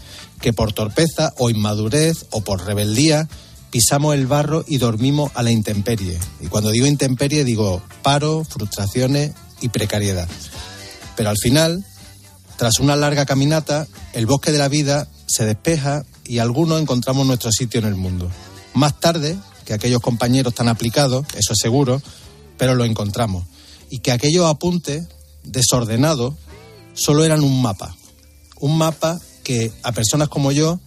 que 0.42 0.54
por 0.54 0.74
torpeza 0.74 1.34
o 1.38 1.50
inmadurez 1.50 2.26
o 2.32 2.42
por 2.42 2.66
rebeldía 2.66 3.28
pisamos 3.74 4.14
el 4.14 4.28
barro 4.28 4.64
y 4.68 4.78
dormimos 4.78 5.32
a 5.34 5.42
la 5.42 5.50
intemperie. 5.50 6.20
Y 6.40 6.46
cuando 6.46 6.70
digo 6.70 6.86
intemperie 6.86 7.44
digo 7.44 7.82
paro, 8.04 8.44
frustraciones 8.44 9.32
y 9.62 9.70
precariedad. 9.70 10.30
Pero 11.16 11.32
al 11.32 11.38
final, 11.40 11.84
tras 12.56 12.78
una 12.78 12.96
larga 12.96 13.26
caminata, 13.26 13.88
el 14.14 14.28
bosque 14.28 14.52
de 14.52 14.60
la 14.60 14.68
vida 14.68 15.08
se 15.26 15.46
despeja 15.46 16.06
y 16.24 16.38
algunos 16.38 16.80
encontramos 16.80 17.26
nuestro 17.26 17.52
sitio 17.52 17.80
en 17.80 17.88
el 17.88 17.96
mundo. 17.96 18.30
Más 18.76 19.00
tarde 19.00 19.36
que 19.66 19.74
aquellos 19.74 20.02
compañeros 20.02 20.54
tan 20.54 20.68
aplicados, 20.68 21.26
eso 21.36 21.54
es 21.54 21.60
seguro, 21.60 22.00
pero 22.60 22.76
lo 22.76 22.86
encontramos. 22.86 23.44
y 23.90 24.00
que 24.00 24.12
aquellos 24.12 24.48
apuntes 24.48 25.08
desordenados 25.44 26.36
solo 26.94 27.26
eran 27.26 27.44
un 27.44 27.62
mapa. 27.62 27.96
Un 28.60 28.78
mapa 28.78 29.20
que 29.44 29.72
a 29.82 29.92
personas 29.92 30.30
como 30.30 30.52
yo 30.52 30.80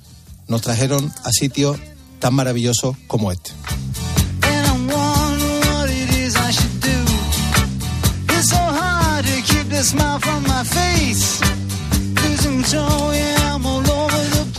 nos 0.46 0.62
trajeron 0.62 1.12
a 1.24 1.30
sitios 1.32 1.78
tan 2.18 2.34
maravillosos 2.34 2.96
como 3.06 3.30
este. 3.32 3.50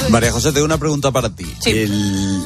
María 0.10 0.32
José, 0.32 0.52
tengo 0.52 0.66
una 0.66 0.78
pregunta 0.78 1.12
para 1.12 1.30
ti. 1.36 1.46
El- 1.66 2.44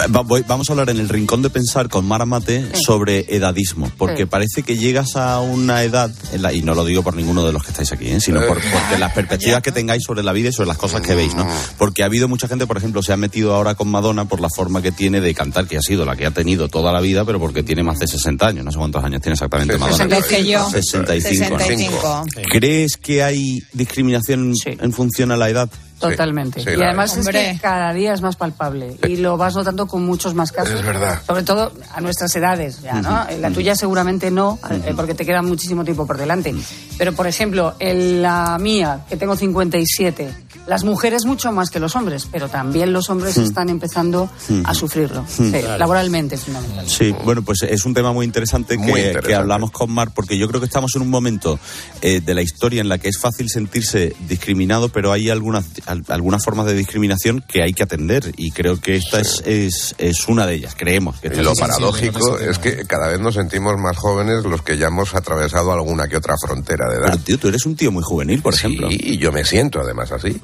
Va- 0.00 0.22
voy- 0.22 0.44
vamos 0.46 0.68
a 0.68 0.72
hablar 0.72 0.90
en 0.90 0.98
el 0.98 1.08
rincón 1.08 1.42
de 1.42 1.50
pensar 1.50 1.88
con 1.88 2.06
Mara 2.06 2.24
Mate 2.24 2.70
sobre 2.86 3.26
edadismo, 3.34 3.90
porque 3.98 4.22
Sí. 4.22 4.26
parece 4.26 4.62
que 4.62 4.76
llegas 4.76 5.16
a 5.16 5.40
una 5.40 5.82
edad, 5.82 6.10
en 6.32 6.42
la- 6.42 6.52
y 6.52 6.62
no 6.62 6.74
lo 6.74 6.84
digo 6.84 7.02
por 7.02 7.16
ninguno 7.16 7.44
de 7.44 7.52
los 7.52 7.62
que 7.64 7.70
estáis 7.70 7.90
aquí, 7.92 8.08
¿eh? 8.08 8.20
sino 8.20 8.40
por, 8.46 8.60
porque 8.60 8.98
las 8.98 9.12
perspectivas 9.14 9.62
que 9.62 9.72
tengáis 9.72 10.02
sobre 10.06 10.22
la 10.22 10.32
vida 10.32 10.50
y 10.50 10.52
sobre 10.52 10.68
las 10.68 10.78
cosas 10.78 11.00
que 11.00 11.14
veis, 11.14 11.34
¿no? 11.34 11.46
Porque 11.78 12.02
ha 12.02 12.06
habido 12.06 12.28
mucha 12.28 12.46
gente, 12.48 12.66
por 12.66 12.76
ejemplo, 12.76 13.02
se 13.02 13.12
ha 13.12 13.16
metido 13.16 13.54
ahora 13.54 13.74
con 13.74 13.88
Madonna 13.88 14.26
por 14.26 14.40
la 14.40 14.48
forma 14.54 14.80
que 14.82 14.92
tiene 14.92 15.20
de 15.20 15.34
cantar, 15.34 15.66
que 15.66 15.76
ha 15.76 15.82
sido 15.82 16.04
la 16.04 16.14
que 16.16 16.26
ha 16.26 16.30
tenido 16.30 16.68
toda 16.68 16.92
la 16.92 17.00
vida, 17.00 17.24
pero 17.24 17.40
porque 17.40 17.62
tiene 17.62 17.82
más 17.82 17.98
de 17.98 18.06
60 18.06 18.46
años, 18.46 18.64
no 18.64 18.70
sé 18.72 18.78
cuántos 18.78 19.02
años 19.04 19.20
tiene 19.20 19.34
exactamente 19.34 19.76
Madonna. 19.78 19.96
65. 19.96 20.70
65. 20.70 21.50
¿no? 21.50 21.58
65. 21.58 22.24
¿Crees 22.50 22.96
que 22.96 23.22
hay 23.22 23.58
discriminación 23.72 24.52
en 24.64 24.92
función 24.92 25.32
a 25.32 25.36
la 25.36 25.48
edad? 25.50 25.68
Totalmente. 25.98 26.60
Sí, 26.62 26.70
y 26.78 26.82
además 26.82 27.16
es 27.16 27.26
que 27.28 27.58
cada 27.60 27.92
día 27.92 28.12
es 28.14 28.20
más 28.20 28.36
palpable 28.36 28.96
y 29.06 29.16
lo 29.16 29.36
vas 29.36 29.54
notando 29.54 29.86
con 29.86 30.04
muchos 30.04 30.34
más 30.34 30.52
casos. 30.52 30.74
Es 30.80 30.86
verdad. 30.86 31.20
Sobre 31.26 31.42
todo 31.42 31.72
a 31.94 32.00
nuestras 32.00 32.34
edades, 32.36 32.80
ya, 32.82 33.00
¿no? 33.00 33.26
La 33.40 33.50
tuya 33.50 33.74
seguramente 33.74 34.30
no, 34.30 34.58
eh, 34.70 34.92
porque 34.96 35.14
te 35.14 35.24
queda 35.26 35.42
muchísimo 35.42 35.84
tiempo 35.84 36.06
por 36.06 36.16
delante. 36.18 36.54
Pero, 36.96 37.12
por 37.14 37.26
ejemplo, 37.26 37.74
en 37.78 38.22
la 38.22 38.58
mía, 38.58 39.04
que 39.08 39.16
tengo 39.16 39.36
57, 39.36 40.28
las 40.66 40.84
mujeres 40.84 41.24
mucho 41.24 41.50
más 41.52 41.70
que 41.70 41.80
los 41.80 41.96
hombres, 41.96 42.28
pero 42.30 42.48
también 42.48 42.92
los 42.92 43.08
hombres 43.10 43.36
están 43.36 43.68
empezando 43.70 44.28
a 44.64 44.74
sufrirlo. 44.74 45.24
Sí, 45.28 45.50
Claro. 45.50 45.78
laboralmente, 45.78 46.36
fundamentalmente. 46.36 46.92
Sí, 46.92 47.14
bueno, 47.24 47.42
pues 47.42 47.62
es 47.62 47.84
un 47.84 47.94
tema 47.94 48.12
muy 48.12 48.26
interesante, 48.26 48.74
que, 48.76 48.78
Muy 48.78 49.00
interesante. 49.00 49.28
que 49.28 49.34
hablamos 49.34 49.70
con 49.70 49.90
Mar, 49.90 50.10
porque 50.14 50.36
yo 50.38 50.46
creo 50.48 50.60
que 50.60 50.66
estamos 50.66 50.94
en 50.94 51.02
un 51.02 51.10
momento 51.10 51.58
eh, 52.02 52.20
de 52.20 52.34
la 52.34 52.42
historia 52.42 52.80
en 52.80 52.88
la 52.88 52.98
que 52.98 53.08
es 53.08 53.18
fácil 53.18 53.48
sentirse 53.48 54.14
discriminado, 54.28 54.88
pero 54.90 55.10
hay 55.12 55.30
algunas, 55.30 55.64
al- 55.88 56.04
algunas 56.08 56.44
formas 56.44 56.66
de 56.66 56.74
discriminación 56.74 57.42
que 57.46 57.62
hay 57.62 57.72
que 57.72 57.82
atender, 57.82 58.32
y 58.36 58.50
creo 58.52 58.80
que 58.80 58.96
esta 58.96 59.20
es, 59.20 59.42
es, 59.46 59.94
es 59.98 60.28
una 60.28 60.46
de 60.46 60.54
ellas, 60.54 60.74
creemos. 60.76 61.18
Que 61.20 61.28
Y 61.28 61.36
lo 61.42 61.52
es- 61.52 61.58
paradójico 61.58 62.38
es 62.38 62.58
que 62.58 62.84
cada 62.86 63.08
vez 63.08 63.18
nos 63.20 63.34
sentimos 63.34 63.76
más 63.78 63.96
jóvenes 63.96 64.44
los 64.44 64.62
que 64.62 64.76
ya 64.78 64.86
hemos 64.88 65.14
atravesado 65.14 65.72
alguna 65.72 66.06
que 66.08 66.16
otra 66.16 66.34
frontera 66.40 66.88
de 66.88 66.96
edad. 66.96 67.10
Pero, 67.12 67.18
tío, 67.24 67.38
tú 67.38 67.48
eres 67.48 67.66
un 67.66 67.74
tío 67.76 67.90
muy 67.90 68.02
juvenil, 68.02 68.40
por 68.42 68.54
ejemplo. 68.54 68.88
Sí, 68.90 68.98
y 69.00 69.18
yo 69.18 69.32
me 69.32 69.44
siento 69.44 69.80
además 69.80 70.12
así. 70.12 70.40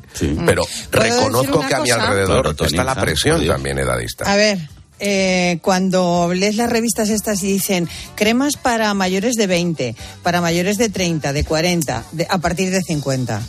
Pero 0.46 0.62
¿Puedo 0.90 1.04
reconozco 1.04 1.60
que 1.66 1.74
a 1.74 1.80
mi 1.80 1.90
alrededor 1.90 2.42
Claro, 2.42 2.54
Tony, 2.56 2.68
está 2.70 2.84
la 2.84 2.94
presión 2.94 3.46
también 3.46 3.78
edadista. 3.78 4.30
A 4.32 4.36
ver, 4.36 4.58
eh, 5.00 5.58
cuando 5.62 6.32
lees 6.34 6.56
las 6.56 6.70
revistas 6.70 7.10
estas 7.10 7.42
y 7.42 7.48
dicen 7.48 7.88
cremas 8.14 8.56
para 8.56 8.94
mayores 8.94 9.34
de 9.34 9.46
20, 9.46 9.96
para 10.22 10.40
mayores 10.40 10.78
de 10.78 10.88
30, 10.88 11.32
de 11.32 11.44
40, 11.44 12.04
de- 12.12 12.26
a 12.30 12.38
partir 12.38 12.70
de 12.70 12.80
50. 12.80 13.42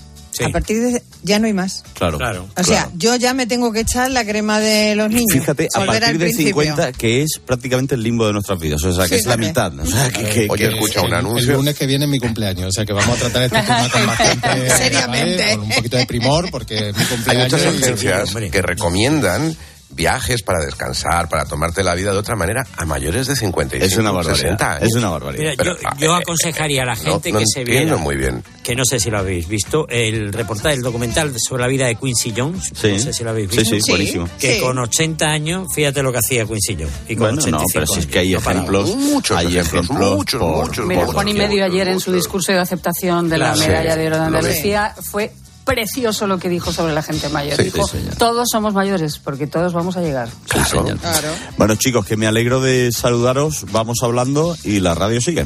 A 0.43 0.49
partir 0.49 0.81
de 0.81 1.01
ya 1.23 1.39
no 1.39 1.47
hay 1.47 1.53
más. 1.53 1.83
Claro, 1.93 2.17
O 2.57 2.63
sea, 2.63 2.89
yo 2.95 3.15
ya 3.15 3.33
me 3.33 3.45
tengo 3.47 3.71
que 3.71 3.79
echar 3.81 4.11
la 4.11 4.25
crema 4.25 4.59
de 4.59 4.95
los 4.95 5.09
niños. 5.09 5.31
Fíjate, 5.31 5.67
a 5.73 5.85
partir 5.85 6.17
de 6.17 6.25
principio. 6.25 6.61
50, 6.63 6.91
que 6.93 7.21
es 7.23 7.39
prácticamente 7.45 7.95
el 7.95 8.03
limbo 8.03 8.27
de 8.27 8.33
nuestras 8.33 8.59
vidas, 8.59 8.83
o 8.83 8.93
sea, 8.93 9.07
que 9.07 9.15
es 9.15 9.25
la 9.25 9.37
mitad. 9.37 9.77
O 9.79 9.85
sea, 9.85 10.09
que, 10.11 10.23
que- 10.23 10.47
Oye, 10.49 10.67
que- 10.69 10.73
escucha 10.75 11.01
un 11.01 11.07
El 11.07 11.13
anuncio. 11.13 11.53
lunes 11.53 11.75
que 11.75 11.85
viene 11.87 12.05
es 12.05 12.11
mi 12.11 12.19
cumpleaños, 12.19 12.67
o 12.67 12.71
sea 12.71 12.85
que 12.85 12.93
vamos 12.93 13.17
a 13.17 13.21
tratar 13.21 13.43
este 13.43 13.61
tema 13.61 13.89
con 13.89 14.05
bastante... 14.07 14.69
Seriamente. 14.77 15.37
¿vale? 15.43 15.55
Con 15.57 15.61
un 15.65 15.69
poquito 15.71 15.97
de 15.97 16.05
primor, 16.05 16.51
porque 16.51 16.89
es 16.89 16.95
mi 16.95 17.01
Hay 17.01 17.07
cumpleaños... 17.07 17.51
muchas 17.53 17.63
y- 17.63 17.67
agencias 17.83 18.35
que 18.51 18.61
recomiendan 18.61 19.55
viajes 19.95 20.43
para 20.43 20.59
descansar, 20.63 21.29
para 21.29 21.45
tomarte 21.45 21.81
la 21.83 21.95
vida 21.95 22.11
de 22.11 22.17
otra 22.17 22.35
manera 22.35 22.65
a 22.77 22.85
mayores 22.85 23.27
de 23.27 23.35
55, 23.35 23.85
Es 23.85 23.97
una 23.97 24.11
barbaridad, 24.11 24.41
60 24.41 24.71
años. 24.75 24.89
es 24.89 24.93
una 24.95 25.09
barbaridad. 25.09 25.41
Mira, 25.43 25.53
Pero, 25.57 25.77
yo, 25.79 25.89
yo 25.97 26.15
eh, 26.15 26.19
aconsejaría 26.21 26.83
a 26.83 26.85
la 26.85 26.95
no- 26.95 27.01
gente 27.01 27.31
no 27.31 27.39
que 27.39 27.45
se 27.47 27.63
viera, 27.63 27.95
muy 27.97 28.15
bien. 28.17 28.43
que 28.63 28.75
no 28.75 28.83
sé 28.83 28.99
si 28.99 29.09
lo 29.09 29.19
habéis 29.19 29.47
visto, 29.47 29.87
el 29.89 30.33
reportaje, 30.33 30.75
el 30.75 30.81
documental 30.81 31.33
sobre 31.39 31.61
la 31.63 31.67
vida 31.69 31.85
de 31.87 31.95
Quincy 31.95 32.33
Jones, 32.35 32.71
Sí. 32.75 32.91
no 32.91 32.99
sé 32.99 33.13
si 33.13 33.23
lo 33.23 33.29
habéis 33.29 33.49
visto. 33.49 33.63
sí, 33.69 33.81
Sí, 33.81 33.91
buenísimo. 33.91 34.29
Que 34.39 34.55
sí. 34.55 34.59
con 34.61 34.77
80 34.77 35.25
años, 35.27 35.67
fíjate 35.73 36.03
lo 36.03 36.11
que 36.11 36.17
hacía 36.19 36.45
Quincy 36.45 36.75
Jones. 36.75 36.91
Y 37.07 37.15
con 37.15 37.35
Bueno, 37.35 37.35
no, 37.51 37.57
85 37.57 37.71
pero 37.73 37.85
si 37.87 37.91
es 37.93 37.97
años, 37.99 38.11
que 38.11 38.19
hay 38.19 38.31
no 38.33 38.39
ejemplos, 38.39 38.95
Muchos 38.95 39.37
hay 39.37 39.45
ejemplos, 39.57 39.85
ejemplos 39.85 40.15
muchos, 40.17 40.39
por- 40.41 40.65
muchos, 40.67 40.85
Mira, 40.85 41.05
Juan 41.05 41.27
y 41.29 41.33
medio 41.33 41.63
ayer 41.65 41.87
en 41.87 41.99
su 41.99 42.11
discurso 42.11 42.51
de 42.51 42.59
aceptación 42.59 43.29
de 43.29 43.37
la 43.37 43.55
medalla 43.55 43.93
Sí, 43.93 43.99
de 43.99 44.07
oro 44.07 44.17
de. 44.17 44.23
Andalucía 44.25 44.93
fue 45.01 45.31
precioso 45.65 46.27
lo 46.27 46.37
que 46.37 46.47
dijo 46.47 46.71
sobre 46.71 46.93
la 46.93 47.01
gente 47.01 47.27
mayor. 47.29 47.57
Sí, 47.57 47.63
dijo, 47.63 47.87
sí, 47.87 47.97
todos 48.17 48.47
somos 48.51 48.73
mayores 48.73 49.17
porque 49.17 49.47
todos 49.47 49.73
vamos 49.73 49.97
a 49.97 50.01
llegar. 50.01 50.29
Claro. 50.47 51.29
Bueno, 51.57 51.75
chicos, 51.75 52.05
que 52.05 52.15
me 52.15 52.27
alegro 52.27 52.61
de 52.61 52.91
saludaros. 52.91 53.65
Vamos 53.71 53.97
hablando 54.03 54.55
y 54.63 54.79
la 54.79 54.95
radio 54.95 55.19
sigue. 55.19 55.45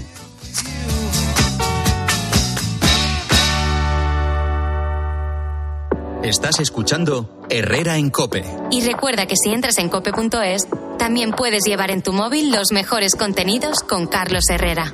Estás 6.24 6.59
escuchando 6.59 7.43
Herrera 7.49 7.97
en 7.97 8.09
Cope. 8.09 8.43
Y 8.70 8.82
recuerda 8.82 9.26
que 9.26 9.36
si 9.36 9.49
entras 9.49 9.80
en 9.80 9.89
cope.es, 9.89 10.67
también 10.99 11.32
puedes 11.32 11.63
llevar 11.63 11.89
en 11.91 12.03
tu 12.03 12.13
móvil 12.13 12.51
los 12.51 12.72
mejores 12.72 13.15
contenidos 13.15 13.80
con 13.80 14.05
Carlos 14.05 14.43
Herrera. 14.49 14.93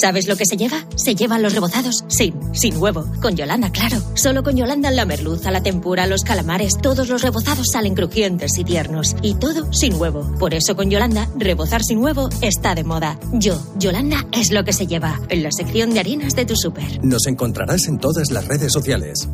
¿Sabes 0.00 0.26
lo 0.26 0.36
que 0.36 0.46
se 0.46 0.56
lleva? 0.56 0.86
Se 0.96 1.14
llevan 1.14 1.42
los 1.42 1.52
rebozados 1.52 2.04
sin, 2.08 2.34
sin 2.54 2.78
huevo. 2.78 3.04
Con 3.20 3.36
Yolanda, 3.36 3.70
claro. 3.70 4.00
Solo 4.14 4.42
con 4.42 4.56
Yolanda 4.56 4.90
la 4.90 5.04
merluza, 5.04 5.50
la 5.50 5.62
tempura, 5.62 6.06
los 6.06 6.22
calamares, 6.22 6.72
todos 6.80 7.08
los 7.08 7.20
rebozados 7.20 7.66
salen 7.70 7.94
crujientes 7.94 8.56
y 8.56 8.64
tiernos. 8.64 9.14
Y 9.20 9.34
todo 9.34 9.70
sin 9.74 9.94
huevo. 9.94 10.34
Por 10.38 10.54
eso 10.54 10.74
con 10.74 10.88
Yolanda, 10.88 11.28
rebozar 11.36 11.82
sin 11.82 11.98
huevo 11.98 12.30
está 12.40 12.74
de 12.74 12.84
moda. 12.84 13.18
Yo, 13.34 13.60
Yolanda, 13.78 14.26
es 14.32 14.50
lo 14.52 14.64
que 14.64 14.72
se 14.72 14.86
lleva. 14.86 15.20
En 15.28 15.42
la 15.42 15.52
sección 15.52 15.92
de 15.92 16.00
harinas 16.00 16.34
de 16.34 16.46
tu 16.46 16.56
súper. 16.56 17.04
Nos 17.04 17.26
encontrarás 17.26 17.86
in 17.86 17.98
todas 17.98 18.30
le 18.30 18.40
redes 18.40 18.72
sociales. 18.72 19.28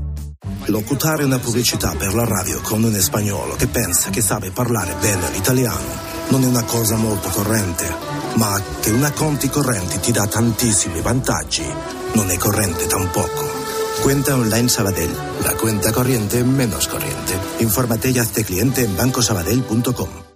Locutare 0.67 1.25
una 1.25 1.39
pubblicità 1.39 1.95
per 1.97 2.13
la 2.13 2.25
radio 2.25 2.61
con 2.61 2.83
un 2.83 2.93
spagnolo 2.95 3.55
che 3.55 3.69
pensa 3.69 4.11
che 4.11 4.21
sabe 4.21 4.51
parlare 4.51 4.95
bene 5.01 5.31
l'italiano 5.31 6.17
non 6.29 6.43
è 6.43 6.47
una 6.47 6.65
cosa 6.65 6.97
molto 6.97 7.29
corrente, 7.29 7.85
ma 8.37 8.61
che 8.81 8.91
una 8.91 9.11
conti 9.13 9.49
correnti 9.49 10.01
ti 10.01 10.13
dà 10.13 10.27
tantissimi 10.27 11.01
vantaggi 11.01 11.65
non 12.15 12.31
è 12.31 12.37
corrente 12.39 12.87
tampoco. 12.87 13.45
Cuenta 14.01 14.35
online 14.35 14.69
Sabadell, 14.69 15.15
la 15.43 15.55
cuenta 15.55 15.91
corriente 15.93 16.43
menos 16.43 16.87
corriente. 16.87 17.39
Infórmate 17.59 18.11
y 18.11 18.19
hazte 18.19 18.45
cliente 18.45 18.85
en 18.85 18.95
bancosabadell.com. 18.97 20.36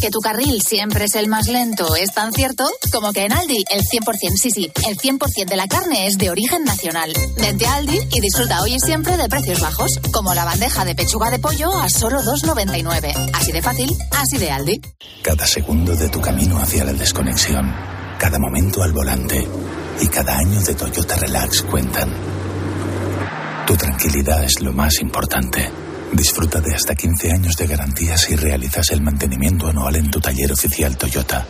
Que 0.00 0.10
tu 0.10 0.20
carril 0.20 0.62
siempre 0.62 1.06
es 1.06 1.14
el 1.14 1.26
más 1.26 1.48
lento 1.48 1.96
es 1.96 2.12
tan 2.12 2.32
cierto 2.32 2.64
como 2.92 3.12
que 3.12 3.24
en 3.24 3.32
Aldi 3.32 3.64
el 3.70 3.82
100%, 3.82 4.36
sí, 4.36 4.50
sí, 4.50 4.70
el 4.86 4.96
100% 4.96 5.46
de 5.46 5.56
la 5.56 5.66
carne 5.66 6.06
es 6.06 6.18
de 6.18 6.30
origen 6.30 6.64
nacional. 6.64 7.12
Vente 7.40 7.66
a 7.66 7.76
Aldi 7.76 7.98
y 8.12 8.20
disfruta 8.20 8.62
hoy 8.62 8.74
y 8.74 8.80
siempre 8.80 9.16
de 9.16 9.28
precios 9.28 9.60
bajos, 9.60 9.98
como 10.12 10.34
la 10.34 10.44
bandeja 10.44 10.84
de 10.84 10.94
pechuga 10.94 11.30
de 11.30 11.38
pollo 11.38 11.72
a 11.74 11.88
solo 11.88 12.20
2,99. 12.20 13.30
Así 13.32 13.52
de 13.52 13.62
fácil, 13.62 13.96
así 14.12 14.38
de 14.38 14.50
Aldi. 14.50 14.80
Cada 15.22 15.46
segundo 15.46 15.96
de 15.96 16.08
tu 16.08 16.20
camino 16.20 16.58
hacia 16.58 16.84
la 16.84 16.92
desconexión, 16.92 17.74
cada 18.18 18.38
momento 18.38 18.82
al 18.82 18.92
volante 18.92 19.46
y 20.00 20.06
cada 20.08 20.36
año 20.36 20.60
de 20.60 20.74
Toyota 20.74 21.16
Relax 21.16 21.62
cuentan. 21.62 22.10
Tu 23.66 23.76
tranquilidad 23.76 24.44
es 24.44 24.60
lo 24.60 24.72
más 24.72 25.00
importante. 25.00 25.85
Disfruta 26.12 26.60
de 26.60 26.74
hasta 26.74 26.94
15 26.94 27.30
años 27.32 27.56
de 27.56 27.66
garantía 27.66 28.16
si 28.16 28.36
realizas 28.36 28.90
el 28.90 29.02
mantenimiento 29.02 29.68
anual 29.68 29.96
en 29.96 30.10
tu 30.10 30.20
taller 30.20 30.52
oficial 30.52 30.96
Toyota. 30.96 31.46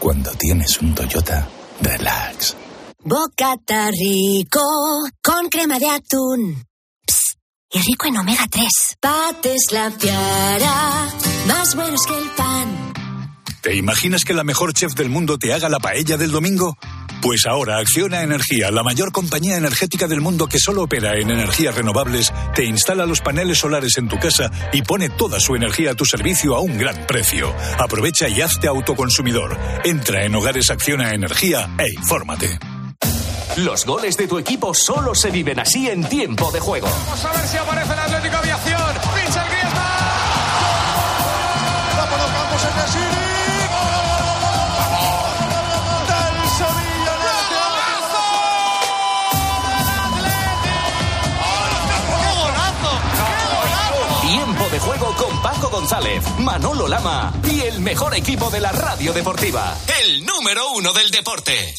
Cuando 0.00 0.30
tienes 0.32 0.80
un 0.80 0.94
Toyota, 0.94 1.48
relax. 1.80 2.56
Bocata 3.02 3.90
rico 3.90 4.60
con 5.22 5.48
crema 5.48 5.78
de 5.78 5.88
atún. 5.88 6.64
Psst, 7.06 7.38
y 7.72 7.78
rico 7.78 8.08
en 8.08 8.16
omega 8.16 8.46
3. 8.50 8.68
Pates 9.00 9.66
la 9.72 9.90
piara, 9.90 11.08
más 11.46 11.74
buenos 11.74 12.02
que 12.06 12.18
el 12.18 12.30
pan. 12.30 12.92
¿Te 13.62 13.76
imaginas 13.76 14.24
que 14.24 14.32
la 14.32 14.44
mejor 14.44 14.72
chef 14.72 14.94
del 14.94 15.10
mundo 15.10 15.38
te 15.38 15.52
haga 15.52 15.68
la 15.68 15.78
paella 15.80 16.16
del 16.16 16.30
domingo? 16.30 16.76
Pues 17.22 17.44
ahora 17.46 17.76
Acciona 17.76 18.22
Energía, 18.22 18.70
la 18.70 18.82
mayor 18.82 19.12
compañía 19.12 19.58
energética 19.58 20.06
del 20.06 20.22
mundo 20.22 20.46
que 20.46 20.58
solo 20.58 20.84
opera 20.84 21.14
en 21.16 21.30
energías 21.30 21.74
renovables, 21.74 22.32
te 22.54 22.64
instala 22.64 23.04
los 23.04 23.20
paneles 23.20 23.58
solares 23.58 23.98
en 23.98 24.08
tu 24.08 24.18
casa 24.18 24.50
y 24.72 24.82
pone 24.82 25.10
toda 25.10 25.38
su 25.38 25.54
energía 25.54 25.90
a 25.90 25.94
tu 25.94 26.06
servicio 26.06 26.56
a 26.56 26.60
un 26.60 26.78
gran 26.78 27.06
precio. 27.06 27.54
Aprovecha 27.78 28.26
y 28.28 28.40
hazte 28.40 28.68
autoconsumidor. 28.68 29.58
Entra 29.84 30.24
en 30.24 30.34
Hogares 30.34 30.70
Acciona 30.70 31.12
Energía 31.12 31.68
e 31.78 31.92
infórmate. 31.94 32.58
Los 33.56 33.84
goles 33.84 34.16
de 34.16 34.26
tu 34.26 34.38
equipo 34.38 34.72
solo 34.72 35.14
se 35.14 35.30
viven 35.30 35.58
así 35.60 35.88
en 35.88 36.04
tiempo 36.04 36.50
de 36.50 36.60
juego. 36.60 36.86
Vamos 36.86 37.24
a 37.24 37.32
ver 37.32 37.46
si 37.46 37.56
aparece 37.58 37.92
el 37.92 37.98
Atlético 37.98 38.36
Aviación. 38.36 38.99
Juego 54.80 55.14
con 55.16 55.42
Paco 55.42 55.68
González, 55.68 56.24
Manolo 56.38 56.88
Lama 56.88 57.32
y 57.44 57.60
el 57.60 57.80
mejor 57.80 58.14
equipo 58.14 58.50
de 58.50 58.60
la 58.60 58.72
radio 58.72 59.12
deportiva. 59.12 59.76
El 60.02 60.24
número 60.24 60.72
uno 60.72 60.92
del 60.92 61.10
deporte. 61.10 61.74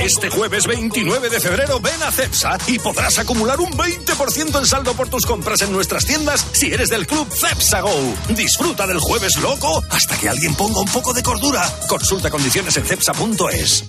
Este 0.00 0.30
jueves 0.30 0.66
29 0.66 1.28
de 1.28 1.40
febrero 1.40 1.80
ven 1.80 2.02
a 2.02 2.10
Cepsa 2.10 2.58
y 2.66 2.78
podrás 2.78 3.18
acumular 3.18 3.60
un 3.60 3.72
20% 3.72 4.58
en 4.58 4.66
saldo 4.66 4.94
por 4.94 5.08
tus 5.08 5.24
compras 5.24 5.62
en 5.62 5.72
nuestras 5.72 6.04
tiendas 6.04 6.46
si 6.52 6.72
eres 6.72 6.88
del 6.88 7.06
club 7.06 7.28
Cepsa 7.30 7.80
Go. 7.80 8.14
Disfruta 8.36 8.86
del 8.86 8.98
jueves 9.00 9.36
loco 9.38 9.82
hasta 9.90 10.16
que 10.16 10.28
alguien 10.28 10.54
ponga 10.54 10.80
un 10.80 10.88
poco 10.88 11.12
de 11.12 11.22
cordura. 11.22 11.62
Consulta 11.88 12.30
condiciones 12.30 12.76
en 12.76 12.84
cepsa.es. 12.84 13.84